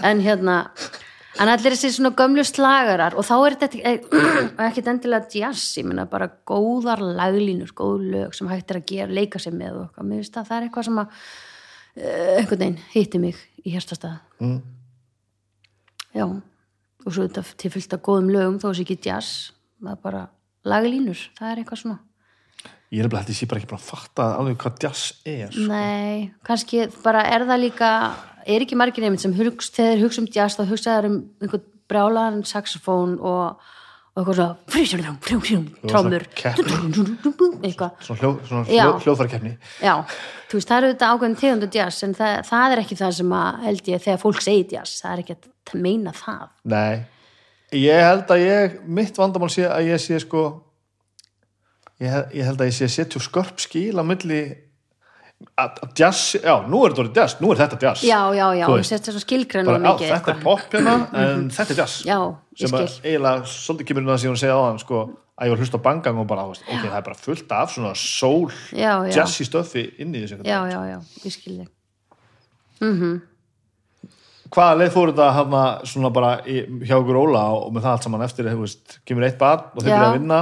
[0.08, 0.58] en hérna,
[1.40, 4.20] en allir þessi svona gömlu slagarar og þá er þetta ekki,
[4.68, 9.16] ekki endilega jazz, ég meina bara góðar laglínur, góð lög sem hægt er að gera,
[9.22, 12.78] leika sér með eitthvað, mér finnst að það er eitthvað sem að uh, einhvern veginn
[12.96, 14.62] hitti mig í hérstastað mm.
[16.20, 19.52] já, og svo þetta til fyllt af góðum lögum þó þessi ekki jazz
[19.82, 20.24] það er bara
[20.68, 22.02] laglínur, það er eitthvað svona
[22.92, 25.54] ég er bara held ég sé bara ekki bara að fatta alveg hvað jazz er
[25.54, 25.68] sko.
[25.72, 27.92] Nei, kannski bara er það líka
[28.46, 31.68] er ekki margir nefnd sem hugst, þegar hugsa um jazz þá hugsa þeir um einhvern
[31.92, 33.62] brjálaðan saxofón og,
[34.16, 36.26] og eitthvað svo frýsjum, frýsjum, frýsjum, trómur
[37.68, 39.54] eitthvað, svona, svona hljóðfærakeppni.
[39.84, 39.94] Já.
[40.52, 43.38] Þú veist, það eru þetta ákveðin tegundu jazz en það, það er ekki það sem
[43.38, 46.50] að held ég þegar fólk segir jazz, það er ekki að meina það.
[46.74, 47.04] Nei,
[47.82, 50.44] ég held að ég mitt vandamál sé að ég sé sko
[52.02, 54.42] ég, ég held að ég sé að setja skörp skil á milli
[55.98, 58.04] jazz, já, nú er þetta orðið jazz nú er þetta jazz.
[58.06, 61.50] Já, já, já, sést þess að skilgræna bara, já, mikið þetta er pop hérna en
[61.56, 61.98] þetta er jazz.
[62.08, 62.20] Já,
[62.62, 65.02] sem eiginlega svolítið kemur inn að hún segja á hann sko,
[65.38, 67.94] að ég var hlust á bangang og bara, ok, það er bara fullt af svona
[67.98, 71.70] soul, já, já, jazzy stöfi inn í þessu já, já, já, ég skil þig.
[74.52, 78.08] Hvaða leið fór þetta hana, svona bara í, hjá okkur Óla og með það allt
[78.08, 79.86] saman eftir, þú veist, kemur eitt bad og Já.
[79.86, 80.40] byrja að vinna?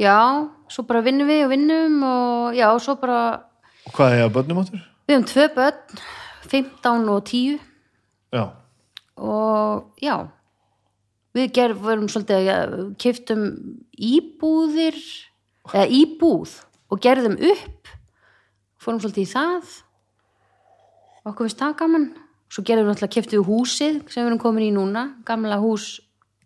[0.00, 0.20] Já,
[0.72, 3.18] svo bara vinnum við og vinnum og já, svo bara
[3.94, 4.82] hvað er að börnum áttur?
[5.04, 6.02] Við höfum tvö börn,
[6.50, 7.58] 15 og 10
[8.34, 8.44] Já,
[9.14, 10.16] og já,
[11.36, 12.58] við ger, vorum svolítið að ja,
[12.98, 13.44] keftum
[13.94, 14.98] íbúðir,
[15.70, 16.56] eða íbúð
[16.90, 17.92] og gerðum upp,
[18.82, 19.76] fórum svolítið í það,
[21.24, 22.08] okkur finnst það gaman,
[22.50, 26.00] svo gerðum við keftum við húsið sem við erum komin í núna, gamla hús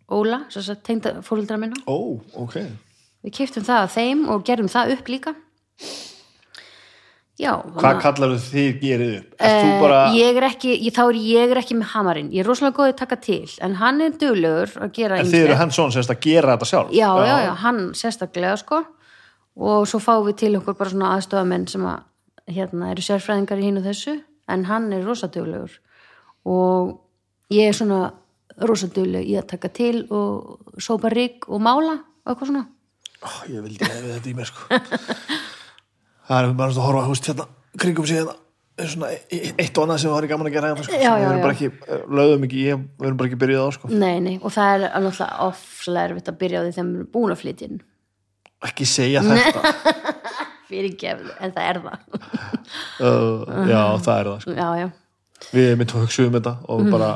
[0.09, 1.77] Óla, sem sagt tengda fóröldra minna.
[1.85, 2.55] ó, ok.
[3.21, 5.33] Við keftum það að þeim og gerðum það upp líka.
[7.39, 9.27] Já, Hvað kallar þið gerið upp?
[9.39, 12.31] Þú Eh, bara, ég er ekki, ég, þá er ég er ekki með hamarinn.
[12.35, 15.45] Ég er rosalega góð að taka til en hann er duglegur að gera en þið
[15.45, 16.91] eru henn svona semst að gera þetta sjálf?
[16.91, 18.81] já, já, já, hann sérstaklega sko.
[19.55, 22.03] Og svo fáum við til okkur bara svona aðstofamenn sem að
[22.59, 24.17] hérna eru sérfræðingar í hinu þessu
[24.49, 25.71] en hann er rosa duglegur.
[26.43, 26.99] Og
[27.55, 28.11] ég er svona
[28.67, 32.65] rosa dugleg í að taka til og sópa rigg og mála og eitthvað svona.
[33.23, 34.67] Ó, ég vildi hefði þetta í mér sko
[36.29, 37.47] það er bara að horfa húst hérna
[37.79, 38.35] kringum sig hérna
[38.89, 40.93] svona e- e- eitt og annað sem var í gaman að gera hérna, sko.
[40.95, 41.43] Já, Við já, erum já.
[41.43, 44.35] bara ekki, eh, lögðum ekki í við erum bara ekki byrjuð á sko Nei, nei,
[44.41, 47.41] og það er náttúrulega ofslega erfitt að byrja á því þegar við erum búin að
[47.41, 47.81] flytja inn
[48.69, 49.73] ekki segja þetta
[50.69, 51.97] fyrir gefðu, en það er það
[53.07, 54.55] uh, já það er það sko.
[54.59, 54.87] Já, já,
[55.55, 56.91] við mitt hugsuðum þetta og Mhm.
[56.95, 57.11] bara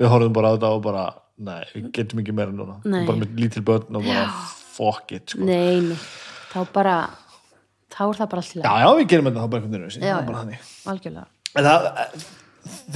[0.00, 1.04] við horfum bara á þetta og bara
[1.38, 4.26] nei, við getum ekki meira núna bara með lítil börn og bara
[4.76, 5.44] fuck it sko.
[5.44, 5.96] nei, nei
[6.52, 6.96] þá bara,
[7.94, 9.86] þá er það bara allt til já, að já, við gerum þetta þá bara einhvern
[9.86, 10.26] veginn Já, já.
[10.26, 10.66] bara þannig.
[10.92, 11.28] Algjörlega.
[11.56, 11.86] En það,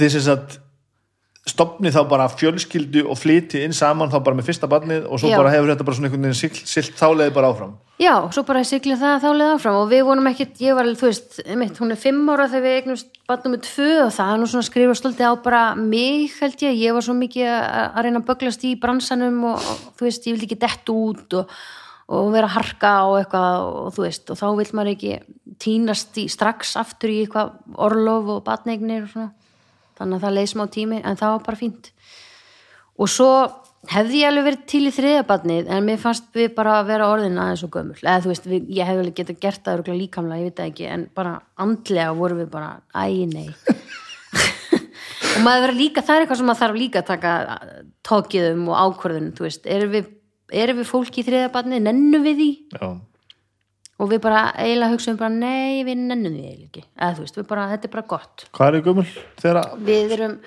[0.01, 0.59] þið sem sagt
[1.51, 5.31] stopni þá bara fjölskyldu og flyti inn saman þá bara með fyrsta barnið og svo
[5.31, 5.39] Já.
[5.41, 7.71] bara hefur þetta bara svona einhvern veginn silt, silt þáleið bara áfram.
[8.01, 9.79] Já, svo bara sigli það þá leið áfram.
[9.81, 12.77] Og við vonum ekkit, ég var, þú veist, mitt, hún er fimm ára þegar við
[12.77, 16.63] eignumst barnum með tvö og það er nú svona skrifa stoltið á bara mig held
[16.65, 20.07] ég, ég var svo mikið að að reyna að böglast í bransanum og, og þú
[20.11, 21.57] veist, ég vildi ekki dett út og,
[22.11, 25.13] og vera að harka og eitthvað og þú veist, og þá vil maður ekki
[25.61, 27.53] tínast í, strax aftur í eitthvað
[27.87, 29.31] orlof og batneignir og svona.
[29.99, 31.91] Þannig að það leið smá tími, en það var bara fínt.
[33.01, 33.31] Og svo
[33.89, 37.39] hefði ég alveg verið til í þriðabarnið en mér fannst við bara að vera orðin
[37.41, 37.97] aðeins og gömul.
[38.03, 40.71] Eða þú veist, við, ég hefði alveg getað gert það örugglega líkamlega, ég veit það
[40.71, 41.33] ekki, en bara
[41.65, 43.49] andlega vorum við bara, æ nei.
[45.31, 47.33] Og maður verið líka það er eitthvað sem maður þarf líka að taka
[48.07, 49.69] tókið um og ákvörðun, þú veist.
[49.69, 50.09] Erum við,
[50.51, 52.49] erum við fólki í þriðabarnið nennum við því?
[52.75, 52.89] Já,
[54.01, 57.37] og við bara eiginlega hugsaum bara, nei, við nennum því eiginlega ekki, eða þú veist,
[57.37, 58.45] við bara, þetta er bara gott.
[58.57, 58.77] Hvað er
[59.43, 60.37] þegar að við erum,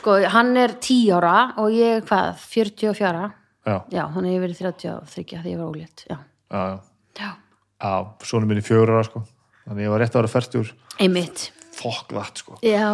[0.00, 3.22] sko, hann er 10 ára og ég, hvað, 44
[3.62, 6.16] já, Já, að ég verið 33 þegar ég var ólétt, já.
[6.50, 6.80] já, já,
[7.22, 7.30] Já.
[7.82, 7.92] já
[8.26, 9.22] svona minni fjögur ára sko.
[9.62, 11.44] Þannig ég var rétt að vera færtur Einmitt.
[11.78, 12.56] fokk það sko.
[12.66, 12.88] Já,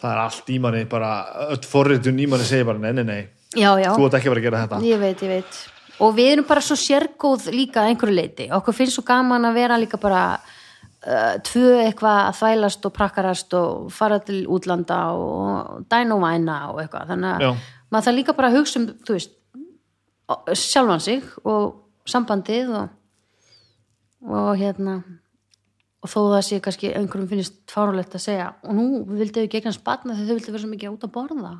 [0.00, 1.10] það er allt í manni bara
[1.54, 3.22] öll forritun í manni segir bara nei, nei, nei
[3.56, 3.90] já, já.
[3.94, 5.62] þú ert ekki vera að gera þetta Ég veit, ég veit.
[6.02, 8.48] Og við erum bara svo sérgóð líka einhverju leiti.
[8.54, 13.56] Okkur finnst svo gaman að vera líka bara uh, tvö eitthvað að þvælast og prakkarast
[13.58, 17.12] og fara til útlanda og dæna og eitthvað.
[17.12, 17.52] Þannig að Já.
[17.94, 19.36] maður það líka bara hugsa um, þú veist,
[20.58, 22.88] sjálfan sig og sambandið og,
[24.24, 24.98] og hérna
[26.04, 29.72] og þó það sé kannski einhverjum finnist fárulegt að segja og nú vildu við gegna
[29.72, 31.52] spatna þegar þau vildu vera svo mikið út að borða.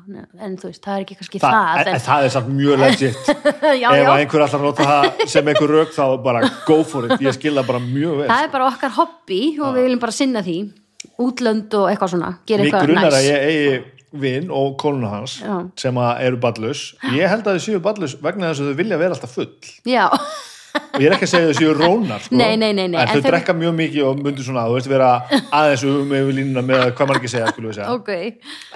[0.45, 2.83] En þú veist, það er ekki kannski Þa, það, en, en það er samt mjög
[2.83, 3.31] legit.
[3.81, 7.17] Já, ef já, einhver alltaf nota það sem einhver rauk þá bara go for it,
[7.25, 8.29] ég skil það bara mjög vel.
[8.29, 10.59] Það er bara okkar hobby og við viljum bara sinna því.
[11.25, 12.31] Útlönd og eitthvað svona.
[12.45, 13.17] Gera Mér eitthvað grunnar næs.
[13.17, 13.75] að ég eigi
[14.15, 15.55] vinn og konuna hans Já.
[15.79, 16.83] sem eru ballus
[17.15, 19.49] ég held að þau séu ballus vegna þess að þau vilja vera alltaf full.
[19.87, 20.05] Já,
[20.75, 22.35] og ég er ekki að segja að séu rónar sko.
[22.39, 25.09] Nei, nei, nei, en þau þau- drekka mjög mikið og myndu svona þú veist vera
[25.51, 28.11] aðeins um yfir línuna með hvað maður ekki segja, segja ok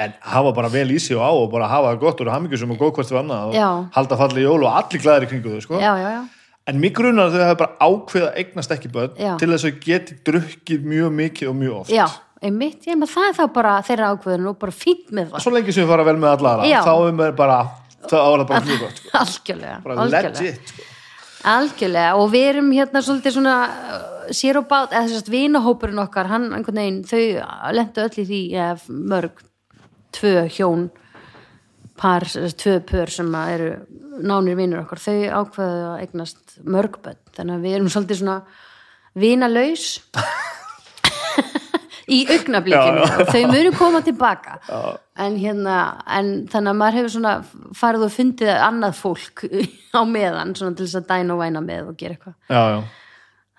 [0.05, 2.71] en hafa bara vel í sig og á og bara hafa það gott og hamingjusum
[2.75, 3.69] og góð hvort við annað og Já.
[3.95, 5.79] halda falli jól og allir glæðir í kringu þau sko.
[5.79, 6.21] já, já, já,
[6.69, 9.31] en mig grunar að þau hafa bara ákveð að eignast ekki börn Já.
[9.41, 12.05] til þess að geti drukkið mjög mikið og mjög oft já,
[12.43, 15.55] einmitt ég, menn, það er þá bara þeirra ákveðun og bara fínt með það svo
[15.55, 16.79] lengi sem við fara vel með alla aðra Já.
[16.85, 16.93] þá
[17.25, 17.57] er bara,
[17.99, 19.11] er það bara gott sko.
[19.23, 20.39] algjörlega, bara algjörlega.
[20.39, 20.88] legit sko.
[21.47, 26.01] Algjörlega og við erum hérna svolítið svona uh, sér og bát, eða þess að vinahópurinn
[26.03, 27.21] okkar, hann einhvern veginn, þau
[27.75, 29.43] lendu öll í því, eða mörg
[30.15, 30.89] tvö hjón
[31.99, 33.71] par, tvö pör sem eru
[34.19, 38.37] nánir vinnur okkar, þau ákveðu að eignast mörgbönn, þannig að við erum svolítið svona
[39.19, 39.87] vinalaus
[42.11, 43.25] í augnablikinu.
[43.29, 44.59] Þau munu koma tilbaka.
[45.19, 45.75] En hérna
[46.17, 47.33] en þannig að maður hefur svona
[47.77, 49.43] farið og fundið annað fólk
[49.99, 52.37] á meðan til þess að dæna og væna með og gera eitthvað.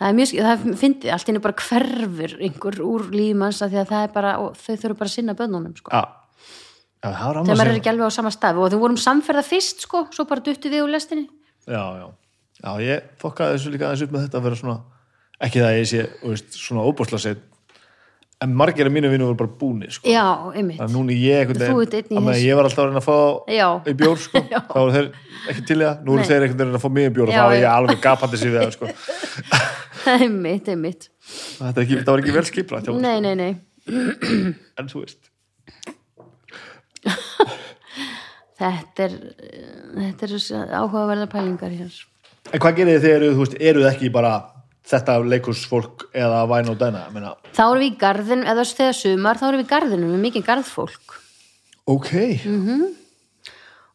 [0.00, 3.90] Það er mjög, það fyndið, allt inni bara hverfur einhver úr lífmanns að því að
[3.90, 5.92] það er bara, og þau þurfa bara að sinna bönnunum sko.
[5.92, 6.00] já.
[7.04, 8.62] já það þegar maður er ekki alveg á sama stað.
[8.62, 11.26] Og þau vorum samferða fyrst sko, svo bara duttu við úr lestinni.
[11.68, 12.06] Já, já,
[12.62, 14.78] já, ég fokkaði þessu líka aðeins upp með þetta að vera svona
[15.40, 17.44] ekki það að ég sé, veist, svona óbúrslega set
[18.40, 20.08] en margir af mínu vinnu voru bara búnir sko.
[20.08, 20.24] já,
[20.56, 20.78] einmitt.
[20.80, 21.66] Þannig að núna ég einhvern að
[22.30, 22.46] þessu.
[22.46, 23.18] ég var alltaf að reyna að fá
[24.00, 25.08] bjór sko, þá voru þeir
[25.52, 25.94] ekki til það.
[26.06, 28.36] Nú eru þeir einhvern veginn að fá mig bjór og þá er ég alveg gapandi
[28.40, 28.84] við það sko.
[30.16, 31.02] einmitt, einmitt.
[31.60, 33.52] Er ekki, var ekki vel skipla nei, nei, nei,
[34.80, 35.22] en þú veist.
[38.60, 39.12] Þetta er
[39.96, 41.92] þetta er áhugaverða pælingar hér
[42.50, 44.32] en hvað gerir þið þegar þú veist, eru þið ekki bara
[44.86, 47.04] þetta leikursfólk eða væn og dæna
[47.54, 50.46] þá erum við í garðin, eða þegar sumar þá erum við í garðinu, við mikið
[50.48, 51.16] garðfólk.
[51.90, 52.12] Ok.
[52.44, 52.88] Mhm.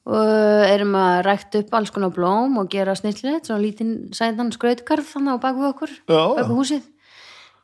[0.06, 5.08] og erum að rækta upp alls konar blóm og gera snillilegt, svona lítinn sæðan skrautgarð
[5.16, 6.84] þannig á baku okkur, baku húsið.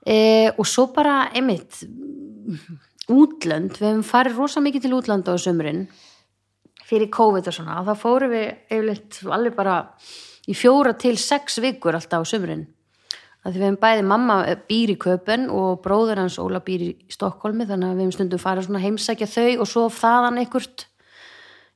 [0.02, 1.84] E, og svo bara einmitt
[3.12, 5.86] útlönd, við hefum farið rosa mikið til útlanda á sömurinn
[6.90, 9.78] fyrir COVID og svona og þá fórum við alveg bara
[10.50, 12.66] í fjóra til sex vikur alltaf á sömurinn
[13.42, 14.38] að við hefum bæði mamma
[14.70, 18.42] býr í Köpen og bróður hans Óla býr í Stokkólmi þannig að við hefum stundum
[18.42, 20.86] farið svona heimsækja þau og svo þaðan einhvert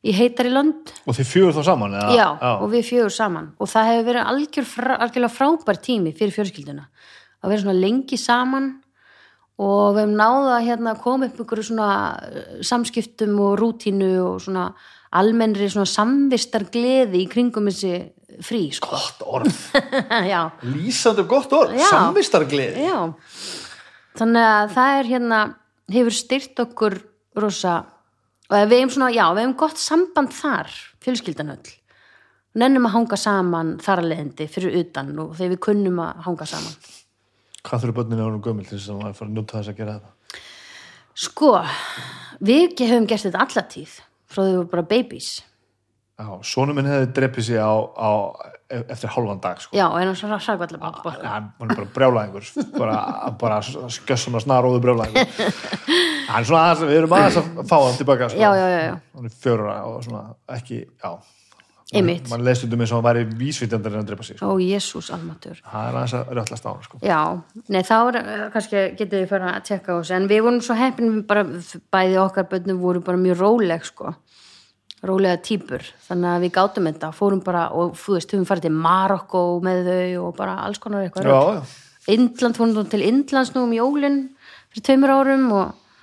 [0.05, 1.97] í heitari lönd Og þið fjögur þá saman?
[1.97, 2.15] Eða?
[2.19, 6.89] já, og við fjögur saman og það hefur verið algjör, algjörlega frábær tími fyrir fjölskylduna
[7.41, 8.73] að vera svona lengi saman
[9.55, 11.89] og við hefum náða að hérna, koma upp ykkur svona
[12.27, 14.69] eh, samskiptum og rútínu og svona
[15.15, 18.01] almennri svona samvistar gleði í kringum þessi
[18.43, 18.95] frí sko.
[18.95, 19.61] Gott orð.
[20.75, 21.77] Lýsandi gott orð.
[22.81, 22.97] Já
[24.19, 25.39] þannig að það er hérna
[25.91, 26.97] hefur styrt okkur
[27.39, 27.75] rosa
[28.45, 30.71] og við hefum svona, já, við hefum gott samband þar,
[31.03, 31.73] fjölskyldan öll
[32.55, 36.47] nennum að hanga saman þar að leiðindi fyrir utan og þegar við kunnum að hanga
[36.49, 36.77] saman
[37.65, 39.95] Hvað þurfa börninu vera gömul til þess að maður fara að njóta þess að gera
[39.97, 40.11] þetta?
[41.15, 41.51] sko,
[42.45, 43.99] við höfum gert þetta alla tíð
[44.29, 45.29] frá þau voru bara babies
[46.47, 48.09] Sonu minn hefði drepið sig á, á
[48.69, 49.75] eftir hálfan dag, sko.
[49.77, 52.47] já, og einu svona sagvallar bara hann hann er bara brjálæðingur
[52.79, 52.97] bara,
[53.39, 55.27] bara skjössum að snaróðu brjálæðingur
[56.31, 58.41] hann er svona aðeins, við erum aðeins að fá hann tilbaka sko.
[58.41, 60.23] já, já, já, hann er fjóra og svona
[60.57, 61.11] ekki, já
[61.93, 62.29] Einmitt.
[62.31, 64.49] mann leist um eins og hann væri vísvitjandar en að drepa sig, sko.
[64.49, 67.01] ó jésús almatur það er aðeins að röllast á hann sko.
[67.05, 67.21] Já,
[67.69, 70.61] nei þá er, eh, kannski getið við fyrir að tjekka á þessu, en við vorum
[70.65, 71.45] svo heppin bara,
[71.93, 74.15] bæði okkar bönnum voru bara mjög róleg sko,
[75.09, 78.75] rólega típur, þannig að við gátum þetta fórum bara, og þú veist, við farið til
[78.85, 81.29] Marokko með þau og bara alls konar eitthvað.
[81.29, 84.19] Já, já, Indland, fórum til Indlands nú um jólin
[84.69, 86.01] fyrir tveimur árum og,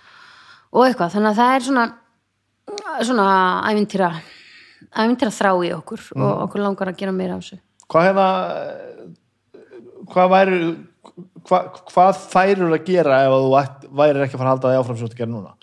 [0.73, 1.89] og eitthvað, þannig að það er svona
[3.03, 3.27] svona
[3.71, 4.13] ævintýra
[4.93, 7.61] ævintýra þrá í okkur og okkur langar að gera meira af þessu.
[7.93, 8.29] Hvað hérna
[10.13, 10.61] hvað væri
[11.49, 14.81] hvað, hvað færur að gera ef þú ætt, værir ekki að fara að halda því
[14.81, 15.55] áfram ert að gera núna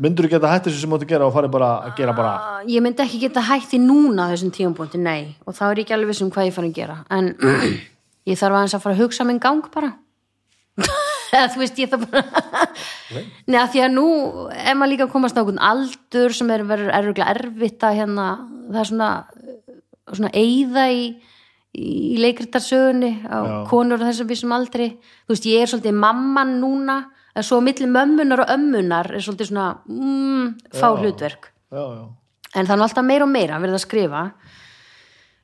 [0.00, 2.14] myndur þú geta hætt þessu sem þú ert að gera og farið bara að gera
[2.16, 5.34] bara Uh, ég myndi ekki geta hætti núna á þessum tímapunkti, nei.
[5.46, 6.96] Og þá er ég ekki alveg viss um hvað ég fara að gera.
[7.10, 7.32] En
[8.30, 9.92] ég þarf aðeins að fara að hugsa minn gang bara.
[11.32, 12.66] Eða þú veist, ég þarf bara
[13.48, 14.06] Nei, að því að nú
[14.52, 18.26] er maður líka að komast á einhvern aldur sem er verður erfuglega erfitt að hérna,
[18.70, 19.10] það er svona
[20.12, 21.02] svona eyða í,
[21.78, 23.54] í leikritarsögunni á Já.
[23.70, 24.88] konur á þessum vissum aldri.
[25.26, 26.98] Þú veist, ég er svolítið mamman núna
[27.32, 30.98] en svo milli mömmunar og ömmunar er svolítið svona mm, fá Já.
[31.00, 31.48] hlutverk.
[31.72, 32.04] Já, já,
[32.54, 34.22] en er nú alltaf meira og meira verða að skrifa.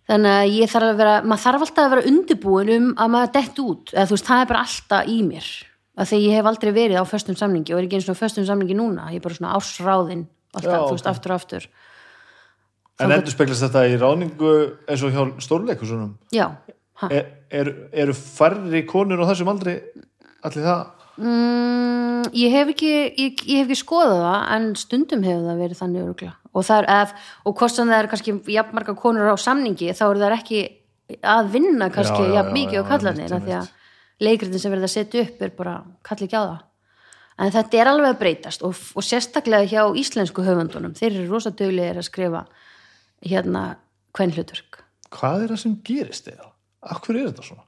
[0.09, 3.35] Þannig að ég þarf að vera maður þarf alltaf að vera undirbúin um að maður
[3.36, 5.48] dett út, eða þú veist, það er bara alltaf í mér,
[5.98, 8.47] að því ég hef aldrei verið á föstum samningi og er ekki eins og föstum
[8.48, 9.10] samningi núna.
[9.12, 10.24] Ég er bara svona ásráðin
[10.56, 11.69] alltaf, þú veist, aftur og aftur.
[12.98, 14.55] En endur speglast þetta í ráningu
[14.89, 16.48] eins og hjá stórleikursunum já,
[17.06, 19.77] er, er, eru færri konur á þessum aldri
[20.43, 20.81] allir það
[21.19, 25.81] mm, ég hef ekki ég, ég hef ekki skoðað það en stundum hefur það verið
[25.82, 29.36] þannig örugla og það er, ef, og hvort sem það er kannski jafnmarga konur á
[29.39, 30.62] samningi þá eru það ekki
[31.35, 34.74] að vinna kannski Já, já, jafn mikið á kallarnir einmitt, af því að leikritin sem
[34.74, 36.65] verið að setja upp er bara kalli ekki á það.
[37.39, 40.97] En þetta er alveg að breytast og, og sérstaklega hjá íslensku höfundunum.
[40.99, 42.43] Þeir eru rosa döglegir að skrifa
[43.23, 43.62] hérna
[44.19, 44.82] hvern hlutverk
[45.15, 46.51] hvað er það sem gerist eða?
[46.95, 47.65] Akkur er þetta svona?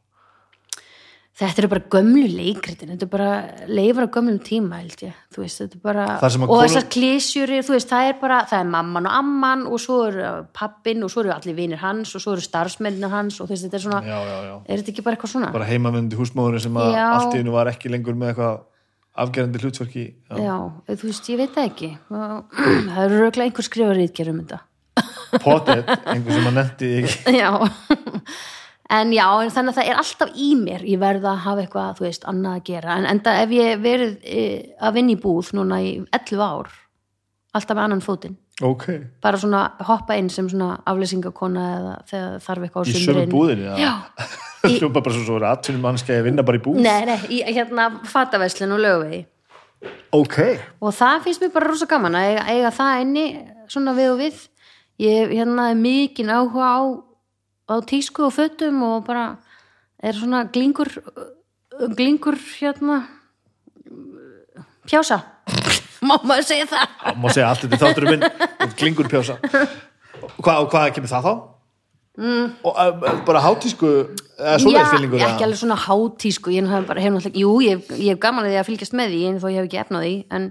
[1.40, 3.28] Þetta eru bara gömlu leikritin þetta er bara
[3.70, 7.52] leifar á gömlum tíma held ég, þú veist, þetta er bara og konur- þessar klísjur,
[7.64, 10.18] þú veist, það er bara það er mamman og amman og svo er
[10.56, 13.66] pappin og svo eru allir vinir hans og svo eru starfsmennir hans og þú veist,
[13.68, 14.56] þetta er svona Já, já, já.
[14.66, 15.52] er þetta ekki bara eitthvað svona?
[15.56, 18.60] Bara heimavöndi húsmóður sem að allt í hennu var ekki lengur með eitthvað
[19.20, 20.04] afgerandi hlutverki.
[20.30, 20.36] Já.
[20.38, 20.56] Já,
[20.96, 21.88] þú veist, ég veit það ekki
[22.94, 24.60] það eru röglega einhver skrifa rítgerð um þetta
[25.44, 27.34] Pottet, einhver sem að netti ekki.
[27.40, 27.50] já
[28.90, 31.96] en já, en þannig að það er alltaf í mér ég verð að hafa eitthvað,
[31.98, 32.98] þú veist, annað að gera.
[32.98, 34.44] En enda ef ég verið e,
[34.80, 36.70] að vinna í búð núna í 11 ár
[37.56, 38.36] alltaf með annan fótinn.
[38.60, 38.84] Ok,
[39.24, 43.32] bara svona hoppa inn sem svona aflýsingakona eða þegar þarf eitthvað á í sömu sumrin
[43.32, 43.70] búðinni.
[43.80, 43.92] já,
[44.76, 46.80] Hljópa bara svo svo verið atvinnum mannskja að vinna bara í búð.
[46.84, 49.22] nei, nei, í, hérna fataveslun og lögvegi.
[50.12, 50.36] Ok,
[50.84, 53.24] og það finnst mér bara rosa gaman að eiga, eiga það inni
[53.72, 54.42] svona við og við.
[55.00, 56.78] Ég hérna er mikinn áhuga á,
[57.70, 59.36] á tísku og fötum og bara
[60.02, 60.90] er svona glingur
[61.96, 63.04] glingur hérna
[64.88, 65.20] pjása
[66.08, 68.26] má maður segja það það má segja allt þetta þáttur minn
[68.80, 69.38] glingur pjása.
[70.40, 71.32] Hva, og hvað kemur það þá?
[72.20, 72.48] Mm.
[72.66, 73.88] Og uh, bara hátísku,
[74.36, 75.20] eða svoleiðsfílingur?
[75.22, 78.44] Já, ekki alveg svona hátísku ég hef bara, hef náttúrulega, jú, ég, hef- ég gaman
[78.48, 80.48] að því að fylgjast með því, en þó ég hef ekki efnað því en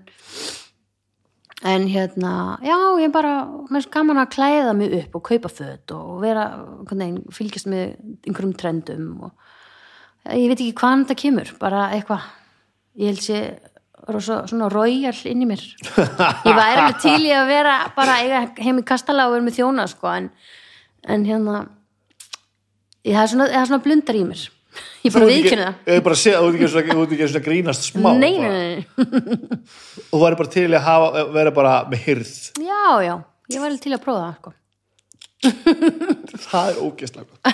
[1.61, 3.33] en hérna, já, ég bara
[3.67, 6.45] mér finnst gaman að klæða mig upp og kaupa föt og vera,
[6.87, 12.29] veginn, fylgjast með einhverjum trendum og ég veit ekki hvaðan þetta kemur bara eitthvað
[12.99, 13.41] ég held sé
[14.09, 15.61] svona royal inn í mér.
[15.91, 18.15] Ég væri alveg til í að vera bara
[18.57, 20.31] heim í kastala og vera með þjóna sko, en,
[21.03, 21.59] en hérna
[23.03, 24.47] ég, það, er svona, er svona blundar í mér
[25.05, 25.93] ég bara viðkynna það.
[25.95, 28.85] Ég bara sé að þú ert ekki að grínast smá nei, nei, nei,
[30.13, 32.33] og væri bara til að hafa, vera bara með hyrð
[32.63, 33.15] já, já.
[33.49, 34.55] Ég væri til að prófa það sko.
[36.49, 37.53] það er ógeðslega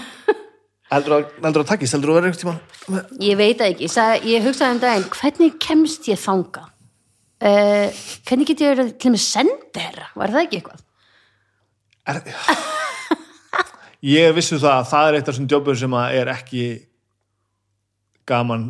[0.95, 3.19] heldur að, heldur að takkist, heldur að vera einhvern tímann?
[3.23, 8.49] Ég veit það ekki, sagði, ég hugsaði um daginn hvernig kemst ég þanga uh, hvernig
[8.51, 10.83] get ég verið til með sendera, var það ekki eitthvað?
[12.05, 12.21] Er,
[14.15, 16.65] ég vissu það að það er eitt af þessum jobbur sem að er ekki
[18.29, 18.65] gaman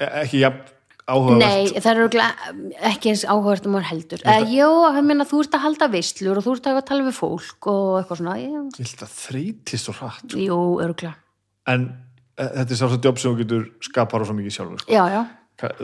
[0.00, 0.74] e- ekki jafn
[1.08, 4.24] áhugavert Nei, það er örugglega ekki eins áhugavert um maður heldur.
[4.28, 7.16] Uh, jó, ég meina þú ert að halda veislur og þú ert að tala við
[7.16, 8.34] fólk og eitthvað svona.
[8.42, 11.14] Ég, ég held að þrítist svo hratt jú, öruglega.
[11.72, 11.88] en
[12.36, 14.92] e, þetta er sátt jobb sem þú getur skapar og svo mikið sjálfur sko.
[14.92, 15.22] Já, já.
[15.58, 15.80] Það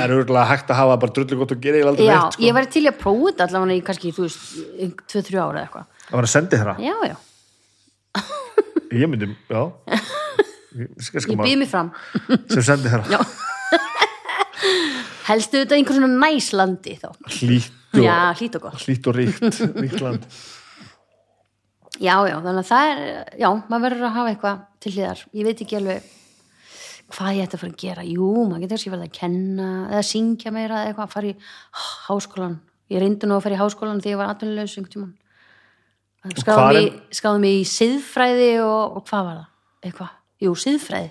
[0.00, 2.44] er örgulega hægt að hafa bara drullu gott og gera ég aldrei Já, neitt sko.
[2.46, 4.46] ég væri til að prófa þetta allavega í kannski, þú veist,
[5.12, 5.90] 2-3 ára eða eitthvað.
[6.06, 7.16] það var að sendi þeirra Já, já,
[9.02, 9.60] ég myndi, já
[10.74, 10.90] ég,
[11.30, 11.92] ég býð mig fram.
[12.52, 13.20] sem sendi Já.
[15.24, 17.08] Helstu þetta einhver svona næslandi þá?
[17.38, 20.28] hlýtt og, Já, hlýtt og hlýtt og ríkt ríkt land
[22.02, 23.00] Já, já, þannig að það er,
[23.38, 25.20] já, maður verður að hafa eitthvað til hliðar.
[25.30, 26.08] Ég veit ekki alveg
[27.14, 28.06] hvað ég ætti að fara að gera.
[28.08, 31.36] Jú, maður getur sér verið að kenna eða syngja meira eða eitthvað, fara í
[32.08, 32.56] háskólan.
[32.90, 35.14] Ég reyndi nú að fara í háskólan þegar ég var atvinnulegs einhvern
[36.34, 39.48] skráði mig í siðfræði og, og hvað var það?
[39.84, 40.12] Eitthvað?
[40.44, 41.08] Jú, siðfræði.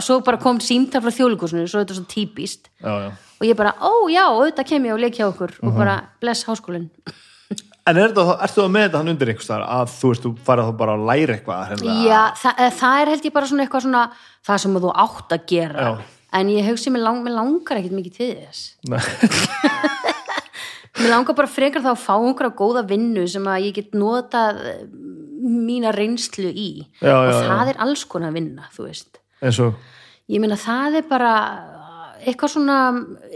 [0.00, 2.70] Svo bara kom símtar frá þjóðleikusinu, svo er þetta svo típist.
[2.80, 3.10] já, já.
[3.36, 5.68] Og ég bara, ó já, auðvitað kem ég og leik hjá okkur Mhm.
[5.68, 6.88] og bara bless háskólinn.
[7.86, 10.30] en er þetta, ertu að með þetta hann undir einhvers þar að þú veist, þú
[10.46, 12.04] farað þá bara að læra eitthvað hreinlega?
[12.08, 14.04] Já, það, það er held ég bara svona eitthvað svona
[14.48, 15.92] það sem þú átt að gera Já.
[16.32, 18.60] en ég hugsi, mér, lang, mér langar ekkit mikið til þess
[20.96, 24.56] mér langar bara frekar þá að fá einhverja góða vinnu sem að ég get notað
[25.40, 27.40] mína reynslu í Já, já, og já.
[27.48, 29.20] það er alls konar vinna, þú veist
[30.26, 31.32] ég meina það er bara
[32.26, 32.78] eitthvað svona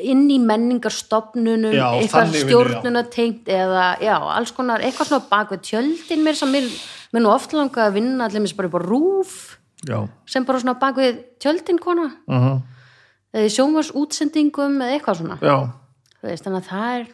[0.01, 2.43] inn í menningarstofnunum Já, eitthvað já.
[2.45, 6.67] stjórnunatengt eða já, alls konar, eitthvað svona bak við tjöldin mér sem mér,
[7.15, 9.37] mér nú oft langa að vinna allir bara upp á rúf
[9.87, 12.59] já, sem bara svona bak við tjöldin kona uh -huh.
[13.35, 15.59] eða í sjónvars útsendingum eða eitthvað svona já.
[16.21, 17.07] Þú veist, þannig að það er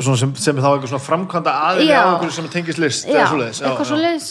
[0.00, 3.28] Svona sem, sem þá eitthvað svona framkvæmda aðeins á einhverju sem tengist list já, eða
[3.32, 3.60] svoleiðis.
[3.66, 4.28] eitthvað svo leiðis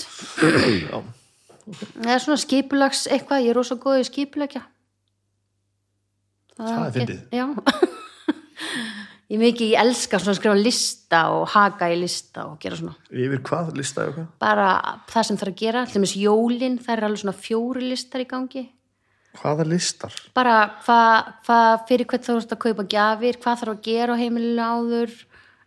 [2.05, 4.63] eða svona skipulags eitthvað, ég er rosa góð í skipulagja
[6.59, 7.19] Það er fyndið.
[7.31, 7.45] já.
[9.29, 12.79] Ég er mikið, ég elska svona að skrifa lista og haka í lista og gera
[12.79, 12.95] svona.
[13.13, 13.67] Yfir hvað?
[13.77, 14.25] Lista ég okkar?
[14.41, 14.65] bara
[15.11, 18.25] það sem þarf að gera, til dæmis jólin það er alveg svona fjóri listar í
[18.31, 18.63] gangi.
[19.37, 20.15] Hvaða listar?
[20.33, 24.21] bara hvað hva, fyrir hvern þú ert að kaupa gjafir, hvað þarf að gera á
[24.23, 25.13] heimilinu áður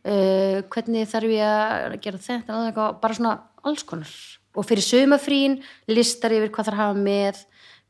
[0.04, 2.60] uh, hvernig þarf ég að gera þetta?
[2.66, 4.12] Eitthvað, bara svona alls konar.
[4.52, 5.58] Og fyrir sumafrín
[5.88, 7.42] listar yfir hvað þarf að hafa með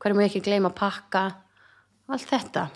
[0.03, 1.23] hverju má ég ekki gleyma að pakka.
[2.11, 2.67] Allt þetta.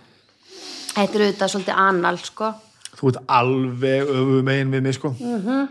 [0.98, 2.54] Þetta er auðvitað svolítið annal sko.
[2.98, 5.14] Þú ert alveg öfu megin við mig sko.
[5.20, 5.68] Mm -hmm.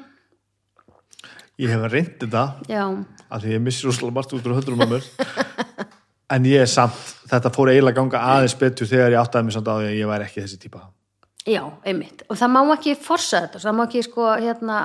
[1.56, 2.84] Ég hef reynd þetta já,
[3.30, 5.05] af því ég missi úrslega margt út úr höndrum á mér.
[6.28, 6.93] En ég er samt
[7.30, 9.98] þetta fór eiginlega að ganga aðeins betur þegar ég áttaði mig samt á því að
[9.98, 10.80] ég væri ekki þessi típa
[11.47, 12.27] já, einmitt.
[12.28, 14.82] Og það má ekki forsa þetta, það má ekki sko hérna,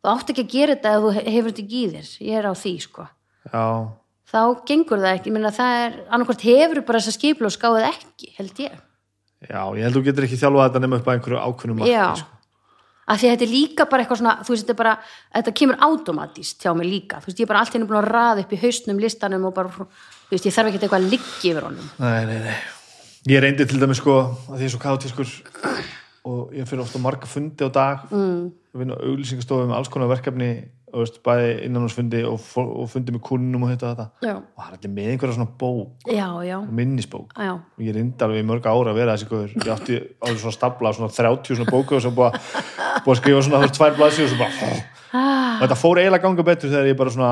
[0.00, 2.48] þú átt ekki að gera þetta ef þú hefur þetta ekki í þér, ég er
[2.48, 3.06] á því sko.
[3.50, 3.64] Já,
[4.30, 8.34] þá gengur það ekki, minna það er annarkvort hefur bara þessa skiplu og skáðið ekki
[8.36, 8.76] held ég,
[9.48, 12.04] já, ég held þú getur ekki þjálfað þetta nema upp að einhverju ákveðnum já.
[12.20, 12.40] sko.
[13.10, 14.96] af því að þetta er líka bara eitthvað svona þú veist, þetta bara,
[15.38, 18.10] þetta kemur automatist hjá mig líka, þú veist, ég er bara allt henni búin að
[18.10, 21.54] raða upp í hausnum listanum og bara, þú veist, ég þarf ekki eitthvað að liggja
[21.54, 21.90] yfir honum.
[21.98, 22.60] Nei, nei, nei
[23.28, 24.16] Ég reyndi til dæmis sko
[24.48, 25.32] að því ég er svo kátískur
[26.30, 28.06] og ég fyrir ofta marga fundi á dag.
[28.12, 28.50] Mm.
[28.76, 30.50] vinna á auglýsingastofu með alls konar verkefni
[30.90, 34.06] og veist, bæði innanhansfundi og, og fundi með kunnum og þetta og þetta.
[34.26, 37.34] Já, og það er allir með einhverja svona bók já, já, minnisbók.
[37.36, 37.52] Já.
[37.58, 40.56] og ég reyndi alveg í mörg ára að vera þessi góður ég átti þessu svona
[40.56, 42.50] stabla svona 30 svona bóku og svo búið að,
[43.04, 46.42] að skrifa svona veist, tvær blaðsíður og svo bara Ah, og þetta fór eiginlega ganga
[46.46, 47.30] betur þegar ég bara svona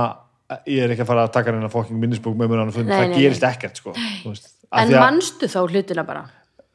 [0.67, 2.97] ég er ekki að fara að taka hérna fokking minnisbók með mér á fundi, Nei,
[2.97, 6.25] það nei, gerist ekkert sko, þú veist, Af en manstu þá hlutina bara?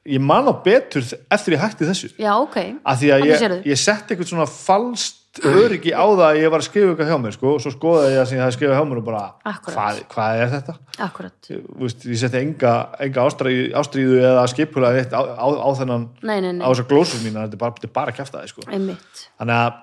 [0.04, 2.10] Ég man á betur eftir ég hætti þessu.
[2.20, 6.40] Já, ok, af því að ég, ég setti eitthvað svona falskt öryggi á það að
[6.42, 8.76] ég var að skrifa eitthvað hjá mér sko, og svo skoðaði ég að hafði skrifað
[8.78, 9.22] hjá mér og bara,
[9.66, 10.76] hvað, hvað er þetta?
[11.08, 11.50] akkurat.
[11.50, 11.64] Ég,
[12.12, 12.74] ég setti enga,
[13.08, 16.90] enga ástríðu, ástríðu eða skipulega eitt á, á, á þennan nei, nei, nei, á þessar
[16.92, 18.68] glósur mína, þetta er bara, bara að kæfta það sko.
[18.68, 19.82] þannig að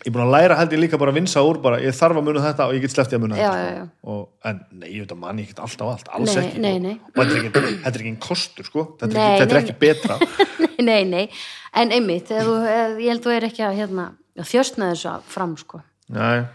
[0.00, 2.16] ég er búin að læra held ég líka bara að vinsa úr bara, ég þarf
[2.20, 3.82] að muna þetta og ég get sleppti að muna Já, þetta já, já.
[3.90, 4.14] sko.
[4.14, 6.78] Og, en nei, ég veit að manni ekkert allt á allt alls Nei, ekki nei,
[6.86, 6.94] nei.
[7.10, 8.84] og þetta er ekki, þetta er ekki einn kostur sko.
[9.02, 10.16] þetta, er ekki, þetta er ekki betra
[10.90, 11.26] nei, nei,
[11.82, 12.56] en einmitt þú,
[13.02, 14.06] ég held þú er ekki að hérna,
[14.40, 15.82] að þjöstna þessu fram sko
[16.16, 16.46] nei,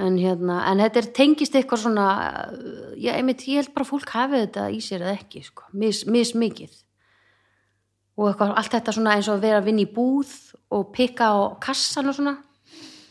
[0.00, 2.06] en hérna, en þetta er tengist eitthvað svona
[2.96, 6.04] já, einmitt, ég held bara að fólk hafi þetta í sér eða ekki sko, mis,
[6.06, 6.78] mis mikið
[8.14, 10.30] og eitthvað, allt þetta svona eins og að vera að vinna í búð
[10.74, 12.34] og pikka á kassan og svona.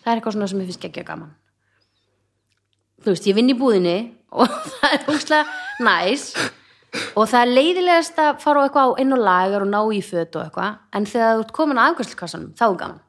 [0.04, 1.32] Það er eitthvað svona sem ég finnst ekki að gaman.
[3.04, 3.96] Þú veist, ég vinn í búðinni
[4.40, 6.28] og það er húslega næs.
[7.18, 10.38] Og það er leiðilegast að fara á eitthvað á og lagar og ná í föt
[10.38, 10.78] og eitthvað.
[10.94, 13.02] En þegar þú ert komin að afgjörslikassanum þá er gaman.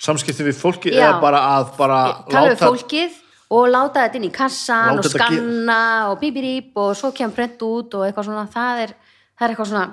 [0.00, 1.02] Samskipti við fólki Já.
[1.06, 2.00] eða bara að bara
[2.30, 3.18] tala við fólkið
[3.52, 7.10] og láta þetta inn í kassan Láta og þetta ge- skanna og bíbirýp og svo
[7.16, 8.46] kemur prent út og eitthvað svona.
[8.54, 8.94] Það er,
[9.36, 9.86] það er eitthvað svona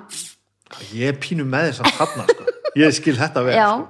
[0.92, 2.54] ég er pínu með þess að þarna sko.
[2.78, 3.86] ég skil þetta vel já, sko.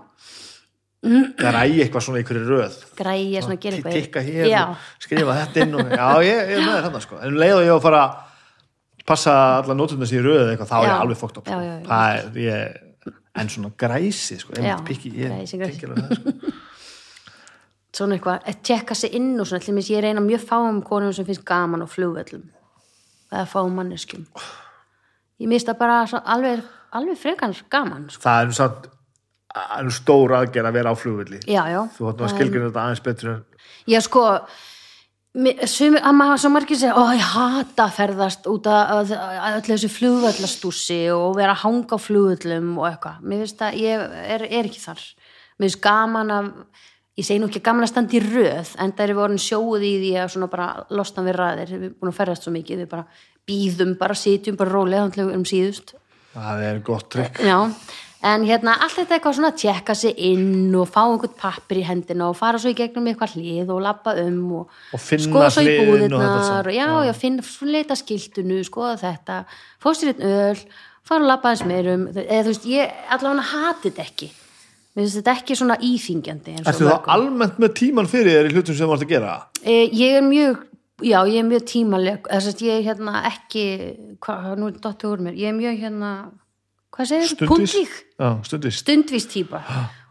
[1.06, 5.04] Er ægi eitthvað svona einhverju röð græja svona að gera eitthvað tikka hér já, og
[5.04, 7.20] skrifa þetta inn og, já, ég, ég er með þarna sko.
[7.20, 8.16] en um leið og ég á að fara að
[9.08, 10.90] passa alla nótundar sér í röð eða eitthvað, þá er Já.
[10.90, 11.60] ég alveg fókt Já, sko.
[11.88, 14.56] það er, ég, en svona græsi sko,
[14.88, 16.52] pikki, ég tengi alveg það, sko.
[17.98, 21.28] svona eitthvað að tjekka sig inn og svona, allir ég reyna mjög fáum konum sem
[21.28, 22.44] finnst gaman á flugvöllum
[23.32, 24.26] eða fáum manneskjum
[25.38, 26.62] ég mista bara svo, alveg,
[26.98, 28.26] alveg frekar gaman sko.
[28.26, 28.90] það er nú samt
[29.88, 30.96] nú stór aðgerð að vera á
[31.72, 33.30] já, þú nú að Það skilgjörna þetta aðeins betur
[33.88, 34.24] Já, sko,
[35.38, 39.72] mi- sumir, að maður svo margir segja, ó, ég hata að ferðast út að, öllu
[39.72, 43.22] þessu flugvöllastúsi og vera að hanga á flugvöllum og eitthvað.
[43.24, 44.04] Mér finnst að ég
[44.34, 45.02] er, er ekki þar.
[45.58, 46.50] Mér finnst gaman að,
[47.18, 49.86] ég segi nú ekki gaman að standa í röð, en það er við orðin sjóð
[49.88, 52.82] í því að svona bara losna við ræðir, við erum búin að ferðast svo mikið,
[52.84, 53.06] við bara
[53.48, 55.94] býðum, bara sitjum, bara rólega, um síðust.
[56.36, 57.56] það er gott trikk Já,
[58.26, 62.30] en hérna allt þetta eitthvað svona tjekka sig inn og fá einhvern pappir í hendina
[62.32, 65.68] og fara svo í gegnum eitthvað hlið og labba um og, Og skoða svo í
[65.68, 69.38] og þetta búðirnar og, já, já, finna, leita skiltunu, skoða þetta
[69.82, 70.66] fóst sér einn öl,
[71.06, 74.30] fara að labba eins meirum, eða þú veist, ég allavega hati þetta ekki.
[74.98, 78.54] Mér finnst þetta ekki svona íþingjandi og Ertu þá almennt með tíman fyrir þér í
[78.56, 79.36] hlutum sem þú ert að gera?
[79.62, 80.64] e, ég er mjög
[81.06, 81.64] já, ég er mjög
[82.34, 83.64] að ég er hérna ekki
[84.24, 86.12] hvað, nú er dottir úr mér, ég er mjög hérna
[86.98, 87.84] hvað segir þú,
[88.18, 88.82] Já, stundvís.
[88.82, 89.62] stundvís típa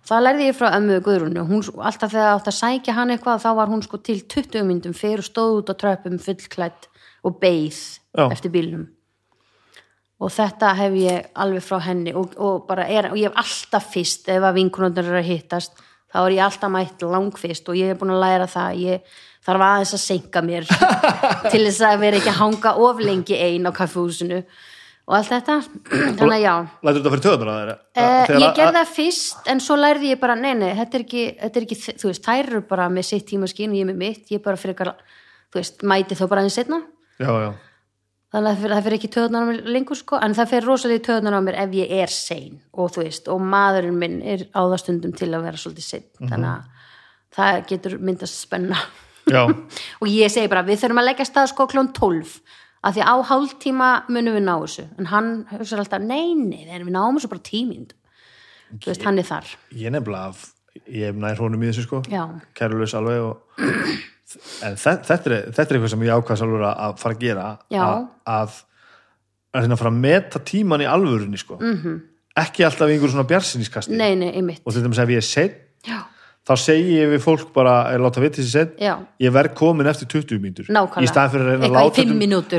[0.07, 1.45] það lærði ég frá ömmu Guðrúnu.
[1.47, 4.95] Hún, alltaf þegar átt að sækja hann eitthvað þá var hún sko til 20 myndum
[4.95, 6.87] fyrir og stóð út á tröpum fullklætt
[7.27, 7.79] og beið
[8.15, 8.27] Já.
[8.31, 8.85] eftir bílnum.
[10.17, 13.91] Og þetta hef ég alveg frá henni og, og bara er, og ég hef alltaf
[13.93, 15.75] fyrst ef að vinkunundur eru að hittast
[16.07, 18.79] þá er ég alltaf mætt langfyrst og ég hef búin að læra það.
[18.87, 20.71] Ég þarf aðeins að senka mér
[21.51, 24.41] til þess að vera ekki að hanga of lengi ein á kaffehúsinu
[25.07, 25.57] og allt þetta.
[26.19, 26.53] Þannig að já.
[26.83, 27.77] Lætur þetta fyrir töðunar að þeirra?
[27.97, 31.23] Uh, ég gerði það fyrst en svo lærði ég bara, nei, nei, þetta er ekki,
[31.43, 34.27] þetta er ekki þú veist, þær eru bara með sitt tímaskín og ég með mitt,
[34.33, 34.91] ég bara fyrir
[35.47, 36.81] þú veist, mæti þó bara aðeins setna
[37.17, 37.49] Já, já.
[38.33, 41.05] þannig að það fyrir, það ekki töðunar á mér lengur sko, en það fyrir rosalega
[41.07, 44.61] töðunar á mér ef ég er sein og þú veist, og maðurinn minn er á
[44.61, 46.05] það stundum til að vera svolítið sein.
[46.19, 46.93] Þannig að
[47.37, 48.83] það getur myndast spenna.
[49.27, 49.41] Já,
[50.01, 52.37] og ég segi bara, við þurfum að leggja stað sko klón 12
[52.87, 54.85] af því á hálftíma munum við ná þessu.
[55.01, 57.93] En hann hugsa alltaf, nei, nei, þegar við náum þessu bara tímind
[58.79, 59.49] þú veist, hann er þar.
[59.75, 60.53] Ég nefnilega af-
[60.87, 62.01] ég hef nær honum í þessu sko.
[62.11, 62.23] Já.
[62.55, 63.41] kærulaus alveg og
[64.63, 67.19] en þe- þetta er, þetta er eitthvað sem ég ákvæðs alveg að- að fara að
[67.19, 67.45] gera.
[67.71, 68.63] Að, að
[69.57, 71.57] að að fara að meta tíman í alvörunni sko.
[71.57, 71.73] -hmm.
[71.81, 72.01] Mhm.
[72.37, 74.61] ekki alltaf í einhver svona bjarsinniskasti nei, nei, einmitt.
[74.65, 75.55] Og til dæmis ef ég er
[75.87, 76.03] já,
[76.47, 79.89] þá segi ég við fólk bara, er láta viti sér seitt já, ég verð komin
[79.91, 80.69] eftir 20 mínútur.
[80.71, 81.75] Í staðan fyrir að reyna að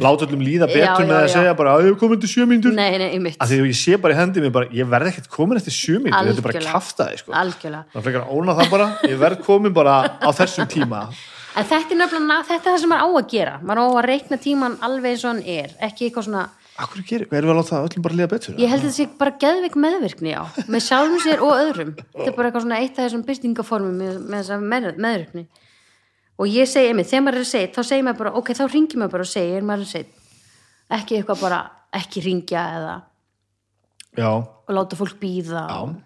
[0.04, 1.32] láta öllum, líða betur já, með að já.
[1.36, 2.76] segja bara að ég er komin til 7 mínútur.
[2.76, 5.76] Að því að ég sé bara í hendi mér bara, ég verð ekkert komin eftir
[5.78, 6.36] 7 mínútur.
[6.36, 7.34] Þetta er bara sko.
[7.42, 7.88] algjörlega.
[7.94, 11.06] Það er frekar að óna það bara, ég verð komin bara á þessum tíma.
[11.58, 13.54] En þetta er nefnilega, þetta er það sem maður á að gera.
[13.66, 15.72] Maður á að reikna tíman alveg eins og hann er.
[15.88, 16.44] Ekki eitthvað svona,
[16.78, 18.54] Akkur gerir, erum við að láta það öllum bara líða betur?
[18.62, 22.28] ég held að þetta sé bara geðveik meðvirkni á, með sjálfum sér og öðrum þetta
[22.30, 25.46] er bara eitthvað svona eitt af þessum byrtingaformum með, með þessa með, meðvirkni
[26.38, 28.96] og ég segi, einmitt, þegar maður er seitt þá segir maður bara, ok, þá ringi
[29.02, 30.12] maður bara og segir maður er seitt,
[31.00, 31.60] ekki eitthvað bara
[31.98, 32.96] ekki ringja eða
[34.18, 35.80] Já, og láta fólk býða já.
[35.82, 35.96] og,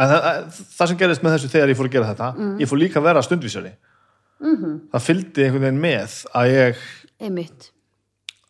[0.00, 2.54] En það, það- það sem gerist með þessu þegar ég fór að gera þetta, Mm.
[2.62, 3.72] ég fór líka að vera stundvísari.
[4.40, 4.56] Mm.
[4.56, 4.78] -hmm.
[4.94, 6.76] Það fylgdi einhvern veginn með að ég,
[7.20, 7.69] einmitt,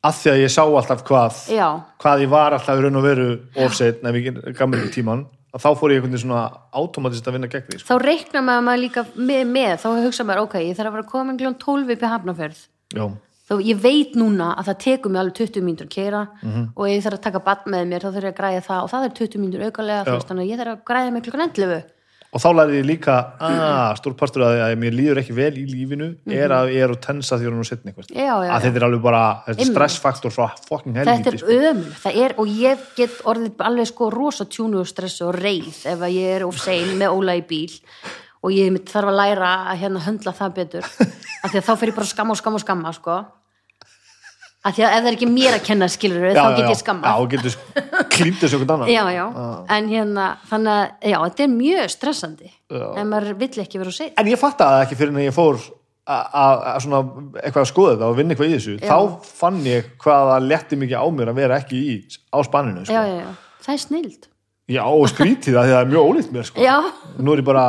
[0.04, 1.68] að því að ég sá alltaf hvað, já
[2.00, 3.28] hvað ég var alltaf í raun og veru
[3.66, 7.48] ofseitt nefn ég gammal tíman, að þá fór ég einhvern veginn svona automatist að vinna
[7.50, 7.80] gegn því.
[7.82, 7.88] Sko.
[7.98, 11.10] þá reikna maður maður líka með, með þá hugsa maður, ok, ég þarf að vera
[11.10, 12.62] komin gljóðan 12 upp í hafnaferð
[12.96, 13.04] Já,
[13.50, 16.68] þá ég veit núna að það tekur mig alveg 20 mínútur að keira Mhm.
[16.76, 18.82] og ef ég þarf að taka bann með mér þá þarf ég að græða það
[18.84, 21.82] og það er 20 mínútur aukalega þannig að ég þarf að græða mig klukkan 11
[22.30, 25.64] og þá lærði ég líka að stór partur að, að mér líður ekki vel í
[25.66, 27.64] lífinu er að ég er að tensa því að hún.
[28.14, 31.40] Já, já, að þetta er alveg bara þetta er stressfaktor frá fucking þetta helvíti er
[31.42, 31.58] sko.
[31.72, 35.82] ömul, það er og ég get orðið alveg sko rosa tjúnu og stressu og reið
[35.90, 37.80] ef að ég er of sein með Óla í bíl.
[38.40, 40.86] Og ég þarf að læra að hérna höndla það betur.
[41.44, 43.18] Af því að þá fer ég bara skamma og skamma og skamma sko
[44.64, 46.70] af því að ef það er ekki mér að kenna skilur Já, þá já, get
[46.74, 49.24] ég skamma já, getur þessu okkur annar já, já,
[49.76, 52.86] en hérna þannig að, já, þetta er mjög stressandi Já.
[53.00, 55.32] en maður vill ekki vera of sein en ég fatt að ekki fyrir en ég
[55.36, 55.56] fór
[56.10, 57.00] að- að að svona
[57.40, 58.96] eitthvað að skoða þetta og vinna eitthvað í þessu, þá
[59.40, 61.94] fann ég hvað það letti mikið á mér að vera ekki í
[62.34, 62.92] á spanninu, sko.
[62.92, 63.30] já, já, já,
[63.64, 64.26] það er snild.
[64.70, 66.60] Já, og skrítið það því það er mjög ólíkt mér, sko.
[66.62, 66.76] já,
[67.18, 67.64] Nú er ég bara,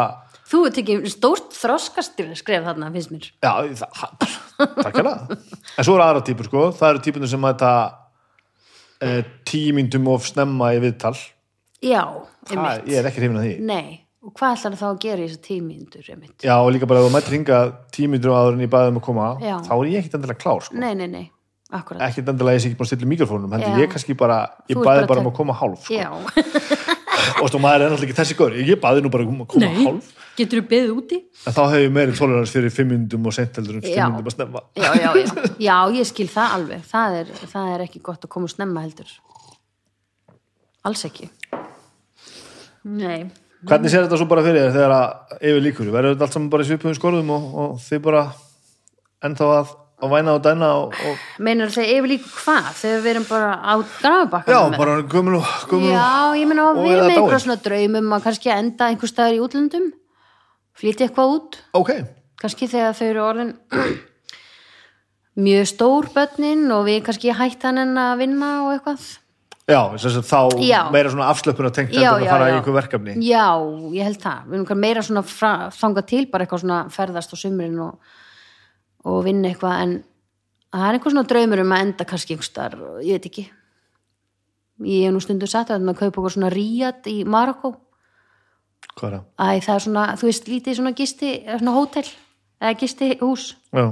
[0.51, 3.30] þú ert ekki stórt þroskastir skref þarna, finnst mér.
[3.41, 5.15] Já, það, ha- takk hérna.
[5.77, 6.67] En svo eru aðra típur, sko.
[6.77, 7.73] Það eru típunir sem að þetta
[9.01, 11.15] e, tímyndum of snemma í viðtal.
[11.81, 12.03] já,
[12.45, 13.53] Það, einmitt ég er ekki hrifin að því.
[13.69, 16.38] Nei, og hvað ætlar þá að gera í þessar tímíndur, einmitt?
[16.45, 17.59] Já, og líka bara ef þú mættir hinga
[17.93, 19.55] tímyndur áður en ég baði um að koma, Já.
[19.67, 20.77] þá er ég ekkit endilega klár, sko.
[20.81, 21.23] Nei, nei, nei,
[21.73, 22.01] akkurat.
[22.07, 23.81] Ekkit endilega ég sé ekki búin að stilla mikrofónum, heldur Já.
[23.85, 24.39] ég kannski bara,
[24.69, 26.97] ég baði bara bara að um að koma hálf, sko.
[27.41, 29.68] Og þú maður er náttúrulega ekki þessi góður ég baði nú bara um að koma
[29.68, 29.85] Nei.
[29.85, 31.18] hálf getur þú beðið úti?
[31.48, 33.89] en þá hefur ég meiri tolerans fyrir fimm myndum og sent heldur en Já.
[33.91, 35.49] fimm myndum að snemma Já, já, já.
[35.68, 36.85] Já, ég skil það alveg.
[36.91, 39.11] Það er, það er ekki gott að koma snemma heldur.
[40.88, 41.27] Alls ekki.
[42.84, 43.30] Nei.
[43.69, 46.49] hvernig sér þetta svo bara fyrir þér þegar að yfir líkur verður þetta allt saman
[46.49, 48.23] bara í svipuðum skorðum og, og þið bara
[49.27, 52.69] ennþá að, að væna og dæna og, og Meinar þeir yfir líka hvað?
[52.82, 56.11] Þegar við erum bara á grafabakka já, bara gömul og og Já,
[56.41, 59.90] ég meina og við með einhverja svona draumum að kannski enda einhver staðar í útlöndum
[60.82, 61.60] flytja eitthvað út.
[61.78, 61.91] Ok,
[62.41, 63.52] kannski þegar þau eru orðin
[65.48, 69.10] mjög stór börnin og við kannski hættan en að vinna og eitthvað.
[69.69, 70.82] Já, þá Já.
[70.91, 73.14] meira svona afslöpun að tengt Já, að já, fara í einhver verkefni.
[73.23, 73.45] Já,
[73.94, 74.48] ég held það.
[74.48, 78.18] Við erum kannski meira svona fra, þanga til bara eitthvað svona ferðast á sumrin og,
[79.07, 79.95] og vinna eitthvað en
[80.72, 83.48] það er einhver svona draumur um að enda kannski einhverstar, ég veit ekki.
[84.82, 87.76] Ég hef nú stundum sagt að maður kaupa eitthvað svona ríat í Marokko
[88.98, 89.26] hvað er það?
[89.38, 92.07] Æ, það er svona, þú veist, lítið svona gisti, svona hótel
[92.61, 93.86] eða gisti hús Já,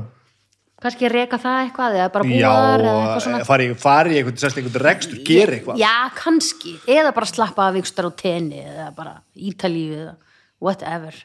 [0.84, 3.42] kannski reka það eitthvað eða bara já búar eða eitthvað svona.
[3.48, 5.82] fari, fari í sérst einhvern rekstur, gera eitthvað.
[5.82, 10.16] Já, kannski, eða bara slappa af vikstar á tenni eða bara Ítalíu eða
[10.60, 11.16] whatever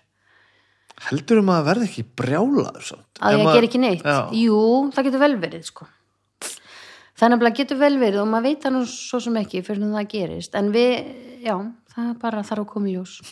[1.08, 3.20] heldur um að verða ekki brjálaður samt?
[3.20, 4.18] að ég ger ekki neitt já.
[4.38, 4.62] jú,
[4.94, 5.88] það getur vel verið sko.
[7.20, 10.12] þannig að getur vel verið og maður veit það nú svo sem ekki fyrir það
[10.14, 11.10] gerist en við,
[11.44, 11.56] já,
[11.94, 13.18] það er bara þarf að koma í ljós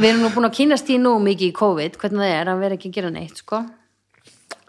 [0.00, 2.62] við erum nú búin að kynast í nú mikið í COVID, hvernig það er að
[2.64, 3.60] vera ekki að gera neitt sko.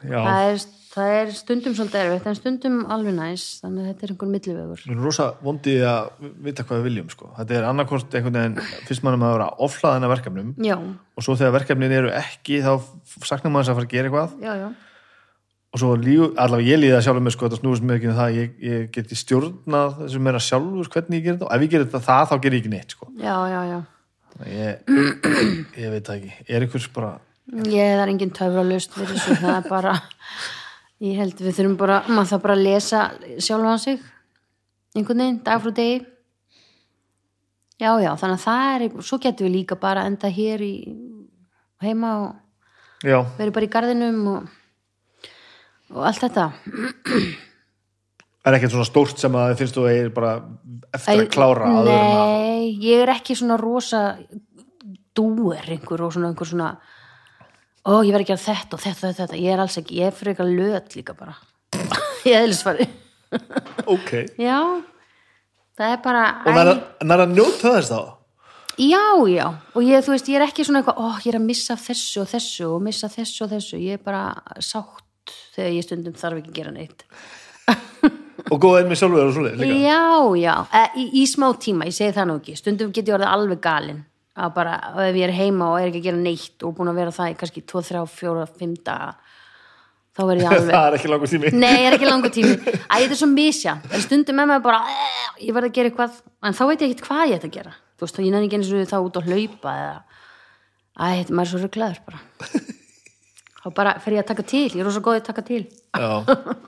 [0.05, 0.65] það er,
[0.95, 4.81] það er stundum svolítið erfitt en stundum alveg næs þannig að þetta er einhver millivegur
[4.85, 6.09] Við erum rosa vondið að
[6.47, 7.30] vita hvað við viljum sko.
[7.39, 11.38] þetta er annarkort einhvern veginn fyrst mannum að vera oflaðan af verkefnum já, og svo
[11.39, 12.72] þegar verkefnin eru ekki þá
[13.27, 14.67] saknar maður þess að fara að gera eitthvað já, já,
[15.76, 18.15] og svo líf, allavega ég líði það sjálfur með sko, þetta snúist mér ekki um
[18.15, 21.65] það að ég, ég geti stjórnað þessu meira sjálfur hvernig ég gerir þetta og ef
[21.65, 23.09] ég gerir þetta það þá gerir ég ekki neitt sko.
[23.19, 23.80] já, já, já.
[24.53, 24.93] ég,
[25.84, 26.67] ég veit það ekki er
[27.76, 29.97] ég það er engin töfralust fyrir þessu, það er bara
[31.03, 33.01] ég held við þurfum bara maður það bara að lesa
[33.43, 34.03] sjálfan sig
[34.95, 36.03] einhvern veginn, dag frá degi.
[37.76, 40.76] Já, já, þannig að það er svo getum við líka bara enda hér í
[41.84, 44.45] heima og já, verið bara í garðinum og,
[45.91, 46.45] og allt þetta.
[48.45, 50.34] Er ekkert svona stórt sem að finnst þú að ég er bara
[50.95, 54.05] eftir að klára en að Nei, ég er ekki svona rosa
[55.15, 56.69] dúer einhver og svona einhver svona
[57.86, 59.40] ó, ég verð ekki að þetta og þetta og þetta.
[59.40, 61.38] Ég er alls ekki, ég er fyrir eitthvað löt líka bara.
[62.26, 62.88] Ég eðlisfari.
[63.91, 64.60] Ok, já,
[65.78, 67.99] það er bara og nær að, nær að njóta þess þá?
[68.82, 69.45] Já, já,
[69.76, 72.24] og ég, þú veist, ég er ekki svona eitthvað, ó, ég er að missa þessu
[72.24, 74.24] og þessu og missa þessu og þessu, ég er bara
[74.64, 77.06] sátt þegar ég stundum þarf ekki að gera neitt.
[78.53, 79.78] Og góða inn með sjálfur og svoleið líka?
[79.82, 80.02] Já,
[80.38, 82.57] já, e, í, í smá tíma, ég segi það nú ekki.
[82.60, 84.03] Stundum get ég orðið alveg galinn
[84.36, 84.74] að bara,
[85.06, 87.32] ef ég er heima og er ekki að gera neitt og búin að vera það
[87.32, 89.14] í kannski 2, 3, 4, 5 daga
[90.16, 91.52] þá verð ég alveg það er ekki langur tími.
[91.56, 92.53] Nei, ég er ekki langur tími.
[92.56, 95.91] Æ, þetta er svo misja, en stundum með mig bara "Eh, ég verð að gera
[95.91, 97.74] eitthvað, en þá veit ég ekkert hvað ég ætti að gera.
[97.95, 99.98] Þú veist, og ég nenni ekki eins og þá út að hlaupa eða,
[100.99, 102.20] æ, þetta maður er svo rugglaður bara.
[103.66, 105.64] Þá bara fer ég að taka til, ég er rosa góð að taka til.
[105.95, 106.12] Já.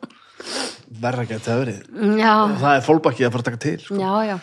[1.03, 1.79] Verða ekki að þetta verið
[2.21, 3.97] Já, það er fólkbakki að fara að taka til sko.
[3.99, 4.35] já, já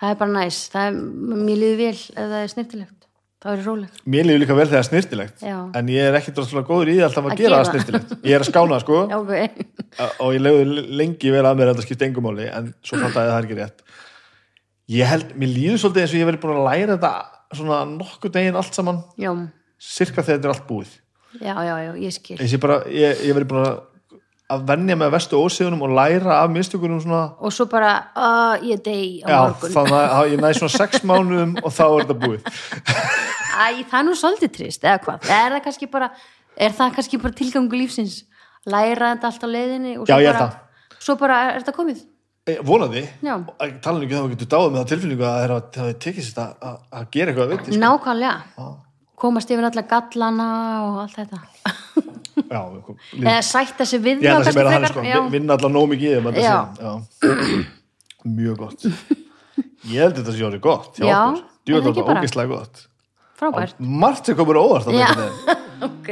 [0.00, 1.00] það er bara næs, það er,
[1.46, 3.06] mér líður vel ef það er snirtilegt,
[3.46, 4.00] er ég róleg.
[4.14, 5.56] Mér líður líka vel þegar það er snirtilegt Já.
[5.80, 8.44] en ég er ekki droslega góður í alltaf að, Að gera það snirtilegt ég er
[8.44, 9.00] að skána sko.
[9.12, 13.00] Já, ok, og ég leiði lengi vera að mér að þetta skipta engumáli en svo
[13.00, 13.86] fatt að það er ekki rétt.
[14.96, 18.34] Ég held, mér líður svolítið eins og ég verið búin að læra þetta svona nokkuð
[18.36, 19.02] deginn allt saman.
[19.18, 19.32] Já,
[19.82, 20.94] cirka þegar þetta er allt búið.
[21.40, 22.38] Já, já, já, ég skil.
[22.40, 23.70] Ég ég, ég verið bara
[24.52, 27.22] að venja með vestu ósiðunum og læra af minnstugunum svona.
[27.42, 29.74] Og svo bara, uh, ég dey á já, morgun.
[29.74, 32.52] þannig að ég næði svona sex mánuðum og þá er þetta búið.
[33.56, 35.26] Æ, það er nú svolítið trist, eða hvað?
[35.32, 36.12] Er það kannski bara,
[36.56, 38.20] er bara tilgangu lífsins,
[38.68, 40.62] læra þetta allt á leiðinni og Já, svo ég held bara
[41.06, 42.04] svo bara er þetta komið?
[42.66, 43.34] Vonandi, Já.
[43.42, 46.52] og tala ekki um að getur dáið með það tilfinningu að það tekið sér að,
[46.68, 47.80] að, að gera eitthvað að viti sko.
[47.82, 48.68] nákvæmlega,
[49.18, 50.48] komast yfir alla gallana
[50.84, 51.74] og allt þetta
[52.50, 52.60] já,
[53.20, 55.00] eða sætta sig við að þá sem er að sko,
[55.34, 57.66] vinna allar nóg mikið í þeim, sé-
[58.26, 58.80] mjög gott.
[59.92, 62.20] Ég held þetta sé orðið gott hjá Já, er það þetta ekki bara?
[62.20, 62.76] ógeðslega gott.
[63.36, 63.76] Frábært.
[63.78, 65.06] Margt sem komur óvart þarna Já.
[65.12, 65.62] einhvern veginn.
[65.90, 66.08] ok,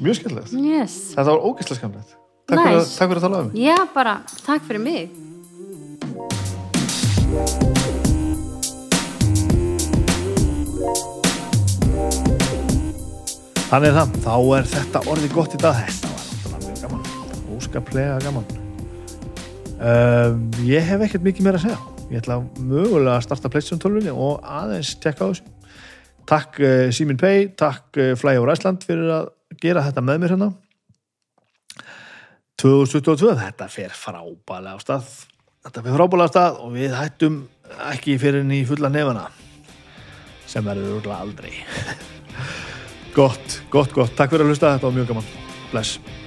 [0.00, 0.98] mjög skemmtilegt, yes.
[1.14, 2.96] Þetta var ógeðslega skemmtilegt takk, Nice.
[2.98, 4.14] takk fyrir að tala um já, bara,
[4.46, 5.10] takk fyrir mig
[13.72, 15.78] Þannig það, þá er þetta orðið gott í dag.
[15.80, 17.46] Þetta var náttúrulega gaman.
[17.54, 18.50] Óskaplega gaman.
[19.80, 21.78] Um, Ég hef ekkert mikið meira að segja.
[22.10, 25.72] Ég ætla mögulega að starta Playstation 12 og aðeins tekka á þessu.
[26.28, 29.32] Takk uh, Simin Pay, takk uh, Flyover Iceland fyrir að
[29.64, 30.50] gera þetta með mér hérna.
[32.60, 35.08] 2022, þetta fer frábælega á stað.
[35.64, 37.40] Þetta fer frábælega á stað og við hættum
[37.88, 39.30] ekki fyrir henni í fulla nefana
[40.44, 41.54] sem verður örugglega aldrei
[43.12, 44.14] Gott, gott, gott.
[44.16, 44.72] Takk fyrir að hlusta.
[44.72, 45.30] Þetta var mjög gaman.
[45.72, 46.21] Bless.